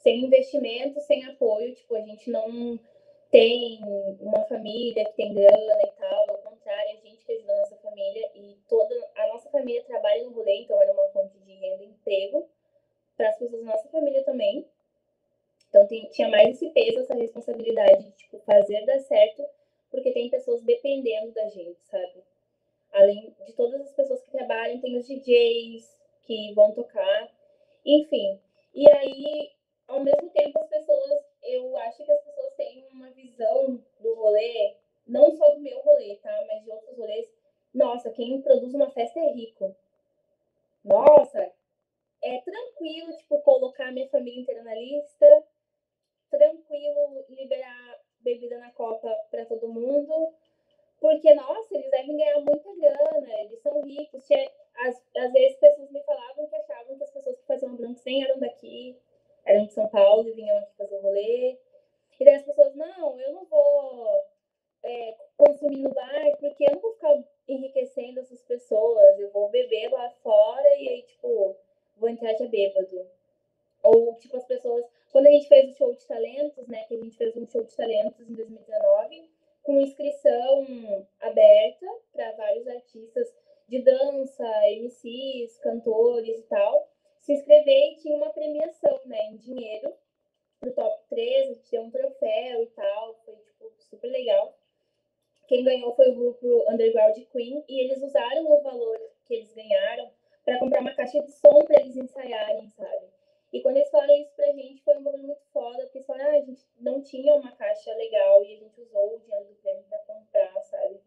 sem 0.01 0.25
investimento, 0.25 0.99
sem 1.01 1.23
apoio, 1.25 1.73
tipo, 1.73 1.95
a 1.95 2.01
gente 2.01 2.29
não 2.29 2.79
tem 3.29 3.79
uma 4.19 4.43
família 4.45 5.05
que 5.05 5.13
tem 5.13 5.33
grana 5.33 5.81
e 5.83 5.91
tal, 5.97 6.31
ao 6.31 6.37
contrário, 6.39 6.91
a 6.91 7.07
gente 7.07 7.23
que 7.23 7.31
ajuda 7.31 7.53
a 7.53 7.57
nossa 7.57 7.77
família 7.77 8.31
e 8.35 8.57
toda 8.67 8.93
a 9.15 9.27
nossa 9.27 9.49
família 9.49 9.83
trabalha 9.83 10.23
no 10.23 10.31
rolê, 10.31 10.61
então 10.61 10.81
era 10.81 10.91
uma 10.91 11.07
fonte 11.09 11.39
de 11.39 11.53
renda 11.53 11.83
e 11.83 11.87
emprego 11.87 12.49
para 13.15 13.29
as 13.29 13.37
pessoas 13.37 13.63
da 13.63 13.71
nossa 13.71 13.89
família 13.89 14.23
também. 14.23 14.67
Então 15.71 15.87
tem, 15.87 16.05
tinha 16.09 16.29
mais 16.29 16.49
esse 16.49 16.69
peso, 16.69 16.99
essa 16.99 17.15
responsabilidade 17.15 18.03
de 18.03 18.11
tipo, 18.11 18.37
fazer 18.39 18.85
dar 18.85 18.99
certo, 18.99 19.43
porque 19.89 20.11
tem 20.11 20.29
pessoas 20.29 20.61
dependendo 20.61 21.31
da 21.31 21.47
gente, 21.47 21.79
sabe? 21.85 22.23
Além 22.93 23.33
de 23.47 23.53
todas 23.53 23.81
as 23.81 23.93
pessoas 23.93 24.21
que 24.21 24.31
trabalham, 24.31 24.79
tem 24.79 24.95
os 24.97 25.07
DJs 25.07 25.97
que 26.23 26.53
vão 26.53 26.73
tocar, 26.73 27.31
enfim. 27.85 28.39
E 28.75 28.89
aí 28.91 29.51
ao 29.91 29.99
mesmo 29.99 30.29
tempo, 30.29 30.57
as 30.57 30.69
pessoas, 30.69 31.19
eu 31.43 31.75
acho 31.77 32.05
que 32.05 32.11
as 32.11 32.23
pessoas 32.23 32.53
têm 32.55 32.87
uma 32.91 33.09
visão 33.09 33.83
do 33.99 34.13
rolê, 34.13 34.77
não 35.05 35.35
só 35.35 35.53
do 35.53 35.59
meu 35.59 35.79
rolê, 35.81 36.15
tá? 36.23 36.45
Mas 36.47 36.63
de 36.63 36.71
outros 36.71 36.97
rolês. 36.97 37.29
Nossa, 37.73 38.09
quem 38.11 38.41
produz 38.41 38.73
uma 38.73 38.89
festa 38.91 39.19
é 39.19 39.33
rico. 39.33 39.75
Nossa, 40.83 41.51
é 42.23 42.37
tranquilo, 42.39 43.17
tipo, 43.17 43.41
colocar 43.41 43.91
minha 43.91 44.07
família 44.07 44.41
inteira 44.41 44.63
na 44.63 44.73
lista, 44.73 45.43
tranquilo 46.31 47.25
liberar 47.29 47.99
bebida 48.21 48.57
na 48.57 48.71
Copa 48.71 49.13
para 49.29 49.45
todo 49.45 49.67
mundo, 49.67 50.33
porque, 50.99 51.33
nossa, 51.33 51.75
eles 51.75 51.89
devem 51.89 52.15
ganhar 52.15 52.39
muita 52.41 52.75
grana, 52.75 53.33
eles 53.41 53.59
são 53.61 53.81
ricos. 53.81 54.23
Às, 54.85 55.03
às 55.17 55.33
vezes, 55.33 55.57
pessoas 55.57 55.91
me 55.91 56.01
falavam 56.03 56.47
que 56.47 56.55
achavam 56.55 56.97
que 56.97 57.03
as 57.03 57.11
pessoas 57.11 57.37
que 57.39 57.47
faziam 57.47 57.75
Bronx 57.75 58.03
nem 58.05 58.23
eram 58.23 58.39
daqui, 58.39 58.97
eram 59.45 59.65
de 59.65 59.73
São 59.73 59.87
Paulo 59.89 60.27
e 60.27 60.33
vinham 60.33 60.57
aqui 60.59 60.75
fazer 60.77 60.95
o 60.95 61.01
rolê. 61.01 61.57
E 62.19 62.23
daí 62.23 62.35
as 62.35 62.43
pessoas, 62.43 62.75
não, 62.75 63.19
eu 63.19 63.33
não 63.33 63.45
vou 63.45 64.23
é, 64.83 65.15
consumir 65.35 65.81
no 65.81 65.89
bar, 65.89 66.37
porque 66.39 66.65
eu 66.65 66.73
não 66.73 66.79
vou 66.79 66.93
ficar 66.93 67.17
enriquecendo 67.47 68.19
essas 68.19 68.43
pessoas, 68.43 69.19
eu 69.19 69.31
vou 69.31 69.49
beber 69.49 69.89
lá 69.89 70.07
fora 70.21 70.67
e 70.77 70.87
aí, 70.87 71.01
tipo, 71.01 71.55
vou 71.97 72.09
entrar 72.09 72.33
de 72.33 72.47
bêbado. 72.47 73.09
Ou, 73.83 74.15
tipo, 74.15 74.37
as 74.37 74.45
pessoas, 74.45 74.85
quando 75.11 75.27
a 75.27 75.31
gente 75.31 75.47
fez 75.47 75.71
o 75.71 75.77
show 75.77 75.93
de 75.93 76.05
talentos, 76.05 76.67
né, 76.67 76.83
que 76.87 76.95
a 76.95 76.97
gente 76.97 77.17
fez 77.17 77.35
um 77.35 77.47
show 77.47 77.63
de 77.63 77.75
talentos 77.75 78.29
em 78.29 78.33
2019, 78.33 79.29
com 79.63 79.79
inscrição 79.79 80.65
aberta 81.19 81.85
para 82.11 82.31
vários 82.33 82.67
artistas 82.67 83.33
de 83.67 83.81
dança, 83.81 84.45
MCs, 84.67 85.57
cantores 85.59 86.39
e 86.39 86.43
tal 86.43 86.91
se 87.21 87.33
inscrever 87.33 87.93
e 87.93 87.95
tinha 87.97 88.17
uma 88.17 88.31
premiação, 88.31 88.99
né, 89.05 89.19
em 89.27 89.37
dinheiro 89.37 89.93
pro 90.59 90.73
top 90.73 91.03
3, 91.09 91.49
a 91.49 91.53
gente 91.53 91.71
deu 91.71 91.81
um 91.83 91.91
troféu 91.91 92.63
e 92.63 92.67
tal, 92.67 93.15
foi 93.23 93.35
tipo 93.35 93.71
super 93.89 94.07
legal. 94.09 94.57
Quem 95.47 95.63
ganhou 95.63 95.95
foi 95.95 96.09
o 96.09 96.15
grupo 96.15 96.65
Underground 96.71 97.17
Queen 97.31 97.63
e 97.67 97.81
eles 97.81 98.01
usaram 98.01 98.49
o 98.49 98.61
valor 98.61 98.99
que 99.25 99.35
eles 99.35 99.53
ganharam 99.53 100.11
para 100.45 100.59
comprar 100.59 100.81
uma 100.81 100.95
caixa 100.95 101.21
de 101.21 101.31
som 101.31 101.63
para 101.65 101.81
eles 101.81 101.95
ensaiarem, 101.95 102.69
sabe? 102.71 103.07
E 103.51 103.61
quando 103.61 103.77
eles 103.77 103.89
falaram 103.89 104.15
isso 104.15 104.33
pra 104.35 104.51
gente, 104.53 104.81
foi 104.83 104.97
um 104.97 105.03
bagulho 105.03 105.23
muito 105.23 105.43
foda, 105.51 105.83
porque 105.83 106.01
falaram, 106.03 106.31
ah, 106.31 106.37
a 106.37 106.41
gente 106.41 106.65
não 106.79 107.01
tinha 107.01 107.35
uma 107.35 107.51
caixa 107.51 107.93
legal 107.95 108.43
e 108.45 108.53
a 108.53 108.57
gente 108.57 108.81
usou 108.81 109.15
o 109.15 109.19
dinheiro 109.19 109.45
do 109.45 109.55
prêmio 109.55 109.83
pra 109.89 109.99
comprar, 109.99 110.61
sabe? 110.63 111.01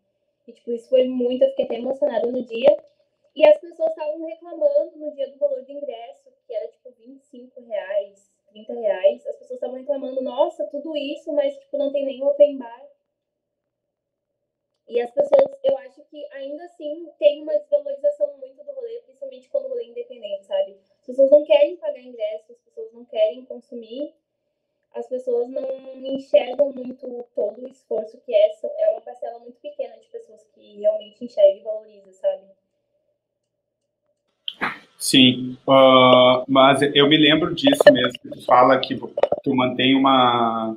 E, 0.47 0.53
tipo, 0.53 0.73
isso 0.73 0.89
foi 0.91 1.09
muito, 1.09 1.43
eu 1.43 1.51
fiquei 1.51 1.65
até 1.65 1.77
emocionada 1.77 2.27
no 2.27 2.43
dia. 2.43 2.77
E 3.35 3.49
as 3.49 3.59
pessoas 3.59 3.91
estavam 3.91 4.25
reclamando 4.27 4.97
no 4.97 5.11
dia 5.13 5.31
do 5.31 5.39
valor 5.39 5.65
do 5.65 5.73
ingresso, 5.73 6.31
que 6.47 6.55
era 6.55 6.69
tipo 6.69 6.91
25 6.93 7.61
reais, 7.63 8.31
30 8.51 8.75
reais. 8.75 9.27
As 9.27 9.37
pessoas 9.37 9.57
estavam 9.57 9.77
reclamando, 9.77 10.23
nossa, 10.23 10.67
tudo 10.67 10.95
isso, 10.97 11.33
mas 11.33 11.57
tipo, 11.57 11.79
não 11.79 11.91
tem 11.91 12.05
nem 12.05 12.23
open 12.23 12.59
bar. 12.59 12.87
E 14.87 15.01
as 15.01 15.11
pessoas, 15.11 15.54
eu 15.65 15.79
acho 15.79 16.03
que 16.11 16.25
ainda 16.31 16.63
assim 16.65 17.09
tem 17.19 17.43
uma 17.43 17.55
desvalorização 17.59 18.37
muito 18.37 18.63
do 18.63 18.73
rolê, 18.73 19.01
principalmente 19.07 19.49
quando 19.49 19.65
o 19.65 19.69
rolê 19.71 19.85
é 19.85 19.89
independente, 19.89 20.45
sabe? 20.45 20.77
As 21.01 21.07
pessoas 21.07 21.31
não 21.31 21.43
querem 21.45 21.77
pagar 21.79 22.01
ingresso, 22.01 22.53
as 22.53 22.59
pessoas 22.59 22.93
não 22.93 23.05
querem 23.07 23.47
consumir, 23.47 24.15
as 24.95 25.09
pessoas 25.09 25.49
não 25.49 25.67
enxergam 26.05 26.71
muito 26.71 27.25
todo 27.35 27.63
o 27.63 27.69
esforço 27.69 28.21
que 28.21 28.35
é, 28.35 28.53
é 28.79 28.91
uma 28.91 29.01
parcela 29.01 29.39
muito 29.39 29.59
pequena 29.61 29.97
de 29.97 30.07
pessoas 30.09 30.47
que 30.55 30.81
realmente 30.81 31.25
enxergam 31.25 31.57
e 31.57 31.63
valorizam, 31.63 32.13
sabe? 32.13 32.43
Sim, 34.99 35.59
uh, 35.67 36.45
mas 36.47 36.81
eu 36.95 37.09
me 37.09 37.17
lembro 37.17 37.55
disso 37.55 37.83
mesmo. 37.91 38.19
Tu 38.23 38.45
fala 38.45 38.79
que 38.81 38.99
tu 39.43 39.55
mantém 39.55 39.95
uma 39.97 40.77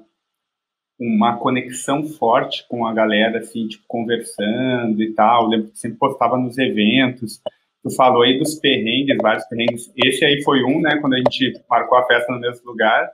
uma 1.00 1.38
conexão 1.38 2.04
forte 2.04 2.68
com 2.68 2.86
a 2.86 2.94
galera, 2.94 3.40
assim, 3.40 3.68
tipo, 3.68 3.84
conversando 3.88 5.02
e 5.02 5.14
tal. 5.14 5.44
Eu 5.44 5.50
lembro 5.50 5.72
que 5.72 5.80
sempre 5.80 5.98
postava 5.98 6.38
nos 6.38 6.58
eventos. 6.58 7.42
Tu 7.84 7.96
falou 7.96 8.24
aí 8.24 8.40
dos 8.40 8.56
perrengues, 8.56 9.18
vários 9.22 9.46
perrengues. 9.46 9.92
Esse 9.96 10.26
aí 10.26 10.42
foi 10.44 10.64
um, 10.64 10.82
né, 10.82 10.98
quando 11.00 11.14
a 11.14 11.18
gente 11.18 11.62
marcou 11.70 11.98
a 11.98 12.06
festa 12.06 12.32
no 12.34 12.40
mesmo 12.40 12.66
lugar. 12.66 13.12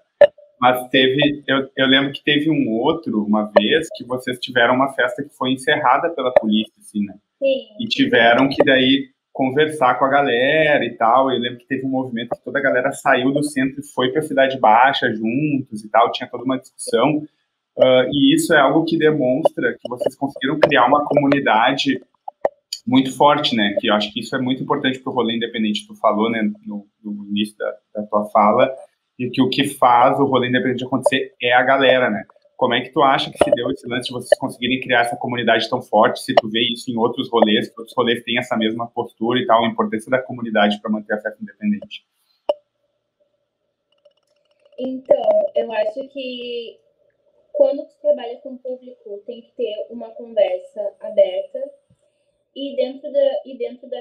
Mas 0.60 0.88
teve, 0.90 1.44
eu, 1.46 1.70
eu 1.76 1.88
lembro 1.88 2.14
que 2.14 2.24
teve 2.24 2.50
um 2.50 2.70
outro, 2.70 3.22
uma 3.22 3.52
vez, 3.58 3.90
que 3.98 4.06
vocês 4.06 4.40
tiveram 4.40 4.76
uma 4.76 4.94
festa 4.94 5.22
que 5.22 5.36
foi 5.36 5.52
encerrada 5.52 6.10
pela 6.10 6.32
polícia, 6.32 6.74
assim, 6.80 7.06
né? 7.06 7.16
Sim. 7.38 7.84
E 7.84 7.88
tiveram 7.88 8.48
que 8.48 8.64
daí 8.64 9.10
conversar 9.34 9.96
com 10.00 10.06
a 10.06 10.10
galera 10.10 10.86
e 10.86 10.96
tal. 10.96 11.30
Eu 11.32 11.40
lembro 11.40 11.60
que 11.60 11.68
teve 11.68 11.86
um 11.86 11.90
movimento 11.90 12.30
que 12.30 12.44
toda 12.46 12.60
a 12.60 12.62
galera 12.62 12.94
saiu 12.94 13.34
do 13.34 13.44
centro 13.44 13.82
e 13.82 13.84
foi 13.94 14.12
para 14.12 14.20
a 14.20 14.24
Cidade 14.24 14.58
Baixa 14.58 15.14
juntos 15.14 15.84
e 15.84 15.90
tal, 15.90 16.12
tinha 16.12 16.30
toda 16.30 16.46
uma 16.46 16.58
discussão. 16.58 17.28
Uh, 17.78 18.06
e 18.12 18.36
isso 18.36 18.54
é 18.54 18.60
algo 18.60 18.86
que 18.86 18.98
demonstra 18.98 19.74
que 19.74 19.90
vocês 19.90 20.16
conseguiram 20.16 20.60
criar 20.60 20.86
uma 20.86 21.04
comunidade 21.06 22.00
muito 22.86 23.16
forte, 23.16 23.56
né? 23.56 23.76
Que 23.80 23.88
eu 23.88 23.94
acho 23.94 24.12
que 24.14 24.20
isso 24.20 24.36
é 24.36 24.42
muito 24.42 24.62
importante 24.62 25.00
para 25.00 25.12
o 25.12 25.16
rolê 25.16 25.36
independente. 25.36 25.88
Tu 25.88 25.96
falou, 25.96 26.30
né, 26.30 26.42
no, 26.66 26.86
no 27.04 27.26
início 27.30 27.58
da, 27.58 27.74
da, 27.96 28.04
tua 28.04 28.26
fala, 28.30 28.70
e 29.18 29.30
que 29.30 29.42
o 29.42 29.50
que 29.50 29.66
faz 29.66 30.20
o 30.20 30.26
rolê 30.26 30.50
independente 30.50 30.84
acontecer 30.84 31.34
é 31.42 31.54
a 31.54 31.64
galera, 31.64 32.10
né? 32.10 32.24
Como 32.56 32.74
é 32.74 32.82
que 32.82 32.92
tu 32.92 33.02
acha 33.02 33.32
que 33.32 33.44
se 33.44 33.52
deu 33.52 33.70
esse 33.72 33.88
lance 33.88 34.08
de 34.08 34.14
vocês 34.14 34.40
conseguirem 34.40 34.80
criar 34.80 35.02
essa 35.02 35.18
comunidade 35.18 35.68
tão 35.70 35.82
forte? 35.82 36.22
Se 36.22 36.34
tu 36.36 36.50
vê 36.50 36.62
isso 36.72 36.92
em 36.92 36.98
outros 36.98 37.30
rolês, 37.30 37.68
que 37.68 37.80
outros 37.80 37.96
rolês 37.98 38.24
têm 38.24 38.38
essa 38.38 38.56
mesma 38.56 38.88
postura 38.88 39.40
e 39.40 39.46
tal, 39.46 39.66
a 39.66 39.68
importância 39.68 40.10
da 40.12 40.22
comunidade 40.22 40.80
para 40.80 40.92
manter 40.92 41.14
a 41.14 41.22
festa 41.22 41.42
independente? 41.42 42.06
Então, 44.80 45.52
eu 45.56 45.72
acho 45.72 46.08
que 46.10 46.78
quando 47.54 47.86
tu 47.88 47.96
trabalha 48.02 48.40
com 48.42 48.54
o 48.54 48.60
público, 48.60 49.20
tem 49.26 49.42
que 49.42 49.52
ter 49.54 49.86
uma 49.90 50.10
conversa 50.12 50.96
aberta 51.00 51.72
e 52.56 52.76
dentro 52.76 53.12
da 53.12 53.42
e 53.46 53.58
dentro 53.58 53.88
da 53.88 54.00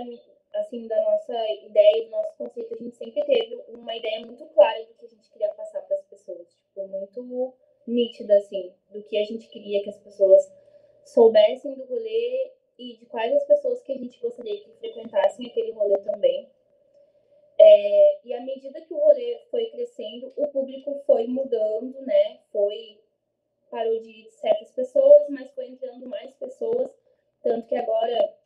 assim 0.55 0.87
da 0.87 1.01
nossa 1.03 1.35
ideia, 1.65 2.05
do 2.05 2.11
nosso 2.11 2.37
conceito, 2.37 2.75
a 2.75 2.77
gente 2.77 2.97
sempre 2.97 3.25
teve 3.25 3.63
uma 3.69 3.95
ideia 3.97 4.25
muito 4.27 4.45
clara 4.47 4.85
do 4.85 4.95
que 4.95 5.07
a 5.07 5.09
gente 5.09 5.31
queria 5.31 5.49
passar 5.55 5.81
para 5.83 5.97
as 5.97 6.05
pessoas, 6.05 6.49
tipo, 6.49 6.87
muito 6.89 7.55
nítida, 7.87 8.37
assim, 8.37 8.73
do 8.91 9.03
que 9.03 9.17
a 9.17 9.25
gente 9.25 9.49
queria 9.49 9.83
que 9.83 9.91
as 9.91 9.99
pessoas 9.99 10.53
soubessem 11.05 11.75
do 11.75 11.85
rolê 11.85 12.53
e 12.79 12.97
de 12.97 13.07
quais 13.07 13.35
as 13.35 13.45
pessoas 13.47 13.83
que 13.83 13.93
a 13.93 13.99
gente 13.99 14.21
gostaria 14.21 14.61
que 14.61 14.71
frequentassem 14.73 15.47
aquele 15.47 15.73
rolê 15.73 15.99
também. 15.99 16.51
É, 17.59 18.21
e 18.25 18.35
à 18.35 18.41
medida 18.41 18.81
que 18.81 18.93
o 18.93 18.99
rolê 18.99 19.39
foi 19.51 19.67
crescendo, 19.67 20.33
o 20.37 20.49
público 20.49 21.01
foi 21.07 21.27
mudando, 21.27 22.01
né? 22.03 22.41
Foi 22.51 23.02
parou 23.73 23.99
de 24.01 24.11
ir 24.11 24.31
certas 24.31 24.71
pessoas, 24.73 25.31
mas 25.31 25.51
foi 25.53 25.67
entrando 25.67 26.07
mais 26.07 26.35
pessoas, 26.35 26.91
tanto 27.43 27.67
que 27.67 27.75
agora 27.75 28.37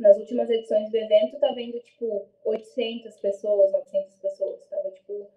nas 0.00 0.18
últimas 0.18 0.50
edições 0.50 0.90
do 0.90 0.96
evento 0.96 1.38
tá 1.38 1.52
vendo 1.52 1.78
tipo 1.78 2.26
800 2.44 3.16
pessoas, 3.20 3.70
900 3.70 4.16
pessoas, 4.16 4.66
tava 4.66 4.90
tipo 4.90 5.30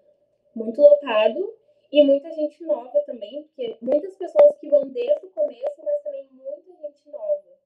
muito 0.56 0.82
lotado. 0.82 1.56
E 1.90 2.04
muita 2.04 2.30
gente 2.34 2.62
nova 2.66 3.00
também, 3.06 3.44
porque 3.44 3.78
muitas 3.80 4.14
pessoas 4.18 4.58
que 4.58 4.70
vão 4.70 4.90
desde 4.90 5.26
o 5.26 5.30
começo, 5.30 5.82
mas 5.86 6.04
também 6.04 6.28
muita 6.34 6.76
gente 6.82 7.10
nova. 7.10 7.58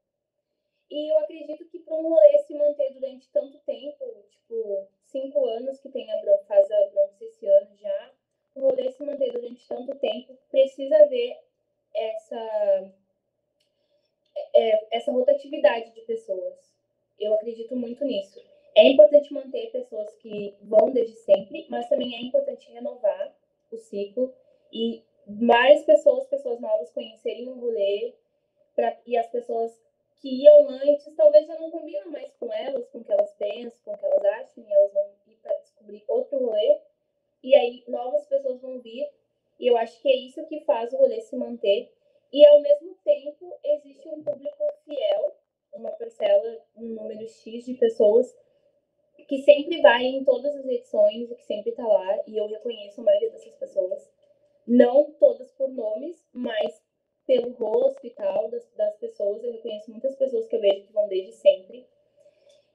E 0.91 1.11
eu 1.11 1.17
acredito 1.19 1.65
que 1.65 1.79
para 1.79 1.95
um 1.95 2.09
rolê 2.09 2.37
se 2.39 2.53
manter 2.53 2.93
durante 2.93 3.31
tanto 3.31 3.57
tempo, 3.59 4.05
tipo, 4.29 4.87
cinco 5.05 5.43
anos 5.45 5.79
que 5.79 5.89
tem 5.89 6.11
a 6.11 6.21
Bronx, 6.21 6.45
faz 6.45 6.69
a 6.69 6.87
Bronx 6.89 7.19
esse 7.19 7.47
ano 7.47 7.75
já, 7.77 8.13
um 8.55 8.61
rolê 8.61 8.91
se 8.91 9.03
manter 9.03 9.31
durante 9.31 9.67
tanto 9.67 9.95
tempo, 9.95 10.37
precisa 10.51 11.07
ver 11.07 11.39
essa, 11.93 12.91
é, 14.53 14.97
essa 14.97 15.11
rotatividade 15.11 15.91
de 15.91 16.01
pessoas. 16.01 16.71
Eu 17.19 17.33
acredito 17.35 17.75
muito 17.75 18.03
nisso. 18.05 18.41
É 18.75 18.87
importante 18.87 19.33
manter 19.33 19.71
pessoas 19.71 20.15
que 20.15 20.55
vão 20.61 20.91
desde 20.91 21.15
sempre, 21.17 21.67
mas 21.69 21.89
também 21.89 22.15
é 22.15 22.21
importante 22.21 22.71
renovar 22.71 23.35
o 23.71 23.77
ciclo 23.77 24.33
e 24.71 25.03
mais 25.27 25.83
pessoas, 25.83 26.25
pessoas 26.27 26.59
novas 26.59 26.89
conhecerem 26.91 27.47
o 27.49 27.59
rolê 27.59 28.13
pra, 28.75 28.97
e 29.05 29.17
as 29.17 29.27
pessoas 29.27 29.71
que 30.21 30.43
iam 30.43 30.69
antes 30.69 31.13
talvez 31.15 31.47
já 31.47 31.59
não 31.59 31.71
combinam 31.71 32.11
mais 32.11 32.31
com 32.35 32.51
elas, 32.53 32.87
com 32.89 32.99
o 32.99 33.03
que 33.03 33.11
elas 33.11 33.33
pensam, 33.33 33.81
com 33.83 33.91
o 33.91 33.97
que 33.97 34.05
elas 34.05 34.23
acham, 34.23 34.63
e 34.63 34.71
elas 34.71 34.93
vão 34.93 35.05
ir 35.27 35.35
para 35.41 35.57
descobrir 35.57 36.03
outro 36.07 36.45
rolê. 36.45 36.79
E 37.43 37.55
aí 37.55 37.83
novas 37.87 38.25
pessoas 38.27 38.61
vão 38.61 38.79
vir, 38.79 39.09
e 39.61 39.67
eu 39.67 39.77
acho 39.77 40.01
que 40.01 40.09
é 40.09 40.15
isso 40.15 40.43
que 40.47 40.59
faz 40.61 40.91
o 40.91 40.97
rolê 40.97 41.21
se 41.21 41.35
manter. 41.37 41.93
E 42.33 42.45
ao 42.47 42.59
mesmo 42.61 42.95
tempo 43.03 43.55
existe 43.63 44.09
um 44.09 44.23
público 44.23 44.63
fiel, 44.83 45.35
uma 45.73 45.91
parcela, 45.91 46.65
um 46.75 46.87
número 46.87 47.27
X 47.27 47.65
de 47.65 47.75
pessoas 47.75 48.35
que 49.27 49.43
sempre 49.43 49.79
vai 49.81 50.03
em 50.03 50.23
todas 50.23 50.53
as 50.55 50.65
edições 50.65 51.31
e 51.31 51.35
que 51.35 51.45
sempre 51.45 51.69
está 51.69 51.87
lá, 51.87 52.19
e 52.27 52.35
eu 52.35 52.47
reconheço 52.47 52.99
a 52.99 53.03
maioria 53.03 53.29
dessas 53.29 53.53
pessoas. 53.55 54.11
Não 54.67 55.11
todas 55.13 55.51
por 55.51 55.69
nomes, 55.69 56.27
mas 56.33 56.83
pelo 57.25 57.51
rosto 57.51 58.05
e 58.05 58.09
tal 58.09 58.49
das, 58.49 58.69
das 58.75 58.97
pessoas. 58.97 59.43
Eu 59.43 59.53
reconheço 59.53 59.91
muitas 59.91 60.15
pessoas 60.15 60.47
que 60.47 60.55
eu 60.55 60.59
vejo 60.59 60.87
que 60.87 60.93
vão 60.93 61.07
desde 61.07 61.33
sempre. 61.33 61.87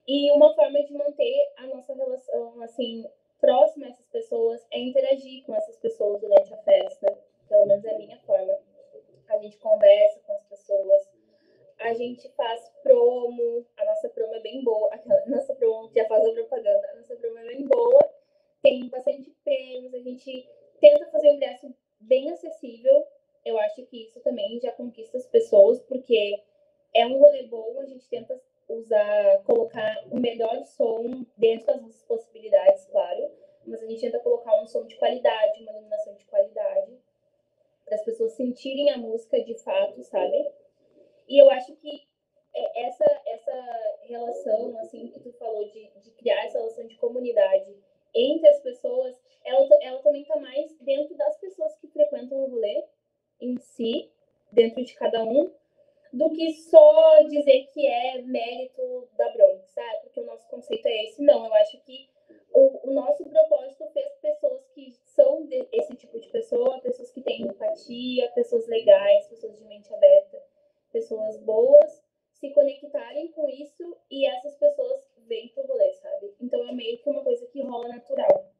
E 0.06 0.30
uma 0.32 0.54
forma 0.54 0.82
de 0.84 0.94
manter 0.94 1.52
a 1.58 1.66
nossa 1.66 1.92
relação, 1.92 2.62
assim, 2.62 3.04
próxima 3.40 3.86
a 3.86 3.88
essas 3.90 4.06
pessoas 4.06 4.66
é 4.70 4.78
interagir 4.78 5.44
com 5.44 5.54
essas 5.54 5.76
pessoas 5.78 6.20
durante 6.20 6.52
a 6.52 6.56
festa. 6.58 7.18
Pelo 7.48 7.66
menos 7.66 7.84
é 7.84 7.94
a 7.94 7.98
minha 7.98 8.18
forma. 8.20 8.58
A 9.28 9.38
gente 9.38 9.58
conversa 9.58 10.20
com 10.20 10.32
as 10.32 10.44
pessoas, 10.44 11.08
a 11.80 11.92
gente 11.94 12.28
faz 12.30 12.72
promo, 12.82 13.66
a 13.76 13.84
nossa 13.84 14.08
promo 14.08 14.34
é 14.34 14.40
bem 14.40 14.62
boa, 14.62 14.90
a 14.92 15.28
nossa 15.28 15.54
promo 15.54 15.90
já 15.94 16.06
faz 16.06 16.24
a 16.24 16.32
propaganda, 16.32 16.90
a 16.90 16.96
nossa 16.96 17.16
promo 17.16 17.38
é 17.38 17.44
bem 17.44 17.64
boa, 17.64 18.10
tem 18.62 18.88
bastante 18.88 19.30
prêmios, 19.44 19.94
a 19.94 20.00
gente 20.00 20.48
tenta 20.80 21.06
fazer 21.10 21.30
um 21.30 21.34
ingresso 21.34 21.74
bem 22.00 22.30
acessível. 22.30 23.06
Eu 23.44 23.58
acho 23.58 23.84
que 23.86 24.04
isso 24.04 24.20
também 24.20 24.58
já 24.60 24.72
conquista 24.72 25.16
as 25.16 25.26
pessoas, 25.26 25.80
porque 25.82 26.42
é 26.94 27.06
um 27.06 27.18
rolê 27.18 27.44
bom, 27.44 27.78
a 27.80 27.84
gente 27.84 28.08
tenta 28.08 28.40
usar, 28.68 29.42
colocar 29.44 30.04
o 30.10 30.18
melhor 30.18 30.64
som 30.64 31.24
dentro 31.36 31.66
das 31.66 31.82
nossas 31.82 32.02
possibilidades, 32.02 32.86
claro, 32.86 33.30
mas 33.66 33.82
a 33.82 33.86
gente 33.86 34.00
tenta 34.00 34.20
colocar 34.20 34.60
um 34.60 34.66
som 34.66 34.84
de 34.86 34.96
qualidade, 34.96 35.62
uma 35.62 35.72
iluminação 35.72 36.14
de 36.14 36.24
qualidade, 36.26 36.98
para 37.84 37.94
as 37.96 38.04
pessoas 38.04 38.32
sentirem 38.32 38.90
a 38.90 38.98
música 38.98 39.42
de 39.42 39.54
fato, 39.58 40.02
sabe? 40.02 40.52
E 41.28 41.40
eu 41.40 41.50
acho 41.50 41.74
que 41.76 42.06
é, 42.54 42.86
essa, 42.86 43.04
essa 43.26 43.98
relação, 44.02 44.76
assim, 44.78 45.08
que 45.08 45.20
tu 45.20 45.32
falou, 45.34 45.68
de, 45.68 45.90
de 46.00 46.10
criar 46.12 46.44
essa 46.44 46.58
relação 46.58 46.86
de 46.86 46.96
comunidade 46.96 47.76
entre 48.14 48.48
as 48.48 48.60
pessoas, 48.60 49.16
ela, 49.44 49.68
ela 49.82 50.02
também 50.02 50.22
está 50.22 50.38
mais 50.40 50.74
dentro 50.80 51.16
das 51.16 51.36
pessoas 51.38 51.76
que 51.76 51.88
frequentam 51.88 52.38
o 52.38 52.50
rolê, 52.50 52.84
em 53.40 53.58
si, 53.58 54.10
dentro 54.50 54.82
de 54.84 54.94
cada 54.94 55.22
um, 55.22 55.52
do 56.12 56.30
que 56.30 56.52
só 56.52 57.22
dizer 57.28 57.66
que 57.72 57.86
é 57.86 58.22
mérito 58.22 59.08
da 59.16 59.28
Bronx, 59.30 59.70
sabe? 59.70 60.00
Porque 60.04 60.20
o 60.20 60.26
nosso 60.26 60.48
conceito 60.48 60.86
é 60.86 61.04
esse. 61.04 61.22
Não, 61.22 61.46
eu 61.46 61.54
acho 61.54 61.80
que 61.84 62.08
o, 62.52 62.88
o 62.88 62.92
nosso 62.92 63.24
propósito 63.24 63.86
fez 63.92 64.14
pessoas 64.20 64.66
que 64.74 64.90
são 65.04 65.44
de, 65.46 65.66
esse 65.72 65.94
tipo 65.94 66.18
de 66.18 66.28
pessoa, 66.28 66.80
pessoas 66.80 67.10
que 67.10 67.20
têm 67.20 67.42
empatia, 67.42 68.30
pessoas 68.32 68.66
legais, 68.66 69.26
pessoas 69.28 69.58
de 69.58 69.64
mente 69.64 69.92
aberta, 69.92 70.42
pessoas 70.92 71.36
boas, 71.38 72.02
se 72.32 72.50
conectarem 72.50 73.28
com 73.32 73.48
isso 73.48 73.96
e 74.10 74.26
essas 74.26 74.56
pessoas 74.56 75.06
vêm 75.26 75.48
pro 75.48 75.66
rolê, 75.66 75.92
sabe? 75.94 76.34
Então 76.40 76.66
é 76.68 76.72
meio 76.72 76.98
que 76.98 77.08
uma 77.08 77.22
coisa 77.22 77.46
que 77.46 77.62
rola 77.62 77.88
natural. 77.88 78.55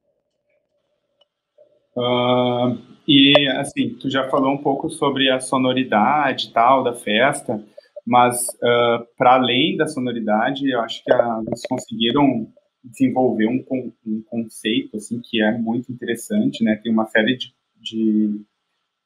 Uh, 1.97 2.79
e, 3.09 3.33
assim, 3.57 3.91
tu 4.01 4.11
já 4.11 4.29
falou 4.29 4.53
um 4.53 4.59
pouco 4.59 4.91
sobre 4.91 5.31
a 5.31 5.41
sonoridade 5.41 6.53
tal 6.53 6.85
da 6.85 6.93
festa, 6.93 7.65
mas 8.07 8.47
uh, 8.57 9.07
para 9.17 9.35
além 9.35 9.77
da 9.77 9.87
sonoridade, 9.87 10.71
eu 10.71 10.81
acho 10.81 11.03
que 11.03 11.13
eles 11.13 11.63
conseguiram 11.69 12.47
desenvolver 12.85 13.49
um, 13.49 13.65
um, 14.07 14.23
conceito, 14.23 14.97
assim, 14.97 15.21
que 15.21 15.43
é 15.43 15.57
muito 15.57 15.91
interessante, 15.91 16.63
né? 16.63 16.79
Tem 16.83 16.93
uma 16.93 17.07
série 17.07 17.37
de, 17.37 17.53
de, 17.81 18.41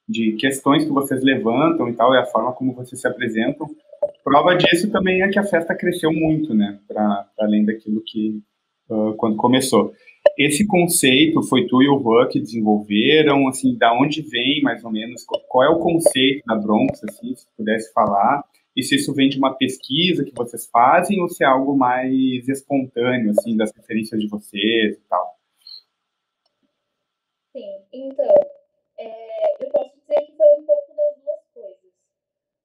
de 0.08 0.32
questões 0.32 0.84
que 0.84 0.90
vocês 0.90 1.22
levantam 1.22 1.88
e 1.88 1.94
tal, 1.94 2.14
e 2.14 2.18
a 2.18 2.26
forma 2.26 2.52
como 2.52 2.74
vocês 2.74 3.00
se 3.00 3.08
apresentam. 3.08 3.68
Prova 4.24 4.54
disso 4.54 4.90
também 4.90 5.22
é 5.22 5.28
que 5.28 5.38
a 5.38 5.44
festa 5.44 5.74
cresceu 5.74 6.12
muito, 6.12 6.54
né? 6.54 6.78
Para 6.86 7.26
além 7.38 7.64
daquilo 7.64 8.02
que 8.04 8.42
quando 9.16 9.36
começou. 9.36 9.92
Esse 10.36 10.66
conceito 10.66 11.42
foi 11.42 11.66
tu 11.66 11.82
e 11.82 11.88
o 11.88 11.98
Juan 11.98 12.28
que 12.28 12.40
desenvolveram, 12.40 13.48
assim, 13.48 13.76
da 13.76 13.92
onde 13.92 14.22
vem 14.22 14.62
mais 14.62 14.84
ou 14.84 14.90
menos, 14.90 15.24
qual 15.24 15.64
é 15.64 15.68
o 15.68 15.78
conceito 15.78 16.44
da 16.46 16.56
Bronx, 16.56 17.02
assim, 17.04 17.34
se 17.34 17.46
pudesse 17.56 17.92
falar, 17.92 18.44
e 18.76 18.82
se 18.82 18.96
isso 18.96 19.14
vem 19.14 19.28
de 19.28 19.38
uma 19.38 19.54
pesquisa 19.54 20.24
que 20.24 20.34
vocês 20.34 20.66
fazem 20.66 21.20
ou 21.20 21.28
se 21.28 21.42
é 21.42 21.46
algo 21.46 21.76
mais 21.76 22.48
espontâneo, 22.48 23.30
assim, 23.30 23.56
das 23.56 23.72
referências 23.72 24.20
de 24.20 24.28
vocês 24.28 24.96
e 24.96 25.00
tal? 25.08 25.36
Sim, 27.52 27.82
então, 27.92 28.34
é, 28.98 29.64
eu 29.64 29.70
posso 29.70 29.98
dizer 30.00 30.20
que 30.26 30.36
foi 30.36 30.46
um 30.58 30.64
pouco 30.64 30.94
das 30.94 31.22
duas 31.22 31.46
coisas. 31.52 31.92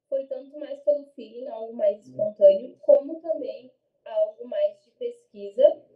Foi 0.09 0.25
tanto 0.25 0.59
mais 0.59 0.79
pelo 0.81 1.05
feeling, 1.15 1.47
algo 1.47 1.73
mais 1.73 2.05
espontâneo, 2.05 2.75
como 2.81 3.15
também 3.19 3.71
algo 4.05 4.47
mais 4.47 4.75
de 4.83 4.91
pesquisa 4.91 5.94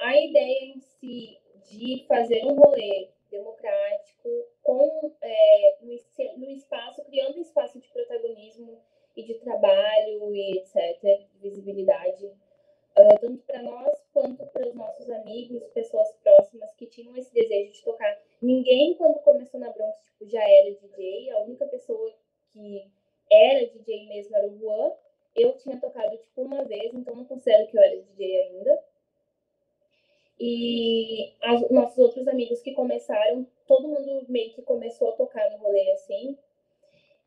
a 0.00 0.16
ideia 0.18 0.64
em 0.64 0.80
si 0.80 1.38
de 1.70 2.04
fazer 2.08 2.44
um 2.44 2.54
rolê 2.54 3.08
democrático 3.30 4.28
com 4.62 5.12
é, 5.22 5.78
no, 5.82 6.50
espaço, 6.50 7.04
criando 7.04 7.38
um 7.38 7.42
espaço 7.42 7.78
de 7.78 7.88
protagonismo 7.88 8.80
e 9.16 9.22
de 9.22 9.34
trabalho 9.34 10.34
e 10.34 10.58
etc, 10.58 11.28
visibilidade, 11.40 12.26
uh, 12.26 13.20
tanto 13.20 13.42
para 13.44 13.62
nós 13.62 14.02
quanto 14.12 14.46
para 14.46 14.68
os 14.68 14.74
nossos 14.74 15.08
amigos, 15.10 15.62
pessoas 15.68 16.12
próximas 16.22 16.74
que 16.74 16.86
tinham 16.86 17.16
esse 17.16 17.32
desejo 17.32 17.72
de 17.72 17.84
tocar. 17.84 18.18
Ninguém, 18.42 18.94
quando 18.94 19.20
começou 19.20 19.60
na 19.60 19.70
Bronx, 19.70 20.02
tipo, 20.02 20.26
já 20.26 20.42
era 20.42 20.74
DJ, 20.74 21.30
a 21.30 21.40
única 21.42 21.66
pessoa 21.66 22.12
que 22.52 22.90
era 23.30 23.66
DJ 23.66 24.08
mesmo 24.08 24.36
era 24.36 24.48
o 24.48 24.58
Juan. 24.58 24.92
Eu 25.36 25.56
tinha 25.56 25.78
tocado, 25.78 26.16
tipo, 26.16 26.42
uma 26.42 26.64
vez, 26.64 26.92
então 26.92 27.14
não 27.14 27.24
considero 27.24 27.68
que 27.68 27.76
eu 27.76 27.82
era 27.82 28.02
DJ 28.02 28.40
ainda. 28.42 28.89
E 30.40 31.34
as, 31.42 31.70
nossos 31.70 31.98
outros 31.98 32.26
amigos 32.26 32.62
que 32.62 32.72
começaram, 32.72 33.46
todo 33.66 33.88
mundo 33.88 34.24
meio 34.26 34.54
que 34.54 34.62
começou 34.62 35.10
a 35.10 35.16
tocar 35.16 35.50
no 35.50 35.58
rolê 35.58 35.90
assim. 35.92 36.38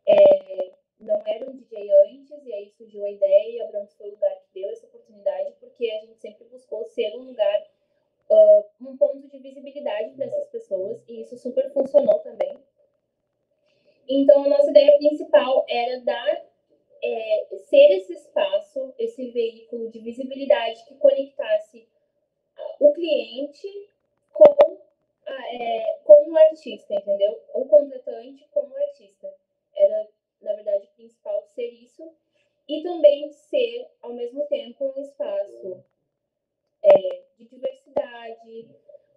É, 0.07 0.72
não 0.99 1.22
era 1.28 1.47
um 1.47 1.55
DJ 1.55 1.91
antes, 2.07 2.43
e 2.43 2.51
aí 2.51 2.70
surgiu 2.72 3.05
a 3.05 3.11
ideia, 3.11 3.49
e 3.51 3.61
a 3.61 3.68
Bronx 3.68 3.95
foi 3.95 4.09
o 4.09 4.14
lugar 4.14 4.36
que 4.39 4.59
deu 4.59 4.70
essa 4.72 4.88
oportunidade, 4.88 5.53
porque 5.59 5.91
a 5.91 5.99
gente 5.99 6.20
sempre 6.20 6.45
buscou 6.45 6.84
ser 6.86 7.16
um 7.16 7.26
lugar, 7.26 7.61
uh, 8.32 8.66
um 8.82 8.97
ponto 8.97 9.28
de 9.28 9.38
visibilidade 9.38 10.16
para 10.16 10.26
essas 10.26 10.47
pessoas, 10.47 11.03
e 11.07 11.22
isso 11.22 11.38
super 11.38 11.72
funcionou 11.72 12.18
também. 12.20 12.57
Então, 14.09 14.43
a 14.43 14.49
nossa 14.49 14.72
ideia 14.72 14.97
principal 14.97 15.66
era 15.70 15.99
dar, 16.01 16.45
é, 17.03 17.47
ser 17.57 17.97
esse 17.97 18.14
espaço, 18.14 18.93
esse 18.97 19.30
veículo 19.32 19.89
de 19.91 19.99
visibilidade 19.99 20.84
que 20.86 20.95
conectasse 20.95 21.88
o 22.79 22.93
cliente 22.93 23.89
com, 24.31 24.77
é, 25.25 25.97
com 26.03 26.29
o 26.29 26.37
artista, 26.37 26.93
entendeu? 26.93 27.41
O 27.53 27.65
contratante 27.65 28.47
com 28.51 28.61
o 28.61 28.77
artista. 28.77 29.33
Era, 29.75 30.07
na 30.41 30.53
verdade, 30.53 30.85
o 30.85 30.95
principal 30.95 31.41
ser 31.43 31.67
isso. 31.67 32.11
E 32.67 32.81
também 32.81 33.31
ser, 33.31 33.89
ao 34.01 34.13
mesmo 34.13 34.45
tempo, 34.47 34.93
um 34.95 35.01
espaço 35.01 35.83
é, 36.81 37.23
de 37.37 37.45
diversidade 37.45 38.69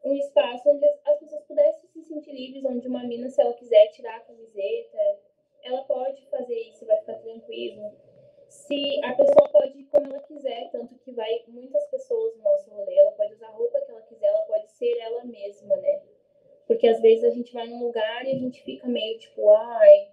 um 0.06 0.14
espaço 0.14 0.68
onde 0.70 0.86
as 1.04 1.18
pessoas 1.18 1.42
pudessem 1.44 1.90
se 1.90 2.02
sentir 2.04 2.32
livres, 2.32 2.64
onde 2.64 2.86
uma 2.86 3.02
mina, 3.02 3.28
se 3.28 3.40
ela 3.40 3.52
quiser 3.54 3.88
tirar 3.88 4.16
a 4.16 4.20
camiseta, 4.20 5.18
ela 5.64 5.82
pode 5.82 6.24
fazer 6.26 6.58
isso, 6.60 6.86
vai 6.86 6.96
ficar 6.98 7.14
tranquilo. 7.14 7.92
Se 8.56 9.04
a 9.04 9.12
pessoa 9.14 9.48
pode 9.50 9.78
ir 9.78 9.84
como 9.84 10.06
ela 10.06 10.22
quiser, 10.22 10.70
tanto 10.72 10.98
que 10.98 11.12
vai 11.12 11.44
muitas 11.46 11.84
pessoas 11.88 12.36
no 12.36 12.42
nosso 12.42 12.70
rolê, 12.70 12.96
ela 12.96 13.12
pode 13.12 13.34
usar 13.34 13.48
a 13.48 13.50
roupa 13.50 13.80
que 13.80 13.90
ela 13.90 14.00
quiser, 14.02 14.26
ela 14.26 14.42
pode 14.42 14.70
ser 14.70 14.98
ela 14.98 15.24
mesma, 15.24 15.76
né? 15.76 16.02
Porque 16.66 16.88
às 16.88 17.00
vezes 17.00 17.24
a 17.24 17.30
gente 17.30 17.52
vai 17.52 17.68
num 17.68 17.84
lugar 17.84 18.24
e 18.24 18.32
a 18.32 18.38
gente 18.38 18.62
fica 18.62 18.88
meio 18.88 19.18
tipo, 19.18 19.50
ai, 19.50 20.10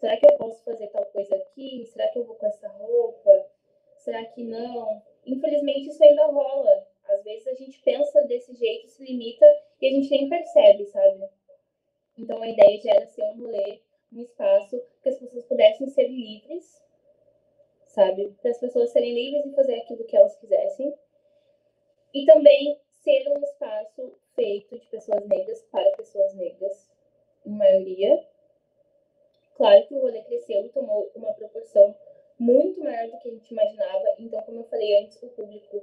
será 0.00 0.16
que 0.16 0.26
eu 0.26 0.36
posso 0.38 0.64
fazer 0.64 0.88
tal 0.88 1.04
coisa 1.06 1.36
aqui? 1.36 1.84
Será 1.86 2.08
que 2.08 2.18
eu 2.18 2.24
vou 2.24 2.34
com 2.36 2.46
essa 2.46 2.68
roupa? 2.68 3.46
Será 3.98 4.24
que 4.24 4.42
não? 4.42 5.02
Infelizmente 5.26 5.90
isso 5.90 6.02
ainda 6.02 6.26
rola. 6.26 6.88
Às 7.06 7.22
vezes 7.22 7.46
a 7.46 7.54
gente 7.54 7.80
pensa 7.82 8.22
desse 8.22 8.54
jeito, 8.54 8.88
se 8.88 9.04
limita 9.04 9.46
e 9.80 9.86
a 9.86 9.90
gente 9.90 10.10
nem 10.10 10.28
percebe, 10.28 10.86
sabe? 10.86 11.28
Então 12.18 12.42
a 12.42 12.48
ideia 12.48 12.80
já 12.80 12.90
era 12.92 13.06
ser 13.06 13.22
um 13.24 13.40
rolê, 13.40 13.80
um 14.10 14.20
espaço 14.20 14.82
que 15.02 15.10
as 15.10 15.18
pessoas 15.18 15.44
pudessem 15.44 15.86
ser 15.90 16.08
livres, 16.08 16.82
sabe? 17.94 18.34
Para 18.42 18.50
as 18.50 18.58
pessoas 18.58 18.90
serem 18.90 19.14
livres 19.14 19.46
e 19.46 19.54
fazer 19.54 19.74
aquilo 19.76 20.04
que 20.04 20.16
elas 20.16 20.36
quisessem. 20.36 20.94
E 22.12 22.26
também 22.26 22.78
ser 23.02 23.28
um 23.28 23.42
espaço 23.42 24.12
feito 24.34 24.78
de 24.78 24.86
pessoas 24.86 25.26
negras 25.26 25.62
para 25.70 25.96
pessoas 25.96 26.34
negras, 26.34 26.90
em 27.46 27.50
maioria. 27.50 28.26
Claro 29.56 29.86
que 29.86 29.94
o 29.94 30.00
rolê 30.00 30.22
cresceu 30.22 30.64
e 30.64 30.70
tomou 30.70 31.10
uma 31.14 31.32
proporção 31.34 31.94
muito 32.38 32.82
maior 32.82 33.08
do 33.10 33.18
que 33.18 33.28
a 33.28 33.32
gente 33.32 33.50
imaginava. 33.50 34.04
Então, 34.18 34.42
como 34.42 34.60
eu 34.60 34.64
falei 34.64 35.02
antes, 35.02 35.22
o 35.22 35.28
público 35.28 35.82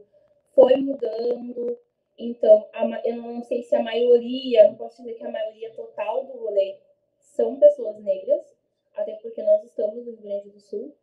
foi 0.53 0.75
mudando. 0.77 1.77
Então, 2.17 2.67
a, 2.73 3.01
eu 3.05 3.15
não 3.15 3.41
sei 3.43 3.63
se 3.63 3.75
a 3.75 3.81
maioria, 3.81 4.67
não 4.67 4.75
posso 4.75 4.97
dizer 5.01 5.15
que 5.15 5.23
a 5.23 5.31
maioria 5.31 5.71
total 5.73 6.25
do 6.25 6.33
rolê 6.33 6.77
são 7.19 7.57
pessoas 7.57 7.97
negras, 7.99 8.55
até 8.95 9.13
porque 9.15 9.41
nós 9.41 9.63
estamos 9.63 10.05
no 10.05 10.11
Rio 10.11 10.21
Grande 10.21 10.49
do 10.49 10.59
Sul. 10.59 10.93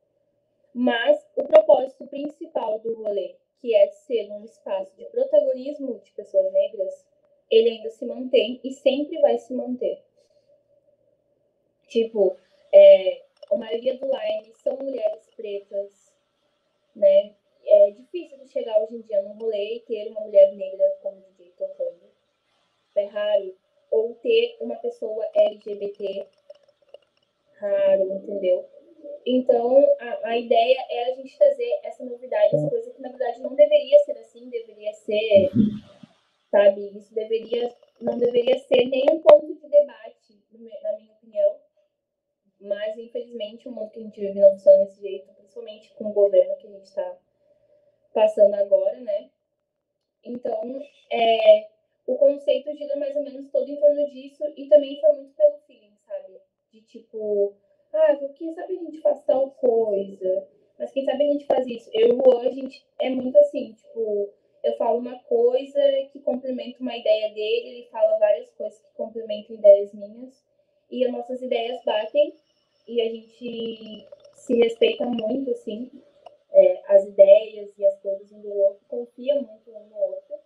Mas 0.74 1.18
o 1.36 1.44
propósito 1.44 2.06
principal 2.06 2.78
do 2.80 2.94
rolê, 2.94 3.36
que 3.60 3.74
é 3.74 3.88
ser 3.88 4.30
um 4.30 4.44
espaço 4.44 4.94
de 4.96 5.04
protagonismo 5.06 5.98
de 6.00 6.12
pessoas 6.12 6.52
negras, 6.52 7.06
ele 7.50 7.70
ainda 7.70 7.90
se 7.90 8.04
mantém 8.04 8.60
e 8.62 8.72
sempre 8.72 9.18
vai 9.20 9.38
se 9.38 9.52
manter. 9.54 10.02
Tipo, 11.88 12.36
é, 12.72 13.22
a 13.50 13.56
maioria 13.56 13.96
do 13.96 14.06
line 14.06 14.52
são 14.54 14.76
mulheres 14.76 15.30
pretas, 15.34 16.14
né? 16.94 17.34
É 17.64 17.90
difícil 17.90 18.38
de 18.38 18.48
chegar 18.48 18.78
hoje 18.82 18.96
em 18.96 19.00
dia 19.02 19.22
num 19.22 19.38
rolê 19.38 19.76
e 19.76 19.80
ter 19.80 20.08
uma 20.10 20.20
mulher 20.20 20.52
negra 20.54 20.98
como 21.02 21.20
DJ 21.36 21.52
tocando. 21.56 22.10
É 22.96 23.04
raro. 23.06 23.56
Ou 23.90 24.14
ter 24.16 24.56
uma 24.60 24.76
pessoa 24.76 25.26
LGBT 25.34 26.26
raro, 27.54 28.12
entendeu? 28.12 28.68
Então, 29.30 29.84
a, 30.00 30.28
a 30.30 30.38
ideia 30.38 30.78
é 30.88 31.12
a 31.12 31.14
gente 31.16 31.36
trazer 31.36 31.80
essa 31.82 32.02
novidade, 32.02 32.56
essa 32.56 32.70
coisa 32.70 32.90
que 32.90 33.02
na 33.02 33.10
verdade 33.10 33.42
não 33.42 33.54
deveria 33.54 33.98
ser 33.98 34.12
assim, 34.12 34.48
deveria 34.48 34.90
ser, 34.94 35.50
sabe? 36.50 36.96
Isso 36.96 37.12
deveria, 37.12 37.70
não 38.00 38.16
deveria 38.16 38.58
ser 38.60 38.86
nenhum 38.86 39.20
ponto 39.20 39.54
de 39.54 39.68
debate, 39.68 40.42
na 40.50 40.96
minha 40.96 41.12
opinião. 41.12 41.56
Mas, 42.58 42.96
infelizmente, 42.96 43.68
o 43.68 43.72
mundo 43.72 43.90
que 43.90 44.00
a 44.00 44.02
gente 44.02 44.18
vive 44.18 44.40
não 44.40 44.52
funciona 44.52 44.86
desse 44.86 45.02
jeito, 45.02 45.34
principalmente 45.34 45.92
com 45.92 46.06
o 46.06 46.12
governo 46.14 46.56
que 46.56 46.66
a 46.66 46.70
gente 46.70 46.86
está 46.86 47.18
passando 48.14 48.54
agora, 48.54 48.98
né? 48.98 49.28
Então, 50.24 50.82
é, 51.12 51.68
o 52.06 52.16
conceito 52.16 52.74
gira 52.74 52.96
mais 52.96 53.14
ou 53.14 53.22
menos 53.22 53.50
todo 53.50 53.68
em 53.68 53.78
torno 53.78 54.08
disso 54.08 54.42
e 54.56 54.66
também 54.70 54.98
foi 55.02 55.12
muito 55.16 55.34
pelo 55.34 55.58
feeling, 55.66 55.94
sabe? 56.06 56.40
De 56.72 56.80
tipo, 56.80 57.54
ah, 57.92 58.16
quem 58.36 58.54
sabe 58.54 58.74
a 58.74 58.82
gente 58.82 59.00
faz 59.00 59.22
tal 59.24 59.50
coisa, 59.52 60.46
mas 60.78 60.92
quem 60.92 61.04
sabe 61.04 61.24
a 61.24 61.32
gente 61.32 61.46
faz 61.46 61.66
isso. 61.66 61.90
Eu 61.92 62.08
e 62.08 62.12
o 62.12 62.22
Juan, 62.22 62.46
a 62.46 62.50
gente 62.50 62.86
é 63.00 63.10
muito 63.10 63.36
assim, 63.38 63.72
tipo, 63.72 64.30
eu 64.62 64.76
falo 64.76 64.98
uma 64.98 65.18
coisa 65.20 65.80
que 66.12 66.20
complementa 66.20 66.80
uma 66.80 66.96
ideia 66.96 67.32
dele, 67.32 67.68
ele 67.68 67.88
fala 67.90 68.18
várias 68.18 68.50
coisas 68.50 68.78
que 68.80 68.94
complementam 68.94 69.56
ideias 69.56 69.92
minhas, 69.92 70.44
e 70.90 71.04
as 71.04 71.12
nossas 71.12 71.42
ideias 71.42 71.82
batem, 71.84 72.34
e 72.86 73.00
a 73.00 73.04
gente 73.04 74.06
se 74.34 74.54
respeita 74.54 75.04
muito, 75.04 75.50
assim, 75.50 75.90
é, 76.52 76.82
as 76.88 77.04
ideias 77.04 77.76
e 77.76 77.84
as 77.84 77.98
coisas 78.00 78.32
um 78.32 78.40
do 78.40 78.52
outro, 78.52 78.84
confia 78.88 79.34
muito 79.34 79.70
um 79.70 79.86
no 79.88 79.96
outro, 79.96 80.36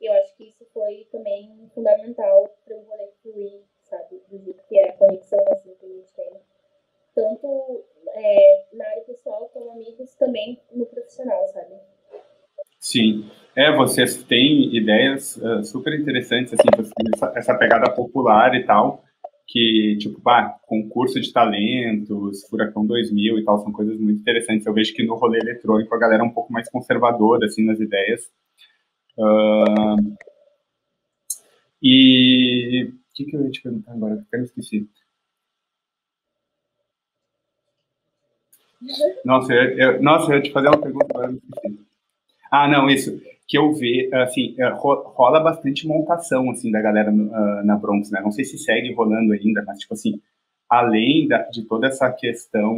e 0.00 0.06
eu 0.06 0.12
acho 0.12 0.36
que 0.36 0.44
isso 0.44 0.64
foi 0.74 1.06
também 1.10 1.70
fundamental 1.74 2.48
para 2.64 2.76
o 2.76 2.82
rolê 2.82 3.08
fluir, 3.22 3.62
sabe, 3.82 4.20
do 4.28 4.38
jeito 4.38 4.62
que 4.68 4.78
é 4.78 4.90
a 4.90 4.92
conexão 4.92 5.42
assim, 5.50 5.74
que 5.74 5.86
a 5.86 5.88
gente 5.88 6.12
tem 6.14 6.40
tanto 7.14 7.82
é, 8.08 8.64
na 8.74 8.86
área 8.86 9.02
pessoal 9.04 9.48
como 9.48 9.70
amigos, 9.70 10.14
também 10.16 10.60
no 10.70 10.84
profissional, 10.84 11.48
sabe? 11.48 11.74
Sim. 12.78 13.30
É, 13.56 13.65
vocês 13.76 14.22
têm 14.24 14.74
ideias 14.74 15.36
uh, 15.36 15.64
super 15.64 15.98
interessantes, 15.98 16.52
assim, 16.52 16.68
essa, 17.14 17.32
essa, 17.36 17.54
pegada 17.54 17.90
popular 17.90 18.54
e 18.54 18.64
tal, 18.64 19.04
que, 19.46 19.96
tipo, 20.00 20.20
bah, 20.20 20.58
concurso 20.66 21.20
de 21.20 21.32
talentos, 21.32 22.46
Furacão 22.48 22.86
2000 22.86 23.38
e 23.38 23.44
tal, 23.44 23.58
são 23.58 23.72
coisas 23.72 23.98
muito 23.98 24.20
interessantes. 24.20 24.66
Eu 24.66 24.74
vejo 24.74 24.94
que 24.94 25.04
no 25.04 25.14
rolê 25.14 25.38
eletrônico 25.38 25.94
a 25.94 25.98
galera 25.98 26.22
é 26.22 26.26
um 26.26 26.32
pouco 26.32 26.52
mais 26.52 26.68
conservadora, 26.70 27.46
assim, 27.46 27.64
nas 27.64 27.78
ideias. 27.78 28.22
Uh, 29.18 30.16
e 31.82 32.90
o 32.90 33.14
que, 33.14 33.24
que 33.24 33.36
eu 33.36 33.44
ia 33.44 33.50
te 33.50 33.62
perguntar 33.62 33.92
agora? 33.92 34.14
Até 34.14 34.38
me 34.38 34.44
esqueci. 34.44 34.88
Nossa, 39.24 39.52
eu, 39.52 39.78
eu, 39.78 40.02
nossa, 40.02 40.32
eu 40.32 40.36
ia 40.36 40.42
te 40.42 40.52
fazer 40.52 40.68
uma 40.68 40.80
pergunta 40.80 41.06
agora. 41.10 41.34
Ah, 42.50 42.68
não, 42.68 42.88
isso. 42.88 43.20
Que 43.48 43.58
eu 43.58 43.72
vejo, 43.72 44.14
assim, 44.14 44.54
é, 44.58 44.68
rola 44.68 45.40
bastante 45.40 45.86
montação, 45.86 46.50
assim, 46.50 46.70
da 46.70 46.80
galera 46.80 47.12
uh, 47.12 47.64
na 47.64 47.76
Bronx, 47.76 48.10
né? 48.10 48.20
Não 48.20 48.32
sei 48.32 48.44
se 48.44 48.58
segue 48.58 48.92
rolando 48.92 49.32
ainda, 49.32 49.62
mas, 49.64 49.78
tipo 49.78 49.94
assim, 49.94 50.20
além 50.68 51.28
da, 51.28 51.42
de 51.42 51.62
toda 51.64 51.86
essa 51.86 52.10
questão 52.12 52.76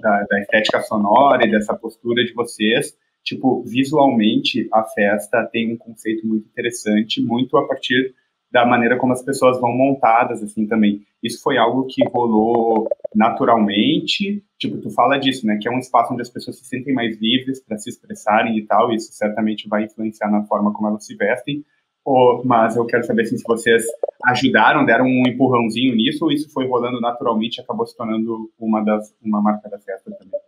da, 0.00 0.24
da, 0.28 0.40
estética 0.40 0.80
sonora 0.82 1.46
e 1.46 1.50
dessa 1.50 1.74
postura 1.74 2.24
de 2.24 2.32
vocês, 2.32 2.96
tipo, 3.22 3.62
visualmente 3.62 4.68
a 4.72 4.82
festa 4.84 5.48
tem 5.52 5.72
um 5.72 5.76
conceito 5.76 6.26
muito 6.26 6.48
interessante, 6.48 7.22
muito 7.22 7.56
a 7.56 7.66
partir 7.66 8.14
da 8.50 8.64
maneira 8.64 8.96
como 8.96 9.12
as 9.12 9.22
pessoas 9.22 9.60
vão 9.60 9.72
montadas, 9.72 10.42
assim, 10.42 10.66
também. 10.66 11.02
Isso 11.22 11.42
foi 11.42 11.58
algo 11.58 11.86
que 11.86 12.02
rolou 12.08 12.88
naturalmente, 13.14 14.42
tipo, 14.58 14.78
tu 14.78 14.90
fala 14.90 15.18
disso, 15.18 15.46
né, 15.46 15.58
que 15.60 15.68
é 15.68 15.70
um 15.70 15.78
espaço 15.78 16.12
onde 16.12 16.22
as 16.22 16.30
pessoas 16.30 16.58
se 16.58 16.64
sentem 16.64 16.94
mais 16.94 17.18
livres 17.20 17.60
para 17.60 17.78
se 17.78 17.90
expressarem 17.90 18.56
e 18.58 18.66
tal, 18.66 18.92
isso 18.92 19.12
certamente 19.12 19.68
vai 19.68 19.84
influenciar 19.84 20.30
na 20.30 20.44
forma 20.44 20.72
como 20.72 20.88
elas 20.88 21.04
se 21.04 21.16
vestem, 21.16 21.64
ou, 22.04 22.42
mas 22.44 22.76
eu 22.76 22.86
quero 22.86 23.04
saber 23.04 23.22
assim, 23.22 23.36
se 23.36 23.44
vocês 23.44 23.84
ajudaram, 24.24 24.86
deram 24.86 25.04
um 25.04 25.28
empurrãozinho 25.28 25.94
nisso, 25.94 26.24
ou 26.24 26.32
isso 26.32 26.50
foi 26.50 26.66
rolando 26.66 27.00
naturalmente 27.00 27.58
e 27.58 27.60
acabou 27.60 27.86
se 27.86 27.96
tornando 27.96 28.50
uma, 28.58 28.82
das, 28.82 29.14
uma 29.22 29.42
marca 29.42 29.68
da 29.68 29.78
festa 29.78 30.10
também? 30.10 30.40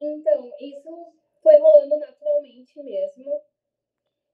Então, 0.00 0.50
isso 0.60 0.90
foi 1.42 1.56
rolando 1.58 1.98
naturalmente 1.98 2.82
mesmo, 2.82 3.32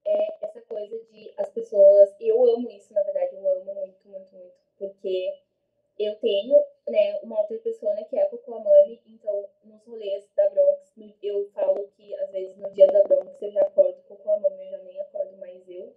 é 0.08 0.44
essa 0.46 0.60
coisa 0.62 0.98
de 1.10 1.32
as 1.36 1.50
pessoas. 1.50 2.14
Eu 2.18 2.42
amo 2.54 2.70
isso, 2.70 2.92
na 2.94 3.02
verdade, 3.02 3.34
eu 3.34 3.46
amo 3.46 3.74
muito, 3.74 4.08
muito, 4.08 4.34
muito. 4.34 4.54
Porque 4.78 5.34
eu 5.98 6.14
tenho 6.16 6.64
né, 6.88 7.18
uma 7.22 7.40
outra 7.40 7.58
pessoa 7.58 7.94
que 8.04 8.16
é 8.16 8.22
a 8.22 8.30
Cocoamami, 8.30 9.00
então 9.06 9.48
nos 9.64 9.84
rolês 9.84 10.30
da 10.34 10.48
Bronx, 10.48 10.94
eu 11.22 11.50
falo 11.50 11.88
que 11.96 12.14
às 12.14 12.30
vezes 12.30 12.56
no 12.56 12.70
dia 12.70 12.86
da 12.86 13.02
Bronx 13.02 13.42
eu 13.42 13.50
já 13.50 13.62
acordo 13.62 14.00
Cocoamami, 14.04 14.64
eu 14.64 14.70
já 14.70 14.78
nem 14.78 15.00
acordo 15.00 15.36
mais 15.36 15.68
eu. 15.68 15.94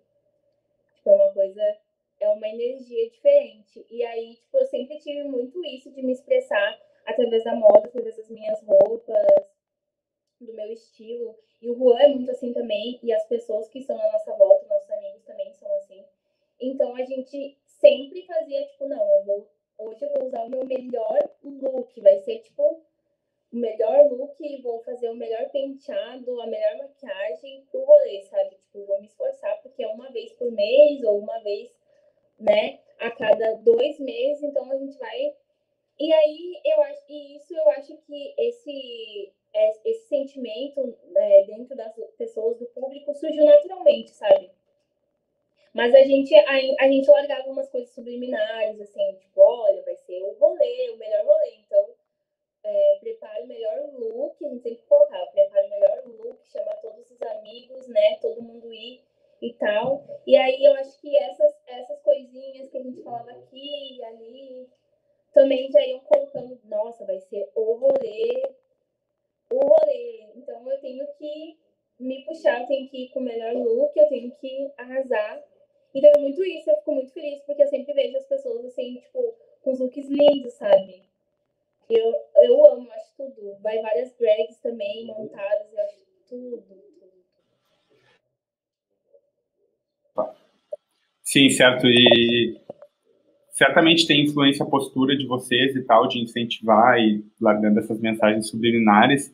Tipo, 0.96 1.10
é 1.10 1.14
uma 1.14 1.34
coisa, 1.34 1.78
é 2.20 2.30
uma 2.30 2.48
energia 2.50 3.10
diferente. 3.10 3.86
E 3.90 4.04
aí, 4.04 4.36
tipo, 4.36 4.58
eu 4.58 4.66
sempre 4.66 4.98
tive 5.00 5.24
muito 5.24 5.64
isso 5.66 5.92
de 5.92 6.02
me 6.02 6.12
expressar 6.12 6.80
através 7.06 7.44
da 7.44 7.56
moda, 7.56 7.88
através 7.88 8.18
das 8.18 8.30
minhas 8.30 8.62
roupas, 8.64 9.52
do 10.46 10.54
meu 10.54 10.72
estilo. 10.72 11.38
E 11.62 11.70
o 11.70 11.76
Juan 11.76 12.00
é 12.00 12.08
muito 12.08 12.32
assim 12.32 12.54
também, 12.54 13.00
e 13.04 13.14
as 13.14 13.28
pessoas 13.28 13.68
que 13.70 13.80
estão 13.80 13.98
na 13.98 14.12
nossa 14.12 14.34
volta, 14.36 14.68
nossos 14.68 14.90
amigos 14.90 15.24
também 15.24 15.54
são 15.54 15.72
assim. 15.76 16.04
Então 16.60 16.96
a 16.96 17.04
gente 17.04 17.58
sempre 17.66 18.24
fazia, 18.24 18.66
tipo, 18.68 18.88
não, 18.88 19.04
eu 19.18 19.26
vou, 19.26 19.48
hoje 19.80 20.04
eu 20.06 20.12
vou 20.14 20.28
usar 20.28 20.44
o 20.44 20.50
meu 20.50 20.66
melhor 20.66 21.20
look, 21.44 22.00
vai 22.02 22.20
ser 22.20 22.40
tipo 22.40 22.84
o 23.52 23.58
melhor 23.58 24.10
look, 24.12 24.62
vou 24.62 24.80
fazer 24.84 25.10
o 25.10 25.16
melhor 25.16 25.50
penteado, 25.50 26.40
a 26.40 26.48
melhor 26.48 26.78
maquiagem 26.78 27.66
pro 27.70 27.84
rolê, 27.84 28.22
sabe? 28.24 28.56
Tipo, 28.56 28.86
vou 28.86 29.00
me 29.00 29.08
esforçar, 29.08 29.62
porque 29.62 29.84
é 29.84 29.88
uma 29.88 30.10
vez 30.12 30.32
por 30.34 30.52
mês 30.52 31.04
ou 31.04 31.20
uma 31.20 31.40
vez, 31.40 31.70
né, 32.40 32.80
a 33.00 33.12
cada 33.12 33.56
dois 33.56 34.00
meses, 34.00 34.44
então 34.44 34.72
a 34.72 34.78
gente 34.78 34.98
vai. 34.98 35.36
E 36.00 36.14
aí 36.14 36.62
eu 36.64 36.82
acho, 36.82 37.04
e 37.10 37.36
isso 37.36 37.54
eu 37.54 37.70
acho 37.72 37.98
que 37.98 38.34
esse 38.38 39.34
esse 39.54 40.08
sentimento 40.08 40.98
é, 41.16 41.44
dentro 41.44 41.76
das 41.76 41.94
pessoas, 42.18 42.58
do 42.58 42.66
público, 42.68 43.14
surgiu 43.14 43.46
naturalmente, 43.46 44.12
sabe? 44.12 44.52
Mas 45.74 45.94
a 45.96 46.04
gente, 46.04 46.36
a, 46.36 46.86
a 46.86 46.88
gente 46.88 47.10
largava 47.10 47.50
umas 47.50 47.70
coisas 47.70 47.90
subliminares, 47.92 48.80
assim, 48.82 49.16
tipo, 49.20 49.42
olha, 49.42 49.82
vai 49.84 49.96
ser 49.96 50.22
o 50.22 50.34
rolê, 50.34 50.90
o 50.90 50.98
melhor 50.98 51.26
rolê. 51.26 51.56
Então, 51.66 51.94
é, 52.64 52.98
prepare 53.00 53.44
o 53.44 53.48
melhor 53.48 53.90
look, 53.94 54.46
a 54.46 54.50
gente 54.50 54.64
sempre 54.64 54.84
colocava, 54.84 55.32
prepare 55.32 55.68
o 55.68 55.70
melhor 55.70 56.04
look, 56.06 56.48
chamar 56.48 56.76
todos 56.82 57.10
os 57.10 57.22
amigos, 57.22 57.88
né? 57.88 58.18
Todo 58.22 58.42
mundo 58.42 58.74
ir 58.74 59.02
e 59.42 59.54
tal. 59.54 60.04
E 60.28 60.36
aí 60.36 60.64
eu 60.64 60.74
acho 60.76 61.00
que 61.00 61.16
essas, 61.18 61.54
essas 61.66 62.02
coisinhas 62.02 62.70
que 62.70 62.78
a 62.78 62.84
gente 62.84 63.02
falava 63.02 63.32
aqui 63.32 63.98
e 63.98 64.04
ali 64.04 64.70
também 65.34 65.72
já 65.72 65.84
iam 65.86 66.00
colocando, 66.02 66.60
nossa, 66.66 67.06
vai 67.06 67.20
ser 67.20 67.50
o 67.56 67.74
rolê, 67.76 68.52
o 69.52 69.60
rolê. 69.60 70.26
Então 70.36 70.70
eu 70.72 70.80
tenho 70.80 71.06
que 71.18 71.58
me 72.00 72.24
puxar, 72.26 72.62
eu 72.62 72.68
tenho 72.68 72.90
que 72.90 73.06
ir 73.06 73.10
com 73.10 73.20
o 73.20 73.24
melhor 73.24 73.54
look, 73.54 73.96
eu 73.96 74.08
tenho 74.08 74.32
que 74.32 74.72
arrasar. 74.78 75.42
Então 75.94 76.10
é 76.16 76.20
muito 76.20 76.44
isso, 76.44 76.70
eu 76.70 76.78
fico 76.78 76.94
muito 76.94 77.14
feliz, 77.14 77.42
porque 77.44 77.62
eu 77.62 77.68
sempre 77.68 77.94
vejo 77.94 78.18
as 78.18 78.26
pessoas 78.26 78.66
assim, 78.66 78.96
tipo, 78.96 79.36
com 79.62 79.72
os 79.72 79.80
looks 79.80 80.08
lindos, 80.08 80.54
sabe? 80.54 81.04
Eu, 81.90 82.16
eu 82.44 82.66
amo, 82.68 82.90
acho 82.92 83.16
tudo. 83.18 83.58
Vai 83.62 83.82
várias 83.82 84.16
drags 84.18 84.58
também 84.60 85.06
montadas, 85.06 85.74
eu 85.74 85.80
acho 85.82 86.00
tudo. 86.30 86.82
Sim, 91.22 91.50
certo. 91.50 91.88
E 91.88 92.60
certamente 93.52 94.08
tem 94.08 94.24
influência 94.24 94.66
a 94.66 94.70
postura 94.70 95.16
de 95.16 95.26
vocês 95.26 95.76
e 95.76 95.84
tal, 95.84 96.08
de 96.08 96.20
incentivar 96.20 96.98
e 97.00 97.24
largando 97.40 97.80
essas 97.80 98.00
mensagens 98.00 98.50
subliminares. 98.50 99.34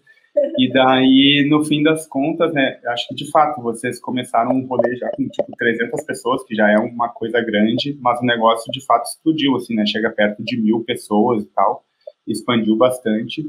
E 0.58 0.72
daí, 0.72 1.48
no 1.50 1.64
fim 1.64 1.84
das 1.84 2.08
contas, 2.08 2.52
né, 2.54 2.80
acho 2.88 3.08
que 3.08 3.16
de 3.16 3.30
fato 3.30 3.62
vocês 3.62 4.00
começaram 4.00 4.52
um 4.52 4.66
rolê 4.66 4.96
já 4.96 5.10
com 5.12 5.28
tipo 5.28 5.52
300 5.58 6.04
pessoas, 6.04 6.44
que 6.44 6.56
já 6.56 6.70
é 6.70 6.78
uma 6.78 7.10
coisa 7.10 7.40
grande, 7.42 7.98
mas 8.02 8.20
o 8.20 8.26
negócio 8.26 8.72
de 8.72 8.84
fato 8.86 9.06
explodiu, 9.06 9.56
assim, 9.56 9.76
né, 9.76 9.86
chega 9.86 10.10
perto 10.10 10.44
de 10.44 10.60
mil 10.60 10.84
pessoas 10.84 11.44
e 11.44 11.48
tal, 11.48 11.84
expandiu 12.28 12.76
bastante. 12.76 13.44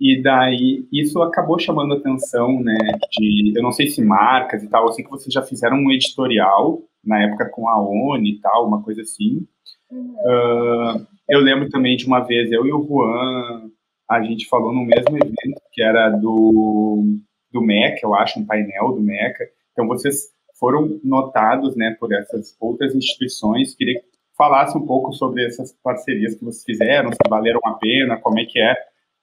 E 0.00 0.22
daí, 0.22 0.86
isso 0.92 1.22
acabou 1.22 1.58
chamando 1.58 1.94
atenção, 1.94 2.60
né, 2.60 2.76
de, 3.12 3.52
eu 3.56 3.62
não 3.62 3.72
sei 3.72 3.86
se 3.88 4.02
marcas 4.02 4.62
e 4.62 4.68
tal, 4.68 4.86
eu 4.86 4.92
sei 4.92 5.04
que 5.04 5.10
vocês 5.10 5.32
já 5.32 5.42
fizeram 5.42 5.76
um 5.76 5.92
editorial, 5.92 6.82
na 7.04 7.22
época 7.22 7.48
com 7.50 7.68
a 7.68 7.78
ONI 7.80 8.30
e 8.30 8.40
tal, 8.40 8.66
uma 8.66 8.82
coisa 8.82 9.02
assim. 9.02 9.46
Uhum. 9.90 10.14
Uh, 10.24 11.06
eu 11.28 11.40
lembro 11.40 11.68
também 11.68 11.96
de 11.96 12.06
uma 12.06 12.20
vez, 12.20 12.50
eu 12.50 12.66
e 12.66 12.72
o 12.72 12.82
Juan, 12.82 13.70
a 14.08 14.22
gente 14.22 14.48
falou 14.48 14.72
no 14.72 14.84
mesmo 14.84 15.16
evento, 15.16 15.60
que 15.72 15.82
era 15.82 16.10
do, 16.10 17.18
do 17.50 17.62
MECA, 17.62 18.00
eu 18.02 18.14
acho, 18.14 18.38
um 18.38 18.46
painel 18.46 18.92
do 18.92 19.00
MECA. 19.00 19.48
Então, 19.72 19.86
vocês 19.86 20.32
foram 20.58 21.00
notados, 21.02 21.76
né, 21.76 21.96
por 21.98 22.12
essas 22.12 22.56
outras 22.60 22.94
instituições. 22.94 23.74
Queria 23.74 24.00
que 24.00 24.06
falasse 24.36 24.76
um 24.76 24.86
pouco 24.86 25.12
sobre 25.12 25.46
essas 25.46 25.72
parcerias 25.82 26.34
que 26.34 26.44
vocês 26.44 26.64
fizeram, 26.64 27.10
se 27.10 27.18
valeram 27.28 27.60
a 27.64 27.74
pena, 27.74 28.18
como 28.18 28.38
é 28.38 28.44
que 28.44 28.60
é, 28.60 28.74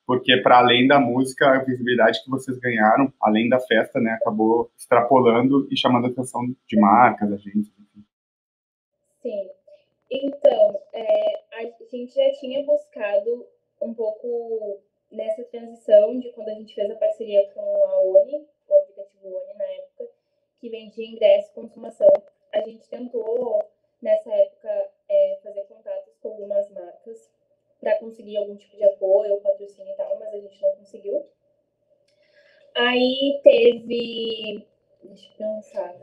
porque 0.05 0.37
para 0.37 0.57
além 0.57 0.87
da 0.87 0.99
música, 0.99 1.49
a 1.49 1.63
visibilidade 1.63 2.23
que 2.23 2.29
vocês 2.29 2.57
ganharam, 2.59 3.13
além 3.21 3.47
da 3.47 3.59
festa, 3.59 3.99
né, 3.99 4.11
acabou 4.11 4.71
extrapolando 4.77 5.67
e 5.71 5.77
chamando 5.77 6.07
a 6.07 6.09
atenção 6.09 6.41
de 6.67 6.79
marcas, 6.79 7.31
agentes. 7.31 7.71
Sim. 9.21 9.49
Então, 10.09 10.79
é, 10.93 11.39
a 11.53 11.63
gente 11.89 12.13
já 12.13 12.31
tinha 12.39 12.65
buscado 12.65 13.45
um 13.81 13.93
pouco 13.93 14.79
nessa 15.11 15.43
transição 15.45 16.19
de 16.19 16.31
quando 16.31 16.49
a 16.49 16.53
gente 16.53 16.73
fez 16.73 16.89
a 16.89 16.95
parceria 16.95 17.51
com 17.53 17.61
a 17.61 18.01
ONI, 18.01 18.47
o 18.67 18.73
aplicativo 18.73 19.27
ONI 19.27 19.53
na 19.57 19.65
época, 19.65 20.07
que 20.59 20.69
vendia 20.69 21.05
ingresso 21.05 21.51
e 21.51 21.55
consumação. 21.55 22.11
A 22.53 22.61
gente 22.61 22.87
tentou, 22.89 23.63
nessa 24.01 24.33
época, 24.33 24.89
é, 25.09 25.39
fazer 25.43 25.63
contatos 25.63 26.17
com 26.21 26.29
algumas 26.29 26.69
marcas 26.71 27.31
para 27.79 27.97
conseguir 27.97 28.37
algum 28.37 28.55
tipo 28.55 28.77
de 28.77 28.83
apoio 28.83 29.33
ou 29.33 29.41
patrocínio 29.41 29.91
e 29.91 29.95
tal, 29.95 30.17
mas 30.19 30.33
a 30.33 30.39
gente 30.39 30.61
não 30.61 30.75
conseguiu. 30.75 31.25
Aí 32.75 33.41
teve. 33.43 34.67
Deixa 35.03 35.31
eu 35.31 35.37
pensar. 35.37 35.95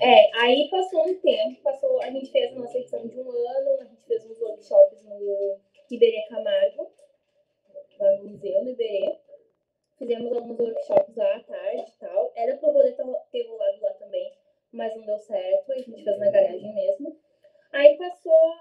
É, 0.00 0.36
aí 0.40 0.68
passou 0.70 1.08
um 1.08 1.18
tempo, 1.20 1.60
passou, 1.62 2.00
a 2.00 2.10
gente 2.10 2.30
fez 2.30 2.52
a 2.52 2.60
nossa 2.60 2.78
edição 2.78 3.06
de 3.06 3.18
um 3.18 3.28
ano, 3.28 3.80
a 3.80 3.84
gente 3.84 4.02
fez 4.06 4.24
uns 4.24 4.40
workshops 4.40 5.02
no 5.04 5.58
Iberê 5.90 6.26
Camargo, 6.28 6.85
lá 7.98 8.16
no 8.16 8.28
museu, 8.30 8.62
no 8.62 8.70
Iberê. 8.70 9.18
Fizemos 9.98 10.32
alguns 10.32 10.58
workshops 10.58 11.16
lá 11.16 11.36
à 11.36 11.40
tarde 11.40 11.90
e 11.90 11.98
tal. 11.98 12.32
Era 12.36 12.54
o 12.54 12.72
rolê 12.72 12.92
ter 12.92 13.42
rolado 13.48 13.80
lá 13.80 13.94
também, 13.94 14.32
mas 14.72 14.94
não 14.96 15.06
deu 15.06 15.18
certo. 15.18 15.72
A 15.72 15.78
gente 15.78 16.04
fez 16.04 16.18
na 16.18 16.30
garagem 16.30 16.74
mesmo. 16.74 17.18
Aí 17.72 17.96
passou 17.96 18.52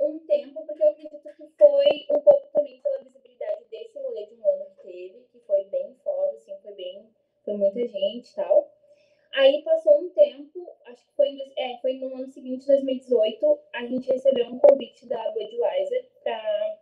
um 0.00 0.18
tempo, 0.20 0.66
porque 0.66 0.82
eu 0.82 0.90
acredito 0.90 1.18
que 1.18 1.46
foi 1.56 2.06
um 2.10 2.20
pouco 2.20 2.48
também 2.52 2.80
pela 2.80 3.02
visibilidade 3.02 3.64
desse 3.70 3.98
rolê 3.98 4.26
de 4.26 4.34
um 4.34 4.46
ano 4.46 4.66
que 4.66 4.82
teve, 4.82 5.26
que 5.32 5.40
foi 5.40 5.64
bem 5.64 5.94
foda, 6.04 6.36
assim, 6.36 6.56
foi 6.62 6.74
bem. 6.74 7.08
Foi 7.44 7.54
muita 7.54 7.86
gente 7.86 8.30
e 8.30 8.34
tal. 8.34 8.70
Aí 9.32 9.62
passou 9.62 10.00
um 10.00 10.10
tempo, 10.10 10.66
acho 10.86 11.04
que 11.04 11.12
foi, 11.12 11.28
é, 11.58 11.76
foi 11.78 11.94
no 11.94 12.14
ano 12.14 12.32
seguinte, 12.32 12.66
2018, 12.66 13.58
a 13.74 13.84
gente 13.84 14.10
recebeu 14.10 14.46
um 14.46 14.58
convite 14.58 15.06
da 15.06 15.30
Budweiser 15.30 16.08
para 16.22 16.78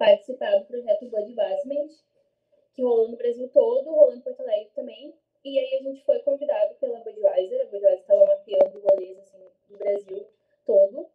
participar 0.00 0.56
do 0.56 0.64
projeto 0.64 1.10
Bud 1.10 1.34
Basement, 1.34 1.90
que 2.72 2.82
rolou 2.82 3.10
no 3.10 3.18
Brasil 3.18 3.46
todo, 3.50 3.90
rolou 3.90 4.14
em 4.14 4.20
Porto 4.22 4.40
Alegre 4.40 4.70
também. 4.74 5.14
E 5.44 5.58
aí 5.58 5.74
a 5.78 5.82
gente 5.82 6.02
foi 6.04 6.18
convidado 6.20 6.74
pela 6.76 7.00
Budweiser, 7.00 7.60
a 7.60 7.64
Budweiser 7.64 8.00
estava 8.00 8.24
mapeando 8.24 8.80
rolês 8.80 9.18
assim, 9.18 9.38
do 9.68 9.76
Brasil 9.76 10.26
todo, 10.64 11.06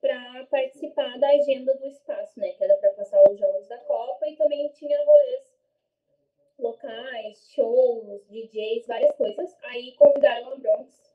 para 0.00 0.46
participar 0.46 1.18
da 1.18 1.28
agenda 1.30 1.74
do 1.74 1.86
espaço, 1.88 2.38
né? 2.38 2.52
Que 2.52 2.62
era 2.62 2.76
para 2.76 2.90
passar 2.90 3.28
os 3.28 3.36
jogos 3.36 3.66
da 3.66 3.78
Copa 3.78 4.28
e 4.28 4.36
também 4.36 4.68
tinha 4.68 5.04
rolês 5.04 5.58
locais, 6.60 7.50
shows, 7.52 8.24
DJs, 8.28 8.86
várias 8.86 9.16
coisas. 9.16 9.52
Aí 9.64 9.96
convidaram 9.96 10.52
a 10.52 10.56
Bronx, 10.56 11.12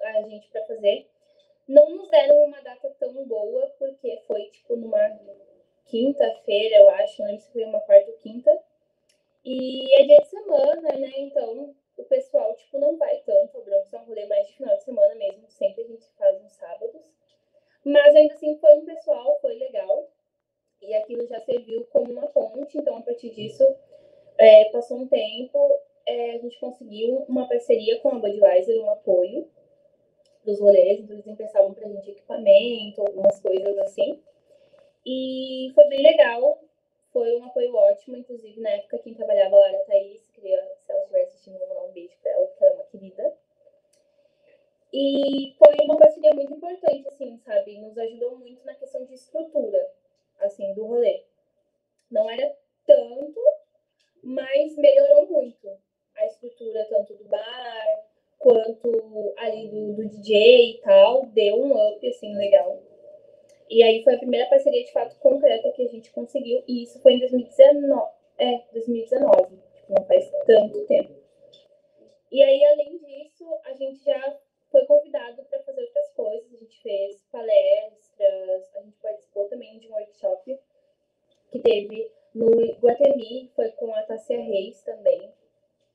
a 0.00 0.22
gente 0.22 0.48
para 0.50 0.66
fazer. 0.66 1.08
Não 1.68 1.90
nos 1.90 2.08
deram 2.08 2.44
uma 2.44 2.60
data 2.60 2.90
tão 2.98 3.24
boa, 3.24 3.72
porque 3.78 4.20
foi 4.26 4.46
tipo 4.46 4.74
numa 4.74 5.08
quinta-feira, 5.86 6.76
eu 6.76 6.88
acho, 6.90 7.20
não 7.20 7.28
lembro 7.28 7.42
se 7.42 7.52
foi 7.52 7.64
uma 7.64 7.80
quarta 7.80 8.10
ou 8.10 8.16
quinta. 8.18 8.50
E 9.44 9.94
é 10.00 10.04
dia 10.04 10.18
de 10.18 10.28
semana, 10.28 10.92
né? 10.96 11.12
Então 11.16 11.74
o 12.00 12.04
pessoal, 12.04 12.54
tipo, 12.56 12.78
não 12.78 12.96
vai 12.96 13.20
tanto. 13.20 13.58
O 13.58 13.62
Bronx 13.62 13.92
é 13.92 13.98
um 13.98 14.04
rolê 14.04 14.26
mais 14.26 14.46
de 14.46 14.54
final 14.54 14.76
de 14.76 14.84
semana 14.84 15.14
mesmo. 15.14 15.48
Sempre 15.48 15.84
a 15.84 15.86
gente 15.86 16.06
faz 16.16 16.42
nos 16.42 16.52
sábados. 16.52 17.02
Mas 17.84 18.14
ainda 18.14 18.34
assim 18.34 18.56
foi 18.58 18.74
um 18.76 18.84
pessoal, 18.84 19.38
foi 19.40 19.54
legal. 19.54 20.08
E 20.82 20.94
aquilo 20.94 21.26
já 21.26 21.40
serviu 21.40 21.86
como 21.86 22.12
uma 22.12 22.26
ponte. 22.28 22.78
Então, 22.78 22.96
a 22.96 23.02
partir 23.02 23.30
disso, 23.30 23.64
é, 24.38 24.70
passou 24.70 24.98
um 24.98 25.08
tempo, 25.08 25.78
é, 26.06 26.32
a 26.32 26.38
gente 26.38 26.58
conseguiu 26.58 27.24
uma 27.28 27.46
parceria 27.46 28.00
com 28.00 28.10
a 28.10 28.18
Budweiser, 28.18 28.80
um 28.80 28.90
apoio 28.90 29.48
dos 30.44 30.58
rolês. 30.58 31.00
Então, 31.00 31.16
eles 31.16 31.26
emprestavam 31.26 31.74
pra 31.74 31.88
gente 31.88 32.10
equipamento, 32.10 33.02
algumas 33.02 33.38
coisas 33.40 33.76
assim. 33.78 34.18
E 35.04 35.70
foi 35.74 35.88
bem 35.88 36.02
legal, 36.02 36.62
foi 37.12 37.36
um 37.36 37.44
apoio 37.44 37.74
ótimo, 37.74 38.16
inclusive 38.16 38.60
na 38.60 38.70
época 38.70 38.98
quem 38.98 39.14
trabalhava 39.14 39.56
lá 39.56 39.68
era 39.68 39.78
a 39.78 39.84
Thaís, 39.84 40.30
queria, 40.32 40.62
se 40.84 40.92
ela 40.92 41.00
estiver 41.00 41.22
assistindo, 41.22 41.58
mandar 41.60 41.84
um 41.84 41.92
beijo 41.92 42.16
pra 42.22 42.32
ela, 42.32 42.46
porque 42.46 42.64
ela 42.64 42.72
é 42.72 42.76
uma 42.76 42.84
querida. 42.84 43.36
E 44.92 45.54
foi 45.56 45.76
uma 45.84 45.96
parceria 45.96 46.34
muito 46.34 46.52
importante, 46.52 47.06
assim, 47.08 47.38
sabe? 47.38 47.78
Nos 47.78 47.96
ajudou 47.96 48.36
muito 48.36 48.64
na 48.64 48.74
questão 48.74 49.04
de 49.04 49.14
estrutura, 49.14 49.90
assim, 50.40 50.74
do 50.74 50.84
rolê. 50.84 51.24
Não 52.10 52.28
era 52.28 52.56
tanto, 52.84 53.40
mas 54.22 54.76
melhorou 54.76 55.26
muito 55.28 55.70
a 56.16 56.26
estrutura, 56.26 56.84
tanto 56.90 57.14
do 57.14 57.24
bar, 57.24 58.04
quanto 58.38 59.32
ali 59.36 59.68
do, 59.68 59.94
do 59.94 60.08
DJ 60.08 60.72
e 60.72 60.80
tal. 60.80 61.26
Deu 61.26 61.56
um 61.56 61.88
up, 61.88 62.06
assim, 62.06 62.34
legal. 62.36 62.89
E 63.70 63.84
aí 63.84 64.02
foi 64.02 64.16
a 64.16 64.18
primeira 64.18 64.48
parceria 64.48 64.84
de 64.84 64.92
fato 64.92 65.16
concreta 65.20 65.70
que 65.70 65.82
a 65.82 65.88
gente 65.88 66.10
conseguiu, 66.10 66.64
e 66.66 66.82
isso 66.82 67.00
foi 67.00 67.12
em 67.12 67.20
2019. 67.20 68.10
É, 68.36 68.62
2019, 68.72 69.56
tipo, 69.72 69.92
não 69.94 70.04
faz 70.06 70.28
tanto 70.44 70.84
tempo. 70.86 71.14
E 72.32 72.42
aí, 72.42 72.64
além 72.64 72.98
disso, 72.98 73.44
a 73.64 73.72
gente 73.74 74.04
já 74.04 74.38
foi 74.70 74.84
convidado 74.86 75.44
para 75.44 75.60
fazer 75.60 75.82
outras 75.82 76.10
coisas. 76.14 76.52
A 76.52 76.56
gente 76.56 76.82
fez 76.82 77.24
palestras, 77.30 78.76
a 78.76 78.82
gente 78.82 78.96
participou 79.00 79.48
também 79.48 79.78
de 79.78 79.88
um 79.88 79.92
workshop 79.92 80.58
que 81.50 81.58
teve 81.58 82.10
no 82.34 82.50
Guatemi, 82.80 83.50
foi 83.54 83.70
com 83.72 83.92
a 83.94 84.02
Tassia 84.02 84.40
Reis 84.40 84.82
também. 84.82 85.32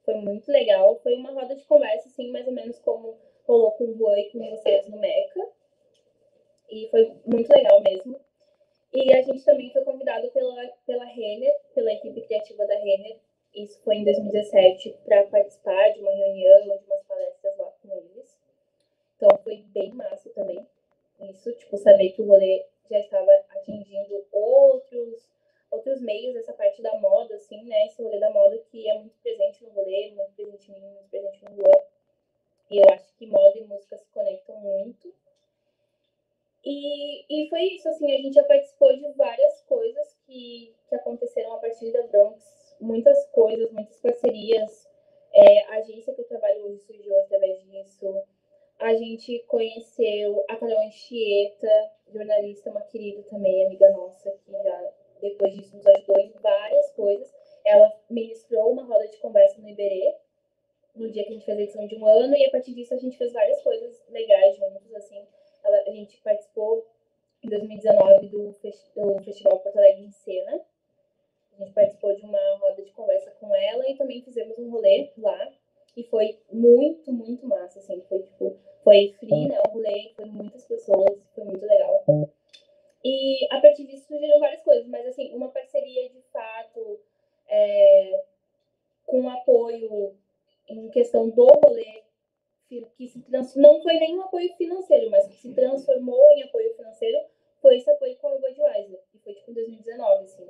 Foi 0.03 0.15
muito 0.15 0.51
legal. 0.51 0.99
Foi 1.01 1.15
uma 1.15 1.31
roda 1.31 1.55
de 1.55 1.63
conversa, 1.65 2.07
assim, 2.07 2.31
mais 2.31 2.45
ou 2.47 2.53
menos 2.53 2.77
como 2.79 3.17
rolou 3.47 3.71
com 3.71 3.85
o 3.85 3.97
Juan 3.97 4.19
e 4.19 4.29
com 4.31 4.49
vocês 4.49 4.87
no 4.87 4.97
Meca. 4.97 5.54
E 6.69 6.87
foi 6.89 7.13
muito 7.25 7.49
legal 7.49 7.81
mesmo. 7.81 8.19
E 8.93 9.13
a 9.13 9.21
gente 9.21 9.43
também 9.43 9.71
foi 9.71 9.83
convidado 9.83 10.29
pela, 10.31 10.67
pela 10.85 11.05
Renner, 11.05 11.53
pela 11.73 11.91
equipe 11.91 12.21
criativa 12.21 12.65
da 12.65 12.75
Renner, 12.75 13.19
isso 13.55 13.81
foi 13.83 13.95
em 13.95 14.03
2017, 14.03 14.97
para 15.05 15.23
participar 15.27 15.89
de 15.93 16.01
uma 16.01 16.11
reunião, 16.11 16.61
de 16.61 16.85
umas 16.85 17.03
palestras 17.03 17.57
lá 17.57 17.71
com 17.81 17.89
eles. 17.89 18.37
Então 19.15 19.29
foi 19.43 19.63
bem 19.67 19.93
massa 19.93 20.29
também. 20.31 20.67
tipo, 21.57 21.77
saber 21.77 22.11
que 22.11 22.21
o 22.21 22.27
rolê 22.27 22.65
já 22.91 22.99
estava 22.99 23.31
atingindo 23.51 24.25
outros 24.31 25.33
outros 25.71 26.01
meios, 26.01 26.35
essa 26.35 26.53
parte 26.53 26.81
da 26.81 26.97
moda, 26.99 27.35
assim, 27.35 27.63
né? 27.63 27.87
Esse 27.87 28.01
rolê 28.01 28.19
da 28.19 28.29
moda 28.29 28.57
que 28.69 28.89
é 28.89 28.97
muito 28.97 29.17
presente 29.21 29.63
no 29.63 29.71
rolê, 29.71 30.11
muito 30.11 30.33
presente 30.33 30.71
em 30.71 30.79
mim, 30.79 30.89
muito 30.91 31.09
presente 31.09 31.43
no 31.45 31.55
Luan. 31.55 31.83
E 32.69 32.77
eu 32.77 32.89
acho 32.89 33.15
que 33.15 33.25
moda 33.25 33.57
e 33.57 33.63
música 33.63 33.97
se 33.97 34.09
conectam 34.11 34.57
muito. 34.59 35.13
E, 36.65 37.25
e 37.29 37.47
foi 37.47 37.61
isso, 37.75 37.87
assim, 37.87 38.11
a 38.11 38.17
gente 38.17 38.33
já 38.33 38.43
participou 38.43 38.91
de 38.97 39.07
várias 39.13 39.61
coisas 39.67 40.17
que, 40.25 40.73
que 40.89 40.95
aconteceram 40.95 41.53
a 41.53 41.57
partir 41.57 41.91
da 41.91 42.01
Bronx. 42.07 42.75
Muitas 42.81 43.23
coisas, 43.27 43.71
muitas 43.71 43.97
parcerias. 43.99 44.89
É, 45.31 45.59
a 45.65 45.75
agência 45.75 46.13
que 46.13 46.21
eu 46.21 46.27
trabalho 46.27 46.65
hoje 46.65 46.79
surgiu 46.79 47.15
através 47.19 47.61
disso. 47.65 48.23
A 48.79 48.95
gente 48.95 49.39
conheceu 49.47 50.43
a 50.49 50.55
Carol 50.55 50.79
Anchieta, 50.79 51.91
jornalista, 52.11 52.71
uma 52.71 52.81
querida 52.81 53.21
também, 53.29 53.65
amiga 53.65 53.89
nossa, 53.91 54.31
que 54.43 54.51
já 54.51 54.91
depois 55.21 55.53
disso 55.53 55.77
nos 55.77 55.85
ajudou 55.85 56.17
em 56.17 56.31
várias 56.41 56.91
coisas. 56.93 57.31
Ela 57.63 57.93
ministrou 58.09 58.71
uma 58.71 58.83
roda 58.83 59.07
de 59.07 59.17
conversa 59.17 59.61
no 59.61 59.69
Iberê, 59.69 60.15
no 60.95 61.09
dia 61.11 61.23
que 61.23 61.29
a 61.29 61.33
gente 61.33 61.45
fez 61.45 61.57
a 61.57 61.61
edição 61.61 61.87
de 61.87 61.95
um 61.95 62.05
ano, 62.05 62.35
e 62.35 62.45
a 62.45 62.51
partir 62.51 62.73
disso 62.73 62.93
a 62.93 62.97
gente 62.97 63.17
fez 63.17 63.31
várias 63.31 63.61
coisas 63.61 64.03
legais 64.09 64.57
juntos, 64.57 64.93
assim. 64.95 65.25
A 65.65 65.91
gente 65.91 66.17
participou 66.21 66.85
em 67.43 67.49
2019 67.49 68.27
do, 68.27 68.43
do 68.47 69.23
Festival 69.23 69.59
Porto 69.59 69.77
Alegre 69.77 70.05
em 70.05 70.11
Cena. 70.11 70.61
A 71.53 71.57
gente 71.57 71.73
participou 71.73 72.15
de 72.15 72.23
uma 72.23 72.57
roda 72.59 72.81
de 72.81 72.91
conversa 72.91 73.31
com 73.39 73.55
ela 73.55 73.89
e 73.89 73.95
também 73.95 74.21
fizemos 74.21 74.57
um 74.57 74.69
rolê 74.69 75.11
lá. 75.17 75.51
E 75.95 76.03
foi 76.03 76.37
muito, 76.51 77.11
muito 77.11 77.47
massa, 77.47 77.79
assim. 77.79 78.01
Foi, 78.09 78.19
tipo, 78.19 78.57
foi 78.83 79.15
free, 79.19 79.47
né? 79.47 79.59
O 79.67 79.71
rolê, 79.71 80.11
foi 80.15 80.25
muitas 80.25 80.65
pessoas, 80.65 81.17
foi 81.33 81.45
muito 81.45 81.65
legal. 81.65 82.03
E 83.03 83.47
a 83.51 83.61
partir 83.61 83.85
disso 83.85 84.07
surgiram 84.07 84.39
várias 84.39 84.61
coisas, 84.63 84.87
mas 84.87 85.05
assim, 85.05 85.31
uma 85.33 85.49
parceria 85.49 86.09
de 86.09 86.21
fato 86.33 86.99
é, 87.47 88.23
com 89.05 89.29
apoio 89.29 90.15
em 90.67 90.89
questão 90.89 91.29
do 91.29 91.45
rolê, 91.45 92.01
que 92.67 93.07
se 93.07 93.23
não 93.59 93.81
foi 93.81 93.93
nenhum 93.93 94.21
apoio 94.21 94.53
financeiro, 94.55 95.09
mas 95.09 95.27
que 95.27 95.35
se 95.35 95.53
transformou 95.53 96.29
em 96.31 96.43
apoio 96.43 96.73
financeiro, 96.75 97.17
foi 97.61 97.77
esse 97.77 97.89
apoio 97.89 98.15
com 98.17 98.27
a 98.27 98.37
Budweiser, 98.37 98.99
que 99.11 99.19
foi 99.19 99.33
tipo 99.33 99.51
em 99.51 99.53
2019, 99.53 100.23
assim. 100.23 100.47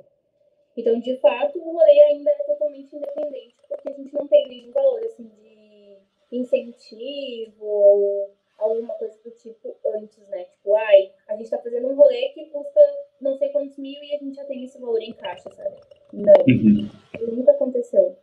Então, 0.76 1.00
de 1.00 1.16
fato, 1.18 1.58
o 1.58 1.72
rolê 1.72 2.00
ainda 2.00 2.30
é 2.30 2.42
totalmente 2.44 2.94
independente, 2.94 3.56
porque 3.68 3.88
a 3.88 3.92
gente 3.92 4.12
não 4.14 4.26
tem 4.26 4.46
nenhum 4.48 4.72
valor, 4.72 5.02
assim, 5.04 5.24
de 5.40 5.98
incentivo 6.30 7.64
ou 7.64 8.30
alguma 8.58 8.94
coisa 8.94 9.18
do 9.22 9.30
tipo 9.30 9.76
antes, 9.94 10.18
né? 10.28 10.44
Tipo, 10.44 10.74
ai, 10.74 11.12
a 11.28 11.36
gente 11.36 11.50
tá 11.50 11.58
fazendo 11.58 11.88
um 11.88 11.94
rolê 11.94 12.28
que 12.30 12.46
custa 12.46 12.80
não 13.20 13.36
sei 13.36 13.50
quantos 13.50 13.78
mil 13.78 14.02
e 14.02 14.14
a 14.14 14.18
gente 14.18 14.34
já 14.34 14.44
tem 14.44 14.64
esse 14.64 14.78
valor 14.78 15.00
em 15.00 15.12
caixa, 15.12 15.50
sabe? 15.50 15.76
Não. 16.12 16.34
Uhum. 16.48 16.90
Nunca 17.36 17.52
aconteceu. 17.52 18.16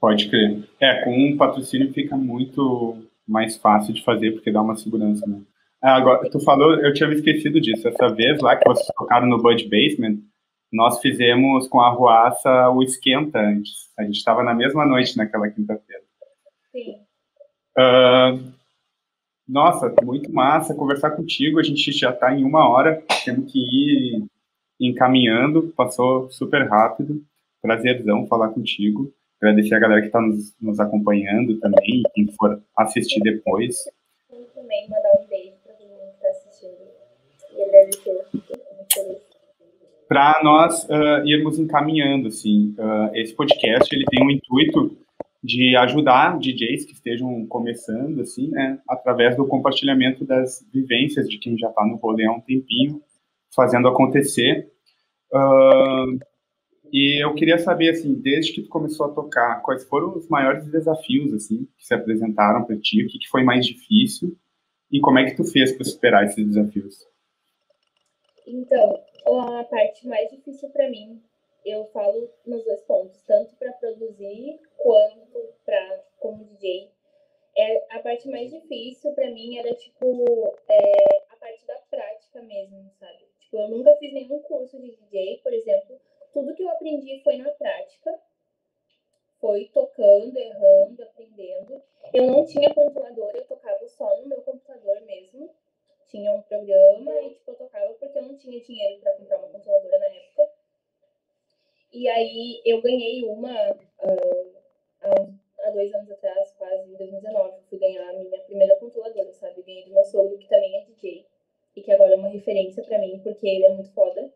Pode 0.00 0.28
crer. 0.28 0.68
É, 0.80 1.04
com 1.04 1.10
um 1.10 1.36
patrocínio 1.36 1.92
fica 1.92 2.16
muito 2.16 2.96
mais 3.26 3.56
fácil 3.56 3.92
de 3.92 4.02
fazer, 4.04 4.32
porque 4.32 4.50
dá 4.50 4.62
uma 4.62 4.76
segurança, 4.76 5.26
né? 5.26 5.40
Ah, 5.82 5.96
agora, 5.96 6.28
tu 6.30 6.40
falou, 6.40 6.74
eu 6.80 6.92
tinha 6.92 7.08
me 7.08 7.14
esquecido 7.14 7.60
disso. 7.60 7.86
Essa 7.86 8.08
vez 8.08 8.40
lá 8.40 8.56
que 8.56 8.68
vocês 8.68 8.86
tocaram 8.96 9.26
no 9.26 9.40
Bud 9.40 9.68
Basement, 9.68 10.18
nós 10.72 11.00
fizemos 11.00 11.68
com 11.68 11.80
a 11.80 11.90
Ruaça 11.90 12.68
o 12.70 12.82
Esquenta 12.82 13.38
antes. 13.38 13.90
A 13.98 14.02
gente 14.02 14.16
estava 14.16 14.42
na 14.42 14.54
mesma 14.54 14.84
noite 14.84 15.16
naquela 15.16 15.48
quinta-feira. 15.48 16.02
Sim. 16.72 16.96
Uh, 17.78 18.52
nossa, 19.48 19.94
muito 20.02 20.32
massa 20.32 20.74
conversar 20.74 21.12
contigo. 21.12 21.58
A 21.58 21.62
gente 21.62 21.92
já 21.92 22.10
está 22.10 22.34
em 22.34 22.44
uma 22.44 22.68
hora, 22.68 23.02
temos 23.24 23.50
que 23.50 23.58
ir 23.58 24.26
encaminhando. 24.80 25.72
Passou 25.76 26.30
super 26.30 26.68
rápido. 26.68 27.22
Prazerzão 27.62 28.26
falar 28.26 28.48
contigo. 28.48 29.12
Agradecer 29.40 29.74
a 29.76 29.78
galera 29.78 30.00
que 30.00 30.08
está 30.08 30.20
nos, 30.20 30.54
nos, 30.60 30.80
acompanhando 30.80 31.58
também, 31.60 32.02
quem 32.14 32.26
for 32.32 32.60
assistir 32.76 33.20
depois. 33.20 33.76
Também 34.54 34.88
mandar 34.88 35.12
um 35.20 35.26
beijo 35.28 35.56
para 35.62 35.74
todo 35.74 35.88
mundo 35.88 36.10
que 36.10 36.16
está 36.16 36.28
assistindo 36.28 36.76
e 37.56 37.62
agradecer. 37.62 38.26
Para 40.08 40.42
nós 40.42 40.84
uh, 40.84 41.24
irmos 41.24 41.58
encaminhando, 41.58 42.28
assim, 42.28 42.74
uh, 42.78 43.14
esse 43.14 43.34
podcast 43.34 43.94
ele 43.94 44.04
tem 44.10 44.24
um 44.24 44.30
intuito 44.30 44.96
de 45.44 45.76
ajudar 45.76 46.38
DJs 46.38 46.84
que 46.84 46.94
estejam 46.94 47.46
começando, 47.46 48.20
assim, 48.22 48.48
né, 48.48 48.80
através 48.88 49.36
do 49.36 49.46
compartilhamento 49.46 50.24
das 50.24 50.66
vivências 50.72 51.28
de 51.28 51.38
quem 51.38 51.56
já 51.56 51.68
está 51.68 51.84
no 51.86 51.96
rolê 51.96 52.26
há 52.26 52.32
um 52.32 52.40
tempinho, 52.40 53.00
fazendo 53.54 53.86
acontecer. 53.86 54.68
Uh, 55.32 56.18
e 56.92 57.24
eu 57.24 57.34
queria 57.34 57.58
saber, 57.58 57.90
assim, 57.90 58.14
desde 58.14 58.52
que 58.52 58.62
tu 58.62 58.68
começou 58.68 59.06
a 59.06 59.14
tocar, 59.14 59.62
quais 59.62 59.84
foram 59.84 60.16
os 60.16 60.28
maiores 60.28 60.66
desafios, 60.66 61.32
assim, 61.32 61.68
que 61.76 61.86
se 61.86 61.94
apresentaram 61.94 62.64
para 62.64 62.78
ti, 62.78 63.04
o 63.04 63.08
que, 63.08 63.18
que 63.18 63.28
foi 63.28 63.42
mais 63.42 63.66
difícil 63.66 64.36
e 64.90 65.00
como 65.00 65.18
é 65.18 65.24
que 65.24 65.36
tu 65.36 65.44
fez 65.44 65.72
para 65.72 65.84
superar 65.84 66.24
esses 66.24 66.44
desafios? 66.46 67.06
Então, 68.46 69.02
a 69.58 69.64
parte 69.64 70.06
mais 70.06 70.30
difícil 70.30 70.70
para 70.70 70.88
mim 70.88 71.22
eu 71.64 71.84
falo 71.86 72.30
nos 72.46 72.64
dois 72.64 72.80
pontos, 72.82 73.20
tanto 73.22 73.54
para 73.56 73.72
produzir 73.74 74.58
quanto 74.76 75.54
para 75.64 76.04
como 76.18 76.44
DJ. 76.44 76.90
É, 77.56 77.96
a 77.96 77.98
parte 78.00 78.28
mais 78.28 78.50
difícil 78.50 79.12
para 79.14 79.30
mim 79.30 79.58
era 79.58 79.74
tipo 79.74 80.56
é, 80.68 81.16
a 81.30 81.36
parte 81.36 81.66
da 81.66 81.74
prática 81.90 82.42
mesmo, 82.42 82.90
sabe? 82.98 83.26
Tipo, 83.40 83.58
eu 83.58 83.68
nunca 83.68 83.94
fiz 83.96 84.12
nenhum 84.12 84.40
curso 84.42 84.78
de 84.80 84.96
DJ, 84.96 85.40
por 85.42 85.52
exemplo. 85.52 86.00
Tudo 86.32 86.54
que 86.54 86.62
eu 86.62 86.70
aprendi 86.70 87.20
foi 87.22 87.38
na 87.38 87.50
prática, 87.50 88.18
foi 89.40 89.70
tocando, 89.72 90.36
errando, 90.36 91.02
aprendendo. 91.02 91.82
Eu 92.12 92.26
não 92.26 92.44
tinha 92.44 92.72
controlador, 92.74 93.30
eu 93.34 93.44
tocava 93.44 93.86
só 93.88 94.20
no 94.20 94.28
meu 94.28 94.42
computador 94.42 95.00
mesmo. 95.02 95.50
Tinha 96.06 96.32
um 96.32 96.42
programa 96.42 97.20
e 97.22 97.34
tipo, 97.34 97.50
eu 97.50 97.54
tocava 97.54 97.92
porque 97.94 98.18
eu 98.18 98.22
não 98.22 98.36
tinha 98.36 98.60
dinheiro 98.60 99.00
para 99.00 99.12
comprar 99.12 99.38
uma 99.38 99.48
controladora 99.48 99.98
na 99.98 100.06
época. 100.06 100.50
E 101.92 102.08
aí 102.08 102.62
eu 102.64 102.80
ganhei 102.82 103.24
uma 103.24 103.72
uh, 103.72 104.54
há, 105.02 105.70
dois 105.70 105.94
anos 105.94 106.10
atrás, 106.10 106.52
quase 106.58 106.90
em 106.90 106.96
2019, 106.96 107.62
fui 107.68 107.78
ganhar 107.78 108.08
a 108.08 108.12
minha 108.12 108.40
primeira 108.40 108.76
controladora, 108.76 109.32
sabe? 109.32 109.62
Ganhei 109.62 109.84
do 109.84 109.92
meu 109.92 110.04
sogro, 110.04 110.38
que 110.38 110.48
também 110.48 110.76
é 110.76 110.84
DJ, 110.84 111.26
e 111.76 111.82
que 111.82 111.92
agora 111.92 112.12
é 112.12 112.16
uma 112.16 112.28
referência 112.28 112.82
para 112.84 112.98
mim, 112.98 113.20
porque 113.22 113.46
ele 113.46 113.64
é 113.64 113.68
muito 113.70 113.90
foda. 113.92 114.32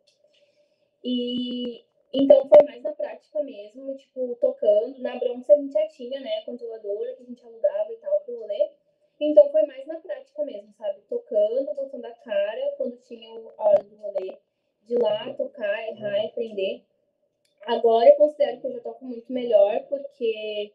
E 1.05 1.85
então 2.13 2.47
foi 2.47 2.63
mais 2.67 2.83
na 2.83 2.93
prática 2.93 3.43
mesmo, 3.43 3.97
tipo, 3.97 4.37
tocando. 4.41 4.99
Na 5.01 5.17
Bronx 5.19 5.49
a 5.49 5.57
gente 5.57 5.73
já 5.73 5.87
tinha, 5.89 6.21
né, 6.21 6.43
controladora 6.45 7.15
que 7.15 7.23
a 7.23 7.27
gente 7.27 7.45
alugava 7.45 7.93
e 7.93 7.97
tal 7.97 8.21
pro 8.21 8.41
rolê. 8.41 8.71
Então 9.19 9.51
foi 9.51 9.63
mais 9.67 9.87
na 9.87 9.99
prática 10.01 10.45
mesmo, 10.45 10.73
sabe? 10.75 11.01
Tocando, 11.09 11.75
botando 11.75 12.05
a 12.05 12.13
cara 12.13 12.75
quando 12.77 12.97
tinha 12.99 13.29
a 13.57 13.69
hora 13.69 13.83
do 13.85 13.97
rolê. 13.97 14.37
De 14.83 14.97
lá, 14.97 15.33
tocar, 15.35 15.89
errar, 15.89 16.27
aprender. 16.27 16.85
Agora 17.65 18.09
eu 18.09 18.17
considero 18.17 18.61
que 18.61 18.67
eu 18.67 18.73
já 18.73 18.81
toco 18.81 19.05
muito 19.05 19.33
melhor, 19.33 19.81
porque 19.89 20.73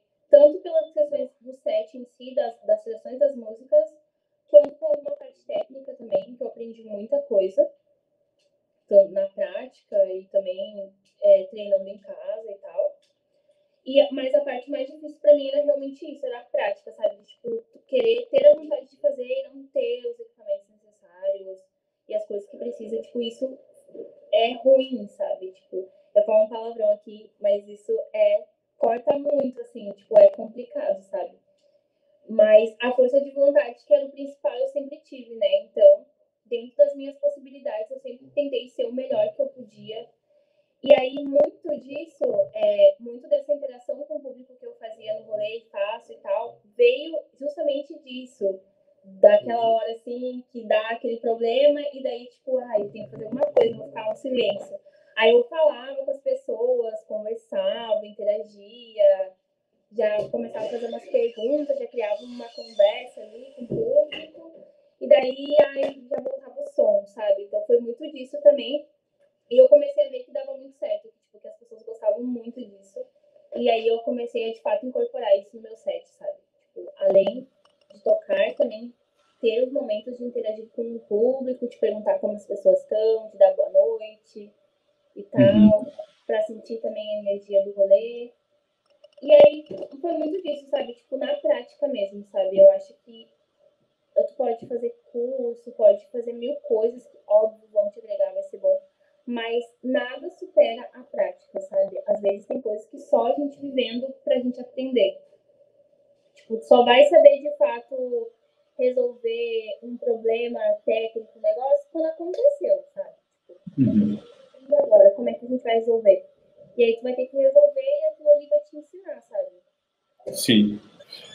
Sim. 120.38 120.80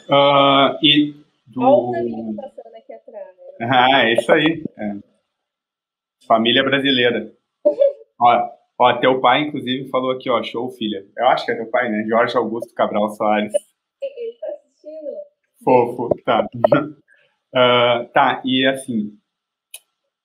Uh, 0.09 0.77
e 0.81 1.13
do... 1.47 1.61
Olha 1.61 2.03
os 2.03 2.35
passando 2.35 2.75
aqui 2.75 2.93
atrás. 2.93 3.27
Ah, 3.61 4.09
é 4.09 4.13
isso 4.13 4.31
aí. 4.31 4.63
É. 4.77 4.95
Família 6.27 6.63
brasileira. 6.63 7.31
ó, 8.19 8.49
ó, 8.79 8.97
teu 8.97 9.21
pai, 9.21 9.43
inclusive, 9.43 9.89
falou 9.89 10.11
aqui, 10.11 10.29
ó, 10.29 10.41
show, 10.41 10.69
filha. 10.71 11.05
Eu 11.15 11.27
acho 11.27 11.45
que 11.45 11.51
é 11.51 11.55
teu 11.55 11.67
pai, 11.67 11.89
né? 11.89 12.03
Jorge 12.07 12.35
Augusto 12.35 12.73
Cabral 12.73 13.09
Soares. 13.09 13.53
Ele 14.01 14.37
tá 14.39 14.47
assistindo. 14.47 15.11
Fofo, 15.63 16.09
tá. 16.25 16.45
uh, 16.45 18.09
tá, 18.11 18.41
e 18.43 18.65
assim, 18.65 19.17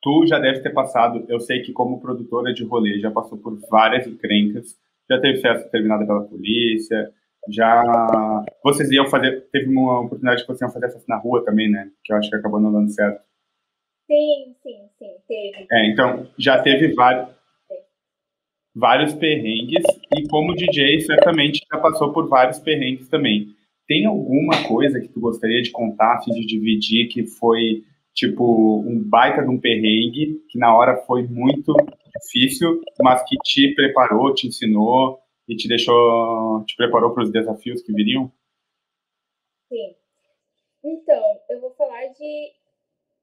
tu 0.02 0.26
já 0.26 0.38
deve 0.38 0.60
ter 0.60 0.70
passado, 0.70 1.24
eu 1.28 1.38
sei 1.38 1.62
que 1.62 1.72
como 1.72 2.00
produtora 2.00 2.52
de 2.52 2.64
rolê, 2.64 2.98
já 2.98 3.10
passou 3.10 3.38
por 3.38 3.56
várias 3.68 4.06
encrencas, 4.06 4.76
já 5.08 5.20
teve 5.20 5.40
festa 5.40 5.68
terminada 5.68 6.04
pela 6.04 6.24
polícia, 6.24 7.12
já 7.48 7.82
vocês 8.62 8.90
iam 8.90 9.06
fazer, 9.08 9.48
teve 9.50 9.68
uma 9.70 10.00
oportunidade 10.00 10.42
que 10.42 10.48
vocês 10.48 10.60
iam 10.60 10.72
fazer 10.72 10.92
festa 10.92 11.04
na 11.08 11.18
rua 11.18 11.44
também, 11.44 11.70
né? 11.70 11.90
Que 12.04 12.12
eu 12.12 12.16
acho 12.16 12.30
que 12.30 12.36
acabou 12.36 12.60
não 12.60 12.72
dando 12.72 12.90
certo. 12.90 13.20
Sim, 14.06 14.54
sim, 14.62 14.88
sim, 14.98 15.14
teve. 15.26 15.66
É, 15.70 15.90
então 15.90 16.26
já 16.38 16.62
teve 16.62 16.94
vários 16.94 17.38
vários 18.74 19.12
perrengues 19.12 19.82
e 20.16 20.28
como 20.28 20.54
DJ 20.54 21.00
certamente 21.00 21.60
já 21.70 21.78
passou 21.80 22.12
por 22.12 22.28
vários 22.28 22.58
perrengues 22.60 23.08
também. 23.08 23.48
Tem 23.86 24.06
alguma 24.06 24.62
coisa 24.64 25.00
que 25.00 25.08
tu 25.08 25.20
gostaria 25.20 25.62
de 25.62 25.70
contar, 25.70 26.16
assim, 26.16 26.30
de 26.32 26.46
dividir 26.46 27.08
que 27.08 27.26
foi 27.26 27.82
tipo 28.14 28.80
um 28.86 29.02
baita 29.02 29.42
de 29.42 29.48
um 29.48 29.58
perrengue 29.58 30.40
que 30.48 30.58
na 30.58 30.76
hora 30.76 30.96
foi 31.06 31.26
muito 31.26 31.74
difícil, 32.20 32.80
mas 33.00 33.22
que 33.24 33.36
te 33.42 33.74
preparou, 33.74 34.34
te 34.34 34.46
ensinou 34.46 35.18
e 35.48 35.56
te 35.56 35.66
deixou, 35.66 36.64
te 36.66 36.76
preparou 36.76 37.14
para 37.14 37.24
os 37.24 37.32
desafios 37.32 37.82
que 37.82 37.92
viriam? 37.92 38.30
Sim. 39.68 39.96
Então, 40.84 41.40
eu 41.48 41.60
vou 41.60 41.70
falar 41.70 42.06
de 42.08 42.52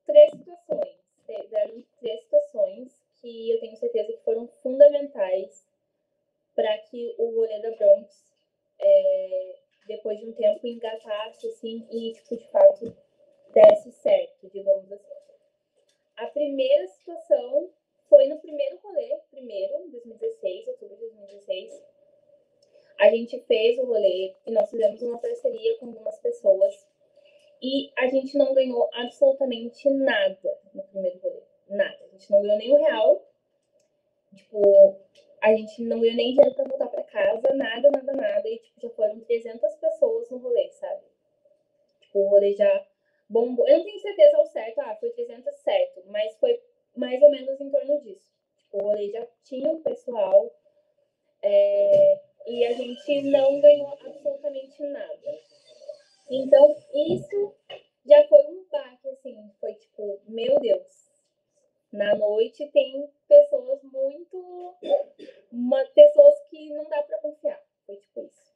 três 0.05 0.31
situações. 0.31 0.95
Deram 1.27 1.83
três 1.99 2.21
situações 2.21 2.93
que 3.21 3.51
eu 3.51 3.59
tenho 3.59 3.77
certeza 3.77 4.13
que 4.13 4.23
foram 4.23 4.47
fundamentais 4.61 5.65
para 6.55 6.77
que 6.79 7.15
o 7.17 7.35
rolê 7.35 7.59
da 7.61 7.71
Bronx, 7.71 8.33
é, 8.79 9.59
depois 9.87 10.19
de 10.19 10.25
um 10.25 10.33
tempo, 10.33 10.65
engatasse 10.65 11.47
assim, 11.47 11.85
e, 11.91 12.13
tipo, 12.13 12.37
de 12.37 12.47
fato, 12.51 12.95
desse 13.53 13.91
certo, 13.91 14.49
digamos 14.49 14.91
assim. 14.91 15.13
A 16.17 16.27
primeira 16.27 16.87
situação 16.87 17.69
foi 18.09 18.27
no 18.27 18.39
primeiro 18.39 18.77
rolê, 18.77 19.17
primeiro, 19.31 19.89
2016, 19.89 20.67
outubro 20.67 20.95
de 20.95 21.01
2016. 21.01 21.94
A 22.99 23.09
gente 23.09 23.39
fez 23.41 23.77
o 23.79 23.85
rolê 23.85 24.33
e 24.45 24.51
nós 24.51 24.69
fizemos 24.69 25.01
uma 25.01 25.17
parceria 25.17 25.77
com 25.77 25.87
algumas 25.87 26.17
pessoas 26.19 26.87
e 27.61 27.91
a 27.97 28.07
gente 28.07 28.37
não 28.37 28.53
ganhou 28.53 28.89
absolutamente 28.93 29.89
nada 29.89 30.59
no 30.73 30.83
primeiro 30.83 31.19
rolê. 31.19 31.41
Nada. 31.69 31.97
A 32.05 32.17
gente 32.17 32.31
não 32.31 32.41
ganhou 32.41 32.57
nem 32.57 32.73
um 32.73 32.83
real. 32.83 33.25
Tipo, 34.35 34.95
a 35.41 35.55
gente 35.55 35.81
não 35.83 35.99
ganhou 35.99 36.15
nem 36.15 36.33
dinheiro 36.33 36.55
pra 36.55 36.65
voltar 36.65 36.87
pra 36.87 37.03
casa, 37.03 37.53
nada, 37.53 37.89
nada, 37.91 38.13
nada. 38.13 38.47
E, 38.47 38.59
tipo, 38.59 38.81
já 38.81 38.89
foram 38.89 39.19
300 39.21 39.75
pessoas 39.75 40.29
no 40.29 40.37
rolê, 40.37 40.69
sabe? 40.71 41.03
Tipo, 42.01 42.19
o 42.19 42.27
rolê 42.29 42.53
já 42.53 42.87
bombou. 43.29 43.67
Eu 43.67 43.77
não 43.77 43.85
tenho 43.85 43.99
certeza 43.99 44.37
ao 44.37 44.45
certo, 44.45 44.79
ah, 44.79 44.95
foi 44.99 45.09
300 45.11 45.55
certo, 45.55 46.03
mas 46.07 46.35
foi 46.37 46.61
mais 46.95 47.21
ou 47.21 47.31
menos 47.31 47.59
em 47.59 47.69
torno 47.69 48.01
disso. 48.01 48.31
Tipo, 48.57 48.77
o 48.77 48.81
rolê 48.81 49.09
já 49.09 49.25
tinha 49.43 49.69
um 49.69 49.81
pessoal 49.81 50.51
é, 51.41 52.21
e 52.47 52.65
a 52.65 52.73
gente 52.73 53.21
não 53.23 53.59
ganhou 53.59 53.87
absolutamente 53.93 54.83
nada. 54.83 55.39
Então, 56.29 56.75
isso 56.93 57.55
já 58.05 58.27
foi 58.27 58.45
um 58.47 58.65
baque, 58.71 59.09
assim, 59.09 59.51
foi 59.59 59.73
tipo, 59.73 60.19
meu 60.27 60.59
Deus. 60.59 61.05
Na 61.91 62.15
noite 62.15 62.67
tem 62.71 63.09
pessoas 63.27 63.81
muito. 63.83 64.75
Uma, 65.51 65.85
pessoas 65.85 66.35
que 66.49 66.69
não 66.73 66.83
dá 66.89 67.01
para 67.03 67.19
confiar. 67.19 67.61
Foi 67.85 67.95
tipo 67.95 68.21
isso. 68.21 68.53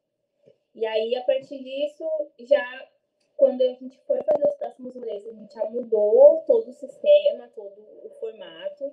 E 0.75 0.85
aí, 0.85 1.15
a 1.15 1.23
partir 1.23 1.63
disso, 1.63 2.03
já 2.39 2.89
quando 3.37 3.61
a 3.61 3.73
gente 3.73 3.97
foi 4.05 4.21
fazer 4.21 4.45
os 4.45 4.55
próximos 4.55 4.93
rolês, 4.93 5.25
a 5.25 5.31
gente 5.31 5.53
já 5.53 5.65
mudou 5.69 6.43
todo 6.45 6.67
o 6.67 6.73
sistema, 6.73 7.49
todo 7.55 7.79
o 8.03 8.09
formato. 8.19 8.91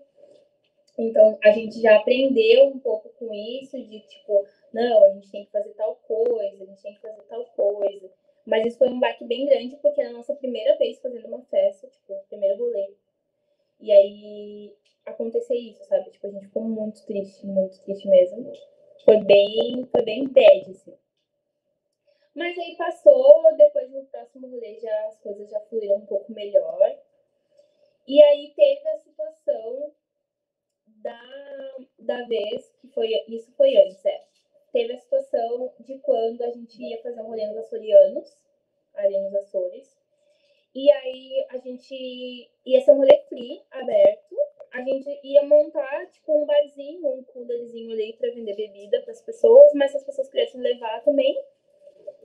Então, 0.97 1.37
a 1.43 1.51
gente 1.51 1.81
já 1.83 1.97
aprendeu 1.97 2.69
um 2.69 2.79
pouco 2.79 3.09
com 3.19 3.35
isso, 3.35 3.77
de 3.77 4.01
tipo, 4.01 4.46
não, 4.77 5.05
a 5.05 5.11
gente 5.11 5.31
tem 5.31 5.45
que 5.47 5.51
fazer 5.51 5.71
tal 5.71 5.97
coisa, 5.97 6.63
a 6.63 6.67
gente 6.67 6.83
tem 6.83 6.95
que 6.95 7.01
fazer 7.01 7.23
tal 7.23 7.45
coisa. 7.47 8.11
Mas 8.45 8.67
isso 8.67 8.79
foi 8.79 8.89
um 8.89 9.01
baque 9.01 9.25
bem 9.25 9.47
grande, 9.47 9.77
porque 9.77 10.01
era 10.01 10.11
a 10.11 10.13
nossa 10.13 10.35
primeira 10.37 10.77
vez 10.77 11.01
fazendo 11.01 11.27
uma 11.27 11.43
festa, 11.47 11.89
tipo, 11.89 12.13
o 12.13 12.25
primeiro 12.29 12.59
rolê. 12.59 12.95
E 13.81 13.91
aí, 13.91 14.75
aconteceu 15.07 15.57
isso, 15.57 15.83
sabe? 15.85 16.11
Tipo, 16.11 16.27
a 16.27 16.31
gente 16.31 16.47
ficou 16.47 16.63
muito 16.63 17.05
triste, 17.07 17.47
muito 17.47 17.81
triste 17.83 18.07
mesmo. 18.07 18.53
Foi 19.05 19.17
bem, 19.25 19.87
foi 19.91 20.03
bem 20.03 20.29
bad, 20.29 20.71
assim. 20.71 20.95
Mas 22.35 22.59
aí 22.59 22.77
passou, 22.77 23.57
depois 23.57 23.91
no 23.91 24.05
próximo 24.07 24.47
rolê 24.49 24.79
já, 24.79 25.07
as 25.07 25.19
coisas 25.21 25.49
já 25.49 25.59
fluíram 25.63 25.97
um 25.97 26.07
pouco 26.07 26.31
melhor. 26.33 26.99
E 28.07 28.23
aí 28.23 28.53
teve 28.55 28.89
a 28.89 28.99
situação 28.99 29.93
da, 31.03 31.77
da 31.99 32.23
vez, 32.27 32.71
que 32.81 32.89
foi, 32.89 33.11
isso 33.29 33.51
foi 33.53 33.75
antes, 33.77 34.05
é. 34.05 34.36
Teve 34.77 34.93
a 34.93 34.99
situação 34.99 35.73
de 35.81 35.99
quando 36.01 36.43
a 36.43 36.51
gente 36.51 36.83
ia 36.83 37.01
fazer 37.01 37.23
um 37.23 37.29
rolê 37.29 37.47
nos 37.47 37.57
Açorianos, 37.57 38.31
ali 38.93 39.19
nos 39.21 39.35
Açores. 39.37 39.99
E 40.75 40.91
aí 40.91 41.47
a 41.49 41.57
gente 41.57 42.51
ia 42.67 42.83
ser 42.83 42.91
um 42.91 42.99
rolê 42.99 43.17
free, 43.27 43.63
aberto. 43.71 44.37
A 44.71 44.83
gente 44.83 45.19
ia 45.25 45.43
montar, 45.45 46.05
tipo, 46.11 46.43
um 46.43 46.45
barzinho, 46.45 47.09
um 47.09 47.25
coolerzinho 47.25 47.91
ali 47.91 48.13
para 48.19 48.31
vender 48.33 48.55
bebida 48.55 49.01
para 49.01 49.13
as 49.13 49.23
pessoas, 49.23 49.73
mas 49.73 49.93
se 49.93 49.97
as 49.97 50.05
pessoas 50.05 50.29
quisessem 50.29 50.61
levar 50.61 51.03
também, 51.03 51.43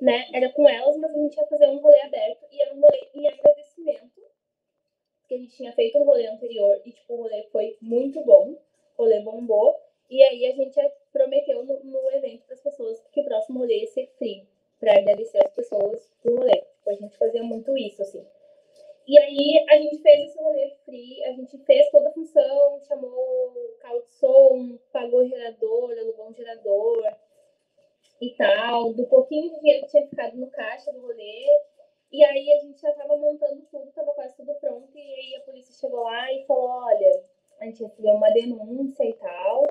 né? 0.02 0.28
Era 0.34 0.52
com 0.52 0.68
elas, 0.68 0.98
mas 0.98 1.10
a 1.10 1.20
gente 1.20 1.38
ia 1.38 1.48
fazer 1.48 1.68
um 1.68 1.80
rolê 1.80 2.02
aberto 2.02 2.46
e 2.52 2.62
era 2.62 2.74
um 2.76 2.82
rolê 2.82 3.00
em 3.16 3.30
agradecimento. 3.30 4.22
Porque 5.22 5.36
a 5.36 5.38
gente 5.38 5.56
tinha 5.56 5.72
feito 5.72 5.98
um 5.98 6.04
rolê 6.04 6.28
anterior 6.28 6.82
e, 6.84 6.92
tipo, 6.92 7.14
o 7.14 7.18
rolê 7.22 7.44
foi 7.44 7.78
muito 7.82 8.22
bom. 8.26 8.62
O 8.98 9.04
rolê 9.04 9.22
bombou. 9.22 9.81
E 10.12 10.22
aí 10.22 10.46
a 10.46 10.56
gente 10.56 10.78
prometeu 11.14 11.64
no, 11.64 11.84
no 11.86 12.12
evento 12.12 12.44
para 12.46 12.54
as 12.54 12.62
pessoas 12.62 13.02
que 13.12 13.22
o 13.22 13.24
próximo 13.24 13.60
rolê 13.60 13.80
ia 13.80 13.88
ser 13.88 14.08
free. 14.18 14.46
Pra 14.78 14.98
agradecer 14.98 15.40
as 15.44 15.54
pessoas 15.54 16.12
do 16.24 16.36
rolê. 16.36 16.58
Tipo, 16.58 16.90
a 16.90 16.94
gente 16.94 17.18
fazia 17.18 17.42
muito 17.42 17.78
isso, 17.78 18.02
assim. 18.02 18.26
E 19.08 19.18
aí 19.18 19.66
a 19.70 19.78
gente 19.78 20.02
fez 20.02 20.30
esse 20.30 20.40
rolê 20.40 20.76
free, 20.86 21.24
a 21.24 21.32
gente 21.32 21.58
fez 21.60 21.90
toda 21.90 22.10
a 22.10 22.14
função, 22.14 22.80
chamou 22.82 23.54
carro 23.80 24.02
de 24.02 24.14
som, 24.16 24.78
pagou 24.92 25.26
gerador, 25.26 25.98
alugou 25.98 26.28
um 26.28 26.34
gerador, 26.34 27.04
e 28.22 28.30
tal, 28.36 28.94
do 28.94 29.08
pouquinho 29.08 29.50
de 29.50 29.60
dinheiro 29.60 29.86
que 29.86 29.92
tinha 29.92 30.08
ficado 30.08 30.38
no 30.38 30.50
caixa 30.52 30.92
do 30.92 31.02
rolê. 31.02 31.46
E 32.12 32.24
aí 32.24 32.54
a 32.54 32.60
gente 32.60 32.80
já 32.80 32.92
tava 32.92 33.18
montando 33.18 33.62
tudo, 33.72 33.92
tava 33.94 34.12
quase 34.12 34.36
tudo 34.36 34.54
pronto. 34.56 34.96
E 34.96 35.02
aí 35.02 35.36
a 35.38 35.42
polícia 35.42 35.74
chegou 35.74 36.04
lá 36.04 36.32
e 36.32 36.46
falou: 36.46 36.70
olha, 36.70 37.24
a 37.60 37.66
gente 37.66 37.84
recebeu 37.84 38.14
uma 38.14 38.30
denúncia 38.32 39.04
e 39.04 39.14
tal, 39.14 39.64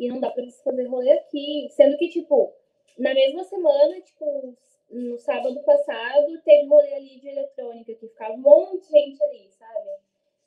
e 0.00 0.08
não 0.08 0.18
dá 0.18 0.30
pra 0.30 0.44
você 0.44 0.62
fazer 0.62 0.86
rolê 0.86 1.12
aqui. 1.12 1.68
Sendo 1.70 1.96
que, 1.96 2.08
tipo, 2.08 2.52
na 2.98 3.14
mesma 3.14 3.44
semana, 3.44 4.00
tipo, 4.00 4.56
no 4.90 5.18
sábado 5.18 5.62
passado, 5.62 6.40
teve 6.42 6.66
rolê 6.66 6.94
ali 6.94 7.20
de 7.20 7.28
eletrônica, 7.28 7.94
que 7.94 8.08
ficava 8.08 8.34
um 8.34 8.38
monte 8.38 8.80
de 8.80 8.88
gente 8.88 9.22
ali, 9.22 9.48
sabe? 9.50 9.90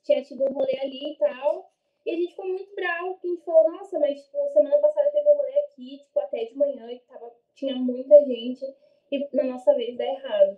tinha 0.04 0.22
tido 0.22 0.44
um 0.44 0.54
rolê 0.54 0.78
ali 0.80 1.14
e 1.14 1.18
tal. 1.18 1.72
E 2.06 2.12
a 2.12 2.16
gente 2.16 2.32
ficou 2.32 2.48
muito 2.48 2.76
bravo, 2.76 3.14
porque 3.14 3.28
a 3.28 3.30
gente 3.32 3.46
falou, 3.46 3.72
nossa, 3.72 3.98
mas 4.00 4.22
tipo, 4.22 4.38
semana 4.52 4.78
passada 4.78 5.10
teve 5.12 5.30
um 5.30 5.36
rolê 5.36 5.60
aqui, 5.60 6.00
tipo, 6.00 6.20
até 6.20 6.46
de 6.46 6.58
manhã, 6.58 6.92
e 6.92 7.00
tava, 7.00 7.34
tinha 7.56 7.76
muita 7.76 8.26
gente, 8.26 8.66
e 9.10 9.30
na 9.34 9.44
nossa 9.46 9.74
vez 9.74 9.98
dá 9.98 10.04
errado. 10.04 10.58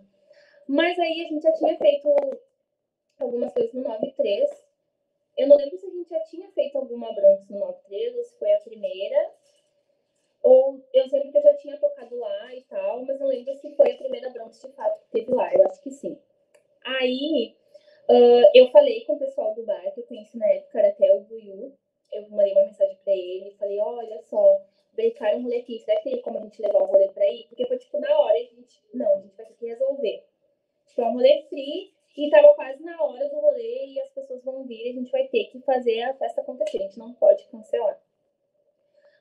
Mas 0.67 0.97
aí 0.97 1.21
a 1.21 1.27
gente 1.29 1.43
já 1.43 1.53
tinha 1.53 1.77
feito 1.77 2.09
algumas 3.19 3.53
coisas 3.53 3.73
no 3.73 3.83
9.3. 3.83 4.64
Eu 5.37 5.47
não 5.47 5.57
lembro 5.57 5.77
se 5.77 5.85
a 5.85 5.89
gente 5.89 6.09
já 6.09 6.19
tinha 6.21 6.49
feito 6.51 6.77
alguma 6.77 7.13
Bronx 7.13 7.49
no 7.49 7.59
9.3 7.59 8.15
ou 8.15 8.23
se 8.23 8.37
foi 8.37 8.53
a 8.53 8.61
primeira. 8.61 9.31
Ou 10.41 10.81
eu 10.93 11.09
sei 11.09 11.31
que 11.31 11.37
eu 11.37 11.41
já 11.41 11.53
tinha 11.55 11.77
tocado 11.77 12.15
lá 12.17 12.55
e 12.55 12.61
tal, 12.63 13.03
mas 13.03 13.19
não 13.19 13.27
lembro 13.27 13.53
se 13.55 13.75
foi 13.75 13.91
a 13.91 13.97
primeira 13.97 14.29
Bronx 14.29 14.61
de 14.61 14.71
fato 14.73 14.99
que 15.01 15.11
teve 15.11 15.33
lá. 15.33 15.53
Eu 15.53 15.63
acho 15.65 15.81
que 15.81 15.91
sim. 15.91 16.17
Aí 16.83 17.55
uh, 18.09 18.51
eu 18.53 18.69
falei 18.69 19.03
com 19.05 19.13
o 19.13 19.19
pessoal 19.19 19.55
do 19.55 19.65
bar, 19.65 19.91
que 19.93 19.99
eu 19.99 20.05
conheci 20.05 20.37
na 20.37 20.47
época, 20.47 20.79
era 20.79 20.89
até 20.89 21.11
o 21.13 21.21
Buiu. 21.21 21.75
Eu 22.13 22.29
mandei 22.29 22.53
uma 22.53 22.65
mensagem 22.65 22.97
pra 23.03 23.13
ele 23.13 23.49
e 23.49 23.57
falei: 23.57 23.79
olha 23.79 24.21
só, 24.21 24.61
brecaram 24.93 25.39
um 25.39 25.43
rolê 25.43 25.57
aqui, 25.57 25.79
será 25.79 25.99
que 25.99 26.11
tem 26.11 26.21
como 26.21 26.37
a 26.37 26.41
gente 26.43 26.61
levar 26.61 26.81
o 26.81 26.85
rolê 26.85 27.09
pra 27.09 27.27
ir? 27.27 27.47
Porque 27.47 27.65
foi 27.65 27.77
tipo 27.77 27.99
na 27.99 28.19
hora, 28.19 28.35
a 28.35 28.39
gente, 28.39 28.81
não, 28.93 29.13
a 29.17 29.21
gente 29.21 29.35
vai 29.35 29.45
ter 29.47 29.55
que 29.55 29.65
resolver. 29.65 30.23
Tipo, 30.87 31.01
é 31.01 31.05
um 31.05 31.13
rolê 31.13 31.41
free 31.49 31.94
e 32.15 32.29
tava 32.29 32.53
quase 32.53 32.83
na 32.83 33.01
hora 33.03 33.27
do 33.29 33.39
rolê 33.39 33.87
e 33.87 33.99
as 33.99 34.09
pessoas 34.09 34.43
vão 34.43 34.63
vir, 34.63 34.89
a 34.89 34.93
gente 34.93 35.11
vai 35.11 35.27
ter 35.27 35.45
que 35.45 35.59
fazer 35.61 36.01
a 36.03 36.13
festa 36.13 36.41
acontecer, 36.41 36.77
a 36.77 36.81
gente 36.83 36.99
não 36.99 37.13
pode 37.13 37.45
cancelar. 37.47 37.99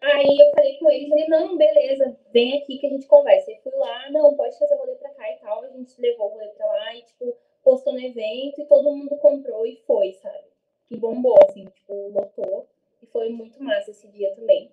Aí 0.00 0.38
eu 0.38 0.50
falei 0.54 0.78
com 0.78 0.90
ele, 0.90 1.08
falei, 1.08 1.26
não, 1.28 1.56
beleza, 1.56 2.14
vem 2.30 2.58
aqui 2.58 2.78
que 2.78 2.86
a 2.86 2.90
gente 2.90 3.06
conversa. 3.06 3.50
Aí 3.50 3.58
fui 3.62 3.72
lá, 3.74 4.10
não, 4.10 4.36
pode 4.36 4.58
fazer 4.58 4.74
o 4.74 4.78
rolê 4.78 4.94
pra 4.96 5.08
cá 5.10 5.30
e 5.32 5.36
tal. 5.36 5.62
A 5.62 5.68
gente 5.68 5.98
levou 5.98 6.26
o 6.26 6.30
rolê 6.34 6.48
pra 6.48 6.66
lá 6.66 6.94
e, 6.94 7.02
tipo, 7.02 7.34
postou 7.62 7.94
no 7.94 8.00
evento 8.00 8.60
e 8.60 8.66
todo 8.66 8.94
mundo 8.94 9.16
comprou 9.16 9.66
e 9.66 9.76
foi, 9.86 10.12
sabe? 10.12 10.44
E 10.90 10.96
bombou, 10.96 11.38
assim, 11.48 11.64
tipo, 11.64 11.94
lotou. 12.08 12.68
E 13.02 13.06
foi 13.06 13.30
muito 13.30 13.62
massa 13.62 13.92
esse 13.92 14.06
dia 14.08 14.34
também. 14.34 14.70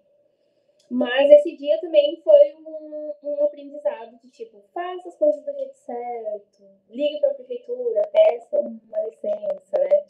Mas 0.91 1.31
esse 1.31 1.55
dia 1.55 1.79
também 1.79 2.21
foi 2.21 2.53
um, 2.53 3.13
um 3.23 3.43
aprendizado 3.45 4.19
de 4.21 4.29
tipo, 4.29 4.61
faça 4.73 5.07
as 5.07 5.15
coisas 5.15 5.41
do 5.45 5.53
jeito 5.53 5.73
certo, 5.77 6.63
ligue 6.89 7.21
para 7.21 7.31
a 7.31 7.33
prefeitura, 7.33 8.09
peça 8.11 8.59
uma 8.59 8.99
licença, 9.05 9.79
né? 9.79 10.05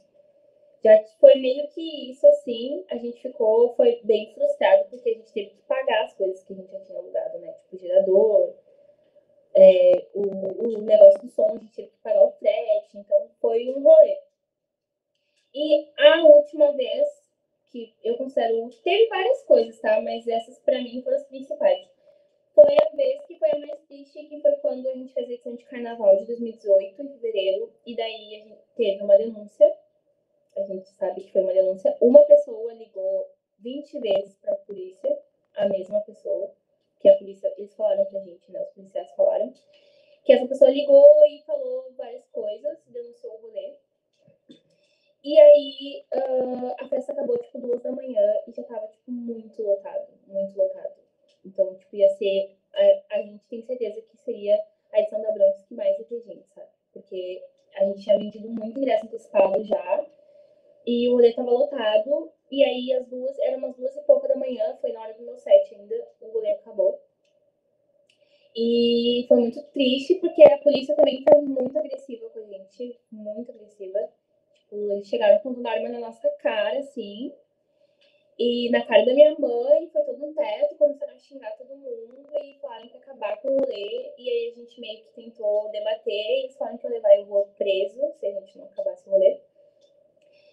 Já 0.83 1.03
foi 1.19 1.35
meio 1.35 1.67
que 1.67 2.09
isso 2.09 2.25
assim, 2.25 2.83
a 2.89 2.97
gente 2.97 3.21
ficou, 3.21 3.75
foi 3.75 4.01
bem 4.03 4.33
frustrado, 4.33 4.85
porque 4.89 5.11
a 5.11 5.13
gente 5.13 5.31
teve 5.31 5.49
que 5.51 5.61
pagar 5.67 6.05
as 6.05 6.15
coisas 6.15 6.43
que 6.43 6.53
a 6.53 6.55
gente 6.55 6.71
já 6.71 6.79
tinha 6.79 6.97
alugado, 6.97 7.37
né? 7.37 7.53
Tipo, 7.53 7.77
gerador, 7.77 8.55
é, 9.53 10.07
o, 10.15 10.21
o 10.65 10.81
negócio 10.81 11.21
do 11.21 11.29
som, 11.29 11.45
a 11.45 11.59
gente 11.59 11.75
teve 11.75 11.89
que 11.89 11.97
pagar 12.01 12.23
o 12.23 12.31
frete, 12.31 12.97
então 12.97 13.29
foi 13.39 13.69
um 13.69 13.83
rolê. 13.83 14.17
E 15.53 15.91
a 15.95 16.23
última 16.25 16.71
vez 16.71 17.20
que 17.71 17.93
eu 18.03 18.17
considero. 18.17 18.69
Teve 18.83 19.07
várias 19.07 19.43
coisas, 19.43 19.79
tá? 19.79 20.01
Mas 20.01 20.27
essas 20.27 20.59
para 20.59 20.81
mim 20.81 21.01
foram 21.01 21.17
as 21.17 21.27
principais. 21.27 21.89
Foi 22.53 22.75
a 22.75 22.95
vez 22.95 23.25
que 23.25 23.39
foi 23.39 23.49
a 23.49 23.59
mais 23.59 23.79
triste, 23.87 24.25
que 24.25 24.41
foi 24.41 24.51
quando 24.57 24.87
a 24.87 24.93
gente 24.93 25.13
fez 25.13 25.29
a 25.29 25.31
edição 25.31 25.55
de 25.55 25.63
carnaval 25.65 26.17
de 26.17 26.25
2018, 26.25 27.01
em 27.01 27.09
fevereiro, 27.13 27.73
e 27.85 27.95
daí 27.95 28.35
a 28.35 28.45
gente 28.45 28.61
teve 28.75 29.03
uma 29.03 29.17
denúncia. 29.17 29.73
A 30.57 30.63
gente 30.63 30.89
sabe 30.89 31.21
que 31.21 31.31
foi 31.31 31.41
uma 31.41 31.53
denúncia. 31.53 31.95
Uma 32.01 32.23
pessoa 32.25 32.73
ligou 32.73 33.31
20 33.59 33.99
vezes 33.99 34.35
para 34.35 34.51
a 34.51 34.57
polícia, 34.57 35.17
a 35.55 35.69
mesma 35.69 36.01
pessoa, 36.01 36.53
que 36.99 37.07
a 37.07 37.17
polícia, 37.17 37.53
eles 37.57 37.73
falaram 37.73 38.03
pra 38.05 38.19
gente, 38.19 38.51
né? 38.51 38.61
Os 38.61 38.73
policiais 38.73 39.09
falaram, 39.15 39.53
que 40.25 40.33
essa 40.33 40.47
pessoa 40.47 40.69
ligou 40.69 41.25
e 41.25 41.41
falou 41.43 41.85
várias 41.93 42.27
coisas, 42.27 42.79
denunciou 42.87 43.33
o 43.35 43.41
rolê. 43.43 43.77
E 45.23 45.39
aí 45.39 46.03
uh, 46.13 46.75
a 46.79 46.87
festa 46.87 47.11
acabou 47.11 47.37
tipo 47.37 47.59
duas 47.59 47.81
da 47.81 47.91
manhã 47.91 48.21
e 48.47 48.51
já 48.51 48.63
tava 48.63 48.87
tipo 48.87 49.11
muito 49.11 49.61
lotado, 49.61 50.07
muito 50.27 50.57
lotado. 50.57 50.95
Então, 51.45 51.75
tipo, 51.75 51.95
ia 51.95 52.09
ser. 52.09 52.57
A, 52.73 53.17
a 53.17 53.21
gente 53.21 53.43
tem 53.49 53.61
certeza 53.61 54.01
que 54.01 54.17
seria 54.17 54.57
a 54.91 54.99
edição 54.99 55.21
da 55.21 55.31
Bronx 55.31 55.63
que 55.63 55.75
mais 55.75 55.97
ia 55.99 56.05
ter 56.05 56.21
gente, 56.21 56.47
sabe? 56.53 56.69
Porque 56.93 57.43
a 57.75 57.85
gente 57.85 58.01
tinha 58.01 58.17
vendido 58.17 58.49
muito 58.49 58.79
ingresso 58.79 59.05
antecipado 59.05 59.63
já. 59.63 60.05
E 60.85 61.07
o 61.09 61.13
rolê 61.13 61.33
tava 61.33 61.51
lotado. 61.51 62.31
E 62.49 62.63
aí 62.63 62.93
as 62.93 63.07
duas, 63.07 63.37
eram 63.39 63.59
umas 63.59 63.75
duas 63.75 63.95
e 63.95 64.01
pouca 64.01 64.27
da 64.27 64.35
manhã, 64.35 64.75
foi 64.81 64.91
na 64.91 65.01
hora 65.01 65.13
do 65.13 65.23
meu 65.23 65.37
set 65.37 65.73
ainda, 65.73 66.07
o 66.19 66.31
rolê 66.31 66.51
acabou. 66.51 66.99
E 68.53 69.23
foi 69.29 69.37
muito 69.37 69.63
triste, 69.71 70.15
porque 70.15 70.43
a 70.43 70.57
polícia 70.57 70.93
também 70.95 71.23
foi 71.23 71.41
muito 71.41 71.77
agressiva 71.77 72.29
com 72.29 72.39
a 72.39 72.43
gente, 72.43 72.99
muito 73.09 73.51
agressiva. 73.51 74.11
Eles 74.71 75.07
chegaram 75.07 75.39
com 75.39 75.67
arma 75.67 75.89
na 75.89 75.99
nossa 75.99 76.29
cara, 76.41 76.79
assim. 76.79 77.33
E 78.39 78.69
na 78.71 78.83
cara 78.85 79.05
da 79.05 79.13
minha 79.13 79.37
mãe, 79.37 79.89
foi 79.89 80.01
todo 80.03 80.25
um 80.25 80.33
teto, 80.33 80.77
começaram 80.77 81.13
a 81.13 81.19
xingar 81.19 81.51
todo 81.57 81.75
mundo 81.75 82.29
e 82.41 82.57
falaram 82.59 82.87
que 82.87 82.97
acabar 82.97 83.37
com 83.41 83.49
o 83.49 83.59
rolê. 83.59 84.13
E 84.17 84.29
aí 84.29 84.51
a 84.51 84.55
gente 84.55 84.79
meio 84.79 85.03
que 85.03 85.13
tentou 85.13 85.69
debater, 85.71 86.13
e 86.13 86.43
eles 86.43 86.55
falaram 86.55 86.77
que 86.77 86.87
ia 86.87 86.93
levar 86.93 87.19
o 87.19 87.23
rolê 87.25 87.47
preso 87.57 88.13
se 88.13 88.25
a 88.25 88.31
gente 88.31 88.57
não 88.57 88.65
acabasse 88.65 89.07
o 89.07 89.11
rolê. 89.11 89.41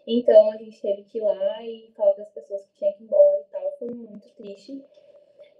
Então 0.07 0.51
a 0.51 0.57
gente 0.57 0.81
teve 0.83 1.05
que 1.05 1.19
ir 1.19 1.23
lá 1.23 1.62
e 1.62 1.93
falar 1.97 2.14
para 2.14 2.25
as 2.25 2.33
pessoas 2.33 2.66
que 2.66 2.75
tinha 2.79 2.93
que 2.95 3.03
ir 3.03 3.07
embora 3.07 3.41
e 3.41 3.45
tal. 3.53 3.79
Foi 3.79 3.89
muito 3.89 4.29
triste. 4.35 4.85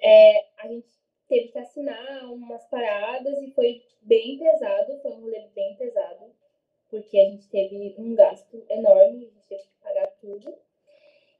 É, 0.03 0.47
a 0.59 0.69
gente 0.69 0.89
teve 1.29 1.49
que 1.49 1.59
assinar 1.59 2.25
umas 2.33 2.67
paradas 2.67 3.41
e 3.41 3.53
foi 3.53 3.83
bem 4.03 4.37
pesado, 4.39 4.99
foi 5.01 5.13
um 5.13 5.21
rolê 5.21 5.47
bem 5.55 5.77
pesado 5.77 6.35
porque 6.91 7.19
a 7.19 7.25
gente 7.25 7.49
teve 7.49 7.95
um 7.99 8.15
gasto 8.15 8.65
enorme, 8.69 9.27
a 9.27 9.29
gente 9.29 9.49
teve 9.49 9.63
que 9.63 9.83
pagar 9.83 10.07
tudo. 10.21 10.55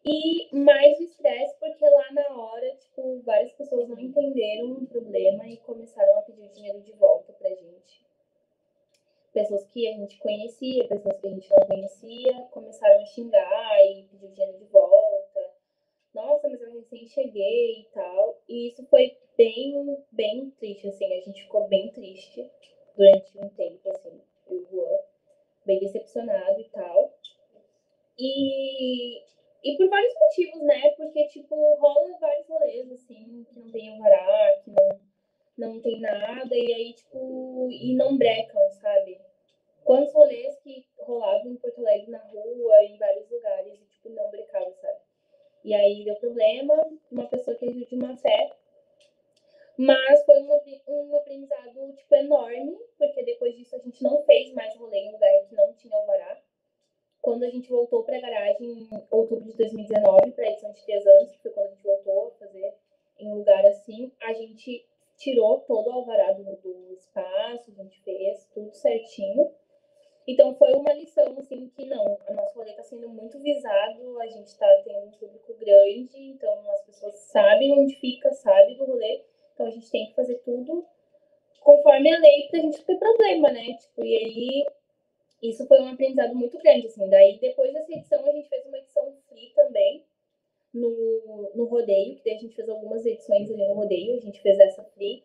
E 0.05 0.49
mais 0.57 0.99
o 0.99 1.03
estresse, 1.03 1.59
porque 1.59 1.85
lá 1.85 2.13
na 2.13 2.41
hora, 2.41 2.77
tipo, 2.77 3.21
várias 3.23 3.53
pessoas 3.53 3.89
não 3.89 3.99
entenderam 3.99 4.73
o 4.73 4.87
problema 4.87 5.47
e 5.49 5.57
começaram 5.59 6.19
a 6.19 6.23
pedir 6.23 6.49
dinheiro 6.51 6.81
de 6.81 6.93
volta 6.93 7.33
pra 7.33 7.49
gente. 7.49 8.07
Pessoas 9.33 9.67
que 9.67 9.89
a 9.89 9.93
gente 9.93 10.19
conhecia, 10.59 10.89
pessoas 10.89 11.21
que 11.21 11.27
a 11.27 11.31
gente 11.31 11.51
não 11.51 11.67
conhecia, 11.67 12.43
começaram 12.51 13.01
a 13.01 13.07
xingar 13.07 13.87
e 13.87 14.03
pedir 14.05 14.29
dinheiro 14.29 14.59
de 14.59 14.65
volta. 14.67 15.53
Nossa, 16.15 16.49
mas 16.49 16.61
eu 16.61 16.73
recém 16.73 17.07
cheguei 17.07 17.81
e 17.81 17.85
tal. 17.93 18.43
E 18.49 18.69
isso 18.69 18.85
foi 18.87 19.17
bem, 19.37 20.05
bem 20.11 20.51
triste, 20.59 20.89
assim. 20.89 21.13
A 21.13 21.21
gente 21.21 21.43
ficou 21.43 21.69
bem 21.69 21.91
triste 21.93 22.51
durante 22.97 23.39
um 23.39 23.49
tempo, 23.51 23.89
assim, 23.91 24.21
eu 24.49 24.57
e 24.57 24.63
o 24.63 24.67
Juan 24.71 24.99
bem 25.69 25.79
decepcionado 25.81 26.59
e 26.59 26.65
tal. 26.71 27.15
E, 28.19 29.19
e 29.63 29.77
por 29.77 29.89
vários 29.89 30.15
motivos, 30.15 30.63
né? 30.63 30.91
Porque, 30.97 31.29
tipo, 31.29 31.55
rola 31.75 32.19
vários 32.19 32.49
rolês, 32.49 32.91
assim, 32.91 33.45
que 33.49 33.61
não 33.61 33.71
tem 33.71 33.91
alvará, 33.91 34.61
que 34.65 34.71
não, 34.71 35.01
não 35.59 35.81
tem 35.81 36.01
nada, 36.01 36.57
e 36.57 36.73
aí, 36.73 36.95
tipo, 36.95 37.69
e 37.71 37.95
não 37.95 38.17
brecam, 38.17 38.71
sabe? 38.81 39.21
Quantos 39.85 40.13
rolês 40.15 40.59
que 40.61 40.85
rolavam 40.99 41.53
em 41.53 41.57
Porto 41.57 41.79
Alegre 41.79 42.11
na 42.11 42.19
rua, 42.19 42.85
em 42.85 42.97
vários 42.97 43.31
lugares, 43.31 43.79
e, 43.79 43.85
tipo, 43.85 44.09
não 44.09 44.31
brecavam, 44.31 44.75
sabe? 44.81 44.99
E 45.65 45.75
aí 45.75 46.05
deu 46.05 46.17
problema, 46.17 46.75
uma 47.13 47.27
pessoa 47.27 47.57
que 47.57 47.69
agiu 47.69 47.87
de 47.87 47.97
má 47.97 48.17
fé 48.17 48.57
mas 49.79 50.25
foi 50.25 50.43
um, 50.43 50.51
um 50.89 51.17
aprendizado, 51.17 51.93
tipo, 51.95 52.13
enorme, 52.17 52.77
porque 52.99 53.23
depois 53.23 53.55
disso 53.57 53.77
a 53.77 53.79
gente 53.79 54.03
não 54.03 54.21
fez 54.25 54.53
mais 54.53 54.75
rolê 54.75 54.99
em 54.99 55.13
lugar 55.13 55.31
que 55.49 55.55
não 55.55 55.73
tinha 55.75 55.97
alvará. 55.97 56.37
Quando 57.23 57.45
a 57.45 57.49
gente 57.49 57.69
voltou 57.69 58.03
para 58.03 58.17
a 58.17 58.21
garagem 58.21 58.67
em 58.67 58.89
outubro 59.09 59.49
de 59.49 59.57
2019, 59.57 60.33
para 60.33 60.47
a 60.47 60.51
edição 60.51 60.73
de 60.73 60.85
três 60.85 61.07
anos, 61.07 61.31
que 61.31 61.39
foi 61.43 61.53
quando 61.53 61.67
a 61.67 61.71
gente 61.71 61.85
voltou 61.85 62.27
a 62.27 62.31
fazer 62.33 62.75
em 63.21 63.31
um 63.31 63.37
lugar 63.37 63.65
assim, 63.67 64.11
a 64.21 64.33
gente 64.33 64.85
tirou 65.17 65.61
todo 65.61 65.87
o 65.87 65.93
alvará 65.93 66.33
do, 66.33 66.43
do 66.57 66.95
espaço, 66.95 67.71
a 67.71 67.75
gente 67.83 68.03
fez 68.03 68.49
tudo 68.53 68.75
certinho. 68.75 69.49
Então 70.27 70.57
foi 70.57 70.73
uma 70.75 70.93
lição, 70.93 71.37
assim, 71.39 71.69
que 71.69 71.87
não, 71.87 72.19
a 72.27 72.33
nosso 72.33 72.59
rolê 72.59 72.71
está 72.71 72.83
sendo 72.83 73.09
muito 73.09 73.39
visado, 73.39 74.21
a 74.21 74.27
gente 74.27 74.49
está 74.49 74.67
tendo 74.83 75.07
um 75.07 75.11
público 75.13 75.55
grande, 75.55 76.19
então 76.19 76.69
as 76.73 76.85
pessoas 76.85 77.15
sabem 77.15 77.79
onde 77.79 77.95
fica, 77.95 78.33
sabem 78.33 78.77
do 78.77 78.85
rolê, 78.85 79.23
então 79.59 79.67
a 79.67 79.71
gente 79.71 79.91
tem 79.91 80.07
que 80.07 80.15
fazer 80.15 80.37
tudo 80.45 80.87
conforme 81.61 82.15
a 82.15 82.21
lei 82.21 82.47
pra 82.49 82.61
gente 82.61 82.79
não 82.79 82.85
ter 82.85 82.97
problema, 82.97 83.51
né? 83.51 83.75
Tipo, 83.75 84.05
e 84.05 84.17
aí 84.17 84.67
isso 85.43 85.67
foi 85.67 85.81
um 85.81 85.89
aprendizado 85.89 86.33
muito 86.37 86.57
grande, 86.59 86.87
assim. 86.87 87.09
Daí 87.09 87.41
depois 87.41 87.73
dessa 87.73 87.93
edição 87.93 88.25
a 88.25 88.31
gente 88.31 88.49
fez 88.49 88.65
uma 88.67 88.79
edição 88.79 89.13
free 89.29 89.53
também 89.57 90.05
no, 90.73 91.51
no 91.57 91.65
rodeio, 91.65 92.15
que 92.15 92.25
daí 92.25 92.35
a 92.35 92.39
gente 92.39 92.55
fez 92.55 92.69
algumas 92.69 93.05
edições 93.05 93.51
ali 93.51 93.67
no 93.67 93.75
rodeio, 93.75 94.15
a 94.15 94.21
gente 94.21 94.41
fez 94.41 94.57
essa 94.61 94.85
free. 94.85 95.25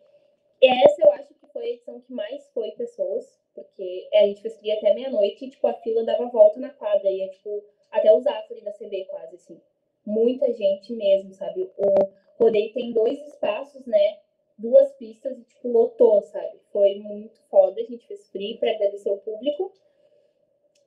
E 0.59 0.83
essa 0.83 1.03
eu 1.03 1.11
acho 1.11 1.31
que 1.35 1.45
foi 1.53 1.65
a 1.65 1.69
edição 1.69 2.01
que 2.01 2.11
mais 2.11 2.49
foi 2.55 2.71
pessoas, 2.71 3.39
porque 3.53 4.09
a 4.15 4.25
gente 4.25 4.41
fez 4.41 4.57
free 4.57 4.71
até 4.71 4.95
meia-noite 4.95 5.45
e, 5.45 5.49
tipo, 5.51 5.67
a 5.67 5.75
fila 5.75 6.03
dava 6.03 6.25
volta 6.25 6.59
na 6.59 6.71
quadra, 6.71 7.07
ia, 7.07 7.29
tipo, 7.29 7.63
até 7.91 8.11
o 8.11 8.19
Zafari 8.19 8.61
da 8.61 8.71
CB 8.71 9.05
quase, 9.05 9.35
assim. 9.35 9.61
Muita 10.03 10.51
gente 10.51 10.91
mesmo, 11.23 11.33
sabe? 11.33 11.71
O 11.77 12.43
rodeio 12.43 12.73
tem 12.73 12.93
dois 12.93 13.19
espaços, 13.27 13.85
né? 13.85 14.19
duas 14.57 14.91
pistas 14.93 15.37
e, 15.37 15.43
tipo, 15.43 15.67
lotou, 15.67 16.21
sabe? 16.23 16.59
Foi 16.71 16.95
muito 16.95 17.39
foda. 17.49 17.79
A 17.81 17.83
gente 17.83 18.07
fez 18.07 18.29
free 18.29 18.57
para 18.57 18.71
agradecer 18.71 19.09
o 19.09 19.17
público. 19.17 19.73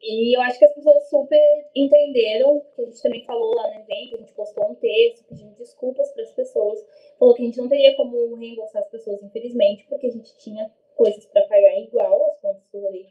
E 0.00 0.36
eu 0.36 0.40
acho 0.42 0.58
que 0.58 0.64
as 0.64 0.74
pessoas 0.74 1.08
super 1.08 1.70
entenderam, 1.74 2.60
porque 2.60 2.82
a 2.82 2.84
gente 2.84 3.02
também 3.02 3.24
falou 3.24 3.54
lá 3.54 3.68
no 3.68 3.80
evento, 3.80 4.14
a 4.14 4.18
gente 4.18 4.32
postou 4.34 4.70
um 4.70 4.74
texto 4.74 5.24
pedindo 5.26 5.56
desculpas 5.56 6.12
para 6.12 6.22
as 6.22 6.32
pessoas, 6.32 6.86
falou 7.18 7.34
que 7.34 7.42
a 7.42 7.46
gente 7.46 7.58
não 7.58 7.68
teria 7.68 7.96
como 7.96 8.34
reembolsar 8.34 8.82
as 8.82 8.90
pessoas, 8.90 9.22
infelizmente, 9.22 9.86
porque 9.88 10.06
a 10.06 10.12
gente 10.12 10.36
tinha 10.38 10.70
coisas 10.94 11.24
para 11.26 11.46
pagar 11.48 11.80
igual, 11.80 12.26
as 12.26 12.38
contas 12.40 12.62
do 12.70 12.80
rolê, 12.80 13.06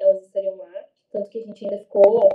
elas 0.00 0.22
estariam 0.22 0.56
lá, 0.56 0.88
tanto 1.12 1.30
que 1.30 1.38
a 1.38 1.42
gente 1.42 1.64
ainda 1.64 1.78
ficou 1.78 2.28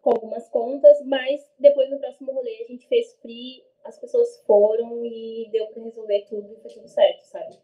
com 0.00 0.10
algumas 0.10 0.48
contas, 0.48 1.04
mas 1.04 1.46
depois 1.58 1.90
no 1.90 1.98
próximo 1.98 2.32
rolê 2.32 2.62
a 2.62 2.66
gente 2.66 2.88
fez 2.88 3.14
free, 3.20 3.62
as 3.84 3.98
pessoas 3.98 4.42
foram 4.46 5.04
e 5.04 5.48
deu 5.52 5.66
para 5.66 5.82
resolver 5.82 6.24
tudo 6.28 6.52
e 6.52 6.62
foi 6.62 6.70
tudo 6.70 6.88
certo, 6.88 7.22
sabe? 7.24 7.56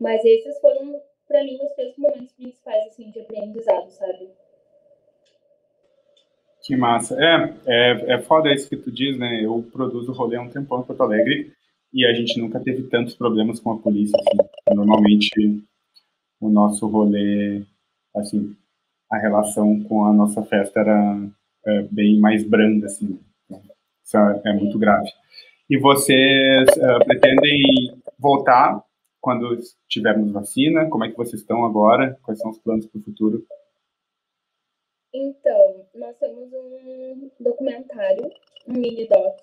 Mas 0.00 0.24
esses 0.24 0.58
foram, 0.60 1.00
para 1.26 1.42
mim, 1.42 1.58
os 1.62 1.72
três 1.72 1.96
momentos 1.96 2.32
principais, 2.32 2.86
assim, 2.86 3.10
de 3.10 3.20
aprendizado, 3.20 3.90
sabe? 3.90 4.30
Que 6.62 6.76
massa. 6.76 7.16
É, 7.18 7.54
é, 7.66 8.14
é 8.14 8.22
foda 8.22 8.52
isso 8.52 8.68
que 8.68 8.76
tu 8.76 8.90
diz, 8.90 9.18
né? 9.18 9.44
Eu 9.44 9.62
produzo 9.72 10.12
rolê 10.12 10.36
há 10.36 10.42
um 10.42 10.50
tempão 10.50 10.80
em 10.80 10.84
Porto 10.84 11.02
Alegre 11.02 11.52
e 11.92 12.04
a 12.04 12.12
gente 12.12 12.40
nunca 12.40 12.60
teve 12.60 12.84
tantos 12.84 13.14
problemas 13.14 13.60
com 13.60 13.72
a 13.72 13.78
polícia, 13.78 14.18
assim. 14.18 14.74
Normalmente, 14.74 15.64
o 16.40 16.48
nosso 16.48 16.86
rolê, 16.86 17.62
assim, 18.14 18.54
a 19.10 19.18
relação 19.18 19.80
com 19.84 20.04
a 20.04 20.12
nossa 20.12 20.42
festa 20.44 20.80
era 20.80 21.28
é, 21.66 21.82
bem 21.82 22.18
mais 22.18 22.44
branda, 22.44 22.86
assim. 22.86 23.18
Isso 24.04 24.16
é, 24.16 24.42
é 24.46 24.52
muito 24.52 24.78
grave. 24.78 25.10
E 25.68 25.76
vocês 25.78 26.68
uh, 26.76 27.04
pretendem 27.04 28.00
voltar 28.16 28.84
quando 29.20 29.58
tivermos 29.88 30.30
vacina? 30.30 30.88
Como 30.88 31.04
é 31.04 31.10
que 31.10 31.16
vocês 31.16 31.40
estão 31.40 31.64
agora? 31.64 32.16
Quais 32.22 32.38
são 32.38 32.52
os 32.52 32.58
planos 32.60 32.86
para 32.86 33.00
o 33.00 33.02
futuro? 33.02 33.44
Então, 35.12 35.84
nós 35.96 36.16
temos 36.18 36.52
um 36.52 37.30
documentário, 37.40 38.30
um 38.68 38.74
mini 38.74 39.08
doc, 39.08 39.40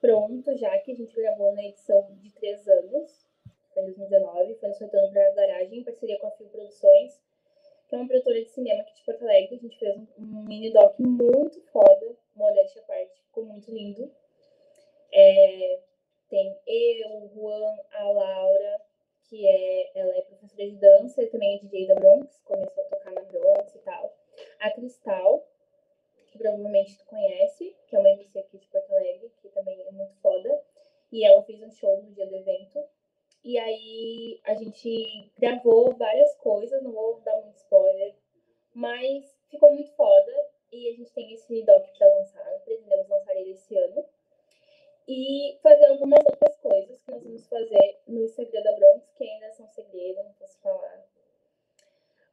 pronto 0.00 0.56
já, 0.56 0.76
que 0.78 0.90
a 0.90 0.96
gente 0.96 1.14
gravou 1.14 1.54
na 1.54 1.62
edição 1.62 2.08
de 2.20 2.32
três 2.32 2.66
anos, 2.66 3.24
foi 3.74 3.84
em 3.84 3.86
2019, 3.86 4.54
foi 4.56 4.68
no 4.70 4.74
Soltando 4.74 5.12
para 5.12 5.28
a 5.28 5.34
Garagem, 5.34 5.78
em 5.78 5.84
parceria 5.84 6.18
com 6.18 6.26
a 6.26 6.30
Fio 6.32 6.48
Produções, 6.48 7.20
que 7.88 7.94
é 7.94 7.98
uma 7.98 8.08
produtora 8.08 8.42
de 8.42 8.50
cinema 8.50 8.80
aqui 8.82 8.96
de 8.96 9.04
Porto 9.04 9.22
Alegre. 9.22 9.54
A 9.54 9.58
gente 9.58 9.78
fez 9.78 9.96
um 10.18 10.42
mini 10.48 10.72
doc 10.72 10.98
muito 10.98 11.60
foda, 11.72 12.16
modéstia 12.34 12.82
à 12.82 12.84
parte, 12.86 13.22
ficou 13.22 13.44
muito 13.44 13.70
lindo. 13.70 14.10
É, 15.12 15.80
tem 16.28 16.58
eu, 16.66 17.24
o 17.24 17.28
Juan, 17.34 17.76
a 17.92 18.10
Laura, 18.10 18.80
que 19.28 19.46
é, 19.46 19.98
ela 19.98 20.16
é 20.16 20.22
professora 20.22 20.68
de 20.68 20.76
dança 20.76 21.22
e 21.22 21.26
também 21.26 21.56
é 21.56 21.58
DJ 21.58 21.86
da 21.86 21.94
Bronx, 21.94 22.40
começou 22.44 22.84
a 22.84 22.86
tocar 22.88 23.12
na 23.12 23.22
Bronx 23.22 23.74
e 23.74 23.78
tal 23.80 24.14
a 24.60 24.70
Cristal, 24.70 25.46
que 26.26 26.38
provavelmente 26.38 26.98
tu 26.98 27.04
conhece, 27.06 27.74
que 27.86 27.96
é 27.96 27.98
uma 27.98 28.10
MC 28.10 28.38
aqui 28.38 28.58
de 28.58 28.66
Porto 28.68 28.92
Alegre, 28.92 29.32
que 29.40 29.48
também 29.48 29.80
é 29.82 29.90
muito 29.90 30.14
foda. 30.16 30.62
E 31.10 31.24
ela 31.24 31.42
fez 31.42 31.62
um 31.62 31.70
show 31.70 32.02
no 32.02 32.12
dia 32.12 32.26
do 32.26 32.36
evento. 32.36 32.84
E 33.42 33.58
aí 33.58 34.40
a 34.44 34.54
gente 34.54 35.32
gravou 35.38 35.94
várias 35.94 36.34
coisas, 36.36 36.82
não 36.82 36.92
vou 36.92 37.20
dar 37.20 37.40
muito 37.40 37.56
spoiler, 37.56 38.14
mas 38.74 39.24
ficou 39.48 39.72
muito 39.72 39.90
foda. 39.92 40.32
E 40.70 40.90
a 40.90 40.92
gente 40.96 41.10
tem 41.12 41.32
esse 41.32 41.62
doc 41.62 41.86
para 41.96 42.14
lançar, 42.14 42.60
pretendemos 42.64 43.08
lançar 43.08 43.34
ele 43.36 43.52
esse 43.52 43.74
ano. 43.76 44.04
E 45.08 45.58
fazer 45.62 45.86
algumas 45.86 46.24
outras 46.26 46.56
coisas 46.58 47.02
que 47.02 47.10
nós 47.10 47.22
vamos 47.22 47.46
fazer 47.48 47.98
no 48.06 48.24
Instagram 48.24 48.62
da 48.62 48.72
Bronx, 48.72 49.10
que 49.16 49.24
ainda 49.24 49.50
são 49.52 49.66
segredo, 49.68 50.22
não 50.22 50.32
posso 50.34 50.58
falar 50.60 51.08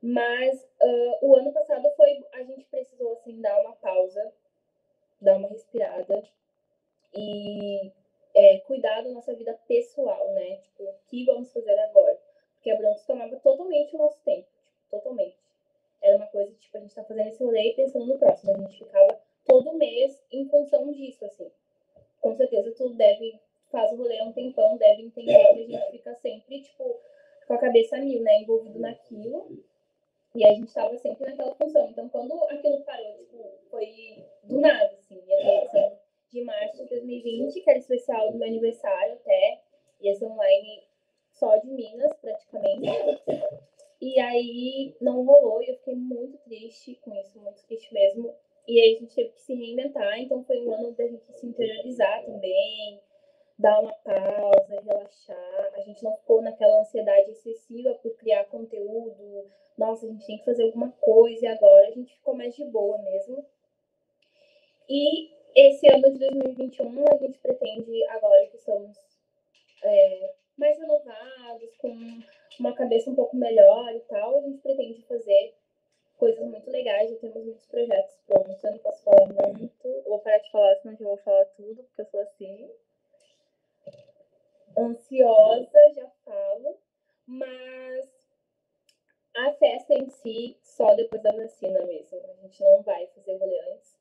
mas 0.07 0.63
uh, 0.83 1.17
o 1.25 1.35
ano 1.35 1.51
passado 1.51 1.89
foi. 1.97 2.23
A 2.33 2.43
gente 2.43 2.63
precisou, 2.65 3.13
assim, 3.13 3.41
dar 3.41 3.59
uma 3.59 3.75
pausa, 3.77 4.31
dar 5.19 5.37
uma 5.37 5.47
respirada 5.47 6.23
e 7.11 7.91
é, 8.35 8.59
cuidar 8.59 9.01
da 9.01 9.09
nossa 9.09 9.33
vida 9.33 9.59
pessoal, 9.67 10.31
né? 10.33 10.57
Tipo, 10.57 10.83
o 10.83 10.95
que 11.07 11.25
vamos 11.25 11.51
fazer 11.51 11.75
agora? 11.79 12.19
Porque 12.53 12.69
a 12.69 12.77
Broncos 12.77 13.03
tomava 13.05 13.35
totalmente 13.37 13.95
o 13.95 13.97
nosso 13.97 14.21
tempo, 14.23 14.47
tipo, 14.63 14.77
totalmente. 14.91 15.39
Era 16.03 16.17
uma 16.17 16.27
coisa, 16.27 16.53
tipo, 16.53 16.77
a 16.77 16.81
gente 16.81 16.93
tá 16.93 17.03
fazendo 17.03 17.29
esse 17.29 17.43
rolê 17.43 17.69
e 17.69 17.75
pensando 17.75 18.05
no 18.05 18.19
próximo. 18.19 18.51
A 18.51 18.59
gente 18.59 18.77
ficava 18.77 19.19
todo 19.47 19.73
mês 19.73 20.23
em 20.31 20.47
função 20.47 20.91
disso, 20.91 21.25
assim. 21.25 21.51
Com 22.25 22.35
certeza 22.35 22.71
tu 22.71 22.89
deve, 22.95 23.39
faz 23.71 23.91
o 23.91 23.97
rolê 23.97 24.19
um 24.23 24.31
tempão, 24.31 24.77
deve 24.77 25.03
entender 25.03 25.37
que 25.37 25.47
a 25.47 25.53
gente 25.53 25.91
fica 25.91 26.15
sempre, 26.15 26.59
tipo, 26.59 26.99
com 27.47 27.53
a 27.53 27.59
cabeça 27.59 27.99
mil, 27.99 28.19
né? 28.23 28.41
Envolvido 28.41 28.79
naquilo. 28.79 29.63
E 30.33 30.43
a 30.43 30.51
gente 30.55 30.65
estava 30.65 30.97
sempre 30.97 31.23
naquela 31.23 31.53
função. 31.53 31.87
Então, 31.87 32.09
quando 32.09 32.33
aquilo 32.45 32.81
parou, 32.81 33.15
tipo, 33.19 33.43
foi 33.69 34.25
do 34.41 34.59
nada, 34.59 34.91
assim. 34.95 35.21
De 36.31 36.43
março 36.43 36.81
de 36.81 36.89
2020, 36.89 37.61
que 37.61 37.69
era 37.69 37.77
especial 37.77 38.31
do 38.31 38.39
meu 38.39 38.47
aniversário 38.47 39.13
até, 39.13 39.61
ia 40.01 40.15
ser 40.15 40.25
online 40.25 40.81
só 41.29 41.55
de 41.57 41.67
Minas, 41.67 42.11
praticamente. 42.19 42.87
E 44.01 44.19
aí 44.19 44.95
não 44.99 45.23
rolou 45.23 45.61
e 45.61 45.69
eu 45.69 45.75
fiquei 45.75 45.93
muito 45.93 46.39
triste 46.39 46.95
com 47.03 47.13
isso, 47.13 47.39
muito 47.39 47.63
triste 47.67 47.93
mesmo. 47.93 48.33
E 48.67 48.79
aí 48.79 48.95
a 48.95 48.99
gente 48.99 49.15
teve 49.15 49.29
que 49.29 49.41
se 49.41 49.53
reinventar, 49.53 50.19
então 50.19 50.43
foi 50.43 50.59
um 50.65 50.73
ano 50.73 50.91
da 50.93 51.07
gente 51.07 51.31
se 51.33 51.45
interiorizar 51.45 52.25
também, 52.25 52.99
dar 53.59 53.79
uma 53.79 53.93
pausa, 53.93 54.81
relaxar. 54.81 55.71
A 55.73 55.81
gente 55.81 56.03
não 56.03 56.15
ficou 56.17 56.41
naquela 56.41 56.81
ansiedade 56.81 57.31
excessiva 57.31 57.93
por 58.01 58.15
criar 58.17 58.45
conteúdo. 58.45 59.49
Nossa, 59.77 60.05
a 60.05 60.09
gente 60.09 60.25
tem 60.25 60.37
que 60.39 60.45
fazer 60.45 60.63
alguma 60.63 60.91
coisa 60.93 61.45
e 61.45 61.47
agora 61.47 61.87
a 61.87 61.91
gente 61.91 62.15
ficou 62.15 62.35
mais 62.35 62.55
de 62.55 62.65
boa 62.65 62.97
mesmo. 62.99 63.45
E 64.89 65.29
esse 65.55 65.87
ano 65.87 66.11
de 66.11 66.19
2021 66.19 67.05
a 67.11 67.17
gente 67.17 67.39
pretende, 67.39 68.05
agora 68.07 68.47
que 68.47 68.57
somos 68.57 68.97
é, 69.83 70.33
mais 70.57 70.77
renovados, 70.77 71.75
com 71.77 71.95
uma 72.59 72.73
cabeça 72.73 73.09
um 73.09 73.15
pouco 73.15 73.35
melhor 73.35 73.93
e 73.93 73.99
tal, 74.01 74.39
a 74.39 74.41
gente 74.41 74.59
pretende 74.59 75.01
fazer 75.03 75.55
coisas 76.17 76.45
muito 76.45 76.69
legais, 76.69 77.09
já 77.09 77.17
temos 77.17 77.43
muitos 77.43 77.65
projetos 77.67 78.15
prontos, 78.25 78.63
eu 78.63 78.71
não 78.71 78.77
posso 78.79 79.03
falar 79.03 79.27
muito, 79.27 80.03
vou 80.07 80.19
parar 80.19 80.37
de 80.39 80.51
falar, 80.51 80.75
senão 80.77 80.95
eu 80.99 81.07
vou 81.07 81.17
falar 81.17 81.45
tudo, 81.45 81.83
porque 81.83 82.01
eu 82.01 82.05
sou 82.05 82.19
assim 82.21 82.69
ansiosa, 84.77 85.93
já 85.95 86.09
falo, 86.25 86.77
mas 87.25 88.09
a 89.35 89.51
festa 89.53 89.93
em 89.93 90.09
si, 90.09 90.57
só 90.61 90.93
depois 90.95 91.21
da 91.21 91.31
vacina 91.31 91.85
mesmo. 91.85 92.19
A 92.19 92.33
gente 92.41 92.61
não 92.61 92.81
vai 92.83 93.07
fazer 93.07 93.37
rolê 93.37 93.59
antes, 93.73 93.97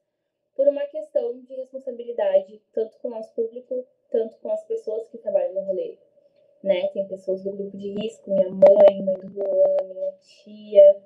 por 0.55 0.69
uma 0.69 0.87
questão 0.87 1.41
de 1.41 1.55
responsabilidade, 1.55 2.63
tanto 2.73 2.97
com 2.99 3.09
o 3.09 3.11
nosso 3.11 3.35
público, 3.35 3.87
tanto 4.11 4.39
com 4.39 4.51
as 4.51 4.65
pessoas 4.65 5.09
que 5.09 5.19
trabalham 5.19 5.55
no 5.55 5.63
rolê. 5.63 5.99
Né? 6.63 6.89
Tem 6.89 7.07
pessoas 7.09 7.43
do 7.43 7.53
grupo 7.53 7.77
de 7.77 7.91
risco, 7.91 8.31
minha 8.31 8.49
mãe, 8.49 9.03
mãe 9.03 9.17
do 9.17 9.29
Juan, 9.29 9.89
minha 9.89 10.13
tia, 10.13 11.03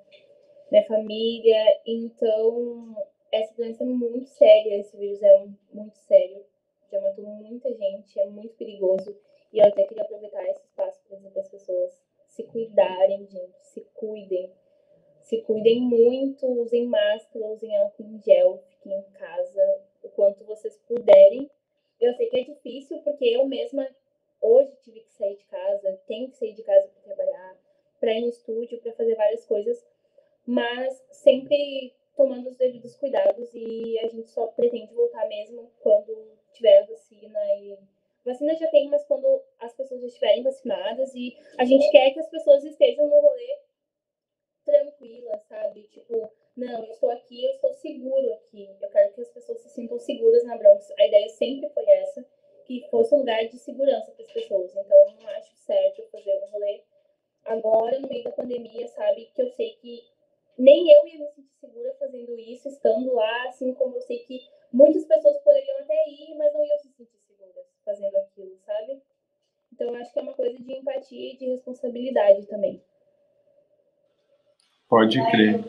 minha 0.71 0.85
família. 0.87 1.81
Então, 1.87 2.97
essa 3.33 3.55
doença 3.55 3.83
é 3.83 3.87
muito 3.87 4.29
séria, 4.29 4.79
esse 4.79 4.97
vírus 4.97 5.23
é 5.23 5.47
muito 5.73 5.97
sério. 5.97 6.45
Já 6.91 7.01
matou 7.01 7.25
muita 7.25 7.73
gente, 7.75 8.19
é 8.19 8.27
muito 8.27 8.55
perigoso. 8.55 9.17
E 9.53 9.59
eu 9.59 9.67
até 9.67 9.85
queria 9.85 10.03
aproveitar 10.03 10.45
esse 10.49 10.65
espaço 10.65 11.01
para 11.07 11.17
dizer 11.17 11.31
para 11.31 11.43
as 11.43 11.49
pessoas 11.49 12.01
se 12.27 12.43
cuidarem, 12.45 13.27
gente, 13.27 13.59
se 13.63 13.81
cuidem. 13.95 14.53
Se 15.23 15.43
cuidem 15.43 15.83
muito, 15.83 16.47
usem 16.47 16.87
máscara, 16.87 17.47
usem 17.47 17.77
álcool 17.77 18.05
em 18.05 18.19
gel, 18.23 18.63
fiquem 18.71 18.99
em 18.99 19.03
casa 19.13 19.81
o 20.03 20.09
quanto 20.11 20.45
vocês 20.45 20.79
puderem. 20.87 21.51
Eu 22.01 22.15
sei 22.15 22.29
que 22.29 22.41
é 22.41 22.45
difícil, 22.45 22.99
porque 23.03 23.25
eu 23.27 23.45
mesma 23.47 23.87
hoje 24.41 24.75
tive 24.83 25.01
que 25.01 25.11
sair 25.11 25.37
de 25.37 25.45
casa, 25.45 26.01
tenho 26.07 26.31
que 26.31 26.37
sair 26.37 26.55
de 26.55 26.63
casa 26.63 26.89
para 26.89 27.15
trabalhar, 27.15 27.57
para 28.01 28.15
ir 28.15 28.21
no 28.23 28.29
estúdio, 28.29 28.81
para 28.81 28.93
fazer 28.93 29.17
várias 29.17 29.45
coisas, 29.45 29.85
mas 30.49 31.05
sempre 31.13 31.95
tomando 32.17 32.49
os 32.49 32.57
devidos 32.57 32.97
cuidados 32.97 33.55
e 33.55 33.99
a 34.01 34.09
gente 34.09 34.31
só 34.31 34.47
pretende 34.49 34.95
voltar 34.95 35.29
mesmo 35.29 35.71
quando 35.81 36.39
tiver 36.53 36.79
a 36.79 36.87
vacina 36.87 37.39
e 37.61 37.79
Vacina 38.29 38.55
já 38.57 38.69
tem, 38.69 38.89
mas 38.89 39.05
quando 39.07 39.43
as 39.59 39.73
pessoas 39.75 40.03
já 40.03 40.07
estiverem 40.07 40.43
vacinadas 40.43 41.15
e 41.15 41.35
a 41.57 41.65
gente 41.65 41.91
quer 41.91 42.11
que 42.11 42.21
as 42.21 42.29
pessoas 42.29 42.63
estejam 42.63 43.09
no 43.09 43.21
rolê 43.21 43.59
tranquilas, 44.67 45.43
sabe? 45.49 45.85
Tipo, 45.85 46.31
não, 46.55 46.85
eu 46.85 46.91
estou 46.91 47.11
aqui, 47.11 47.43
eu 47.47 47.53
estou 47.53 47.73
seguro 47.73 48.35
aqui. 48.35 48.69
Eu 48.83 48.91
quero 48.91 49.15
que 49.15 49.23
as 49.23 49.31
pessoas 49.31 49.61
se 49.63 49.71
sintam 49.71 49.99
seguras 49.99 50.45
na 50.45 50.59
Bronx. 50.59 50.91
A 50.99 51.07
ideia 51.07 51.29
sempre 51.31 51.71
foi 51.71 51.89
essa, 51.89 52.23
que 52.67 52.87
fosse 52.91 53.15
um 53.15 53.19
lugar 53.19 53.47
de 53.49 53.59
segurança 53.59 54.13
para 54.13 54.25
as 54.27 54.33
pessoas. 54.33 54.77
Então, 54.77 55.09
eu 55.09 55.15
não 55.15 55.29
acho 55.29 55.57
certo 55.57 56.03
fazer 56.13 56.39
um 56.45 56.51
rolê 56.51 56.83
agora, 57.47 57.99
no 57.99 58.09
meio 58.09 58.25
da 58.25 58.33
pandemia, 58.33 58.87
sabe? 58.89 59.31
Que 59.35 59.41
eu 59.41 59.51
sei 59.53 59.71
que 59.77 60.05
nem 60.59 60.93
eu 60.93 61.07
ia 61.07 61.19
me 61.19 61.29
sentir 61.29 61.55
segura 61.61 61.95
fazendo 61.95 62.39
isso, 62.39 62.69
estando 62.69 63.15
lá, 63.15 63.49
assim 63.49 63.73
como 63.73 63.97
eu 63.97 64.03
sei 64.03 64.19
que 64.19 64.47
muitas 64.71 65.07
pessoas 65.07 65.39
poderiam 65.39 65.79
até 65.79 66.11
ir, 66.11 66.35
mas 66.37 66.53
não 66.53 66.63
iam 66.63 66.79
se 66.79 66.91
sentir 66.91 67.19
fazendo 67.89 68.17
aquilo, 68.19 68.55
sabe? 68.59 69.03
Então, 69.73 69.89
eu 69.89 69.95
acho 69.97 70.13
que 70.13 70.19
é 70.19 70.23
uma 70.23 70.35
coisa 70.35 70.59
de 70.59 70.73
empatia 70.73 71.33
e 71.33 71.37
de 71.39 71.51
também. 72.47 72.81
Pode 74.89 75.19
crer. 75.31 75.65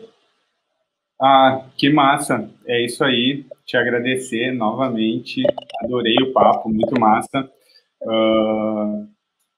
Ah, 1.20 1.66
que 1.76 1.90
massa! 1.90 2.50
É 2.66 2.82
isso 2.82 3.04
aí. 3.04 3.44
Te 3.66 3.76
agradecer 3.76 4.52
novamente. 4.52 5.42
Adorei 5.84 6.16
o 6.22 6.32
papo, 6.32 6.70
muito 6.70 6.98
massa. 6.98 7.50
Uh, 8.02 9.06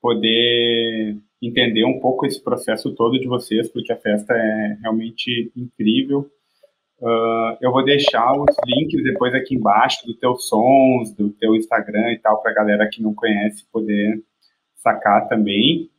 poder 0.01 1.17
entender 1.41 1.85
um 1.85 2.01
pouco 2.01 2.27
esse 2.27 2.43
processo 2.43 2.93
todo 2.95 3.19
de 3.19 3.29
vocês, 3.29 3.69
porque 3.71 3.93
a 3.93 3.97
festa 3.97 4.35
é 4.35 4.77
realmente 4.81 5.53
incrível. 5.57 6.29
Uh, 7.01 7.57
eu 7.61 7.71
vou 7.71 7.85
deixar 7.85 8.33
os 8.33 8.57
links 8.67 9.03
depois 9.05 9.33
aqui 9.33 9.55
embaixo 9.55 10.05
do 10.05 10.15
teu 10.15 10.35
sons, 10.37 11.15
do 11.15 11.31
teu 11.31 11.55
Instagram 11.55 12.13
e 12.13 12.19
tal, 12.19 12.43
para 12.43 12.51
a 12.51 12.55
galera 12.55 12.89
que 12.93 13.01
não 13.01 13.15
conhece 13.15 13.65
poder 13.73 14.21
sacar 14.77 15.29
também. 15.29 15.92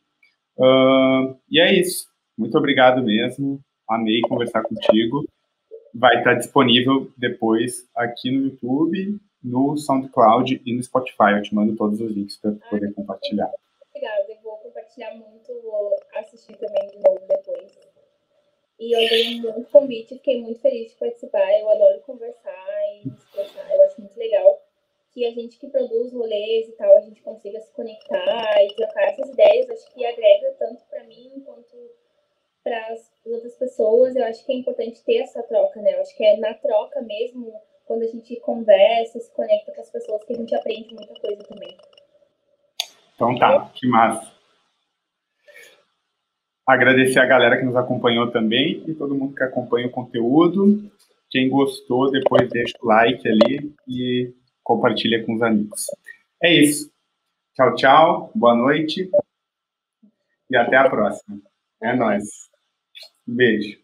Uh, 0.58 1.36
e 1.50 1.60
é 1.60 1.72
isso. 1.72 2.08
Muito 2.36 2.56
obrigado 2.56 3.02
mesmo. 3.02 3.60
Amei 3.88 4.20
conversar 4.22 4.62
contigo. 4.62 5.24
Vai 5.94 6.18
estar 6.18 6.34
disponível 6.34 7.10
depois 7.16 7.88
aqui 7.94 8.30
no 8.30 8.46
YouTube, 8.46 9.20
no 9.42 9.76
SoundCloud 9.76 10.62
e 10.64 10.74
no 10.74 10.82
Spotify. 10.82 11.32
Eu 11.36 11.42
te 11.42 11.54
mando 11.54 11.76
todos 11.76 12.00
os 12.00 12.10
links 12.10 12.36
para 12.36 12.52
poder 12.70 12.92
compartilhar. 12.94 13.50
Obrigada. 13.90 14.24
Eu 14.28 14.42
vou 14.42 14.56
compartilhar 14.56 15.14
muito, 15.14 15.52
vou 15.62 15.90
assistir 16.16 16.56
também 16.56 16.88
de 16.88 16.96
novo 16.96 17.20
depois. 17.28 17.78
E 18.80 18.92
eu 18.92 19.08
dei 19.08 19.40
muito 19.40 19.70
convite, 19.70 20.14
fiquei 20.14 20.42
muito 20.42 20.60
feliz 20.60 20.90
de 20.90 20.98
participar. 20.98 21.48
Eu 21.60 21.70
adoro 21.70 22.00
conversar 22.00 22.66
e 23.04 23.08
expressar. 23.08 23.72
Eu 23.72 23.82
acho 23.84 24.00
muito 24.00 24.18
legal 24.18 24.63
que 25.14 25.24
a 25.24 25.30
gente 25.30 25.58
que 25.60 25.68
produz 25.68 26.12
rolês 26.12 26.68
e 26.68 26.72
tal, 26.72 26.96
a 26.96 27.00
gente 27.02 27.22
consiga 27.22 27.60
se 27.60 27.72
conectar 27.72 28.64
e 28.64 28.74
trocar 28.74 29.04
essas 29.04 29.30
ideias. 29.30 29.70
Acho 29.70 29.94
que 29.94 30.04
agrega 30.04 30.56
tanto 30.58 30.82
para 30.90 31.04
mim 31.04 31.40
quanto 31.46 31.76
para 32.64 32.76
as 32.88 33.12
outras 33.24 33.56
pessoas. 33.56 34.16
Eu 34.16 34.24
acho 34.24 34.44
que 34.44 34.52
é 34.52 34.56
importante 34.56 35.04
ter 35.04 35.18
essa 35.18 35.40
troca, 35.44 35.80
né? 35.80 35.94
Eu 35.94 36.00
acho 36.00 36.16
que 36.16 36.24
é 36.24 36.36
na 36.38 36.52
troca 36.54 37.00
mesmo, 37.02 37.52
quando 37.86 38.02
a 38.02 38.08
gente 38.08 38.34
conversa, 38.40 39.20
se 39.20 39.32
conecta 39.32 39.72
com 39.72 39.80
as 39.80 39.90
pessoas, 39.90 40.24
que 40.24 40.32
a 40.32 40.36
gente 40.36 40.54
aprende 40.54 40.92
muita 40.92 41.14
coisa 41.20 41.42
também. 41.44 41.76
Então 43.14 43.38
tá, 43.38 43.70
que 43.72 43.86
massa. 43.86 44.34
Agradecer 46.66 47.20
a 47.20 47.26
galera 47.26 47.56
que 47.58 47.64
nos 47.64 47.76
acompanhou 47.76 48.32
também 48.32 48.82
e 48.88 48.94
todo 48.94 49.14
mundo 49.14 49.36
que 49.36 49.44
acompanha 49.44 49.86
o 49.86 49.92
conteúdo. 49.92 50.90
Quem 51.30 51.48
gostou, 51.48 52.10
depois 52.10 52.48
deixa 52.48 52.74
o 52.82 52.86
like 52.86 53.28
ali 53.28 53.72
e 53.86 54.34
compartilha 54.64 55.24
com 55.24 55.34
os 55.34 55.42
amigos. 55.42 55.86
É 56.42 56.52
isso. 56.52 56.90
Tchau, 57.54 57.74
tchau. 57.76 58.32
Boa 58.34 58.56
noite. 58.56 59.08
E 60.50 60.56
até 60.56 60.76
a 60.76 60.90
próxima. 60.90 61.40
É 61.80 61.94
nóis. 61.94 62.24
Beijo. 63.26 63.83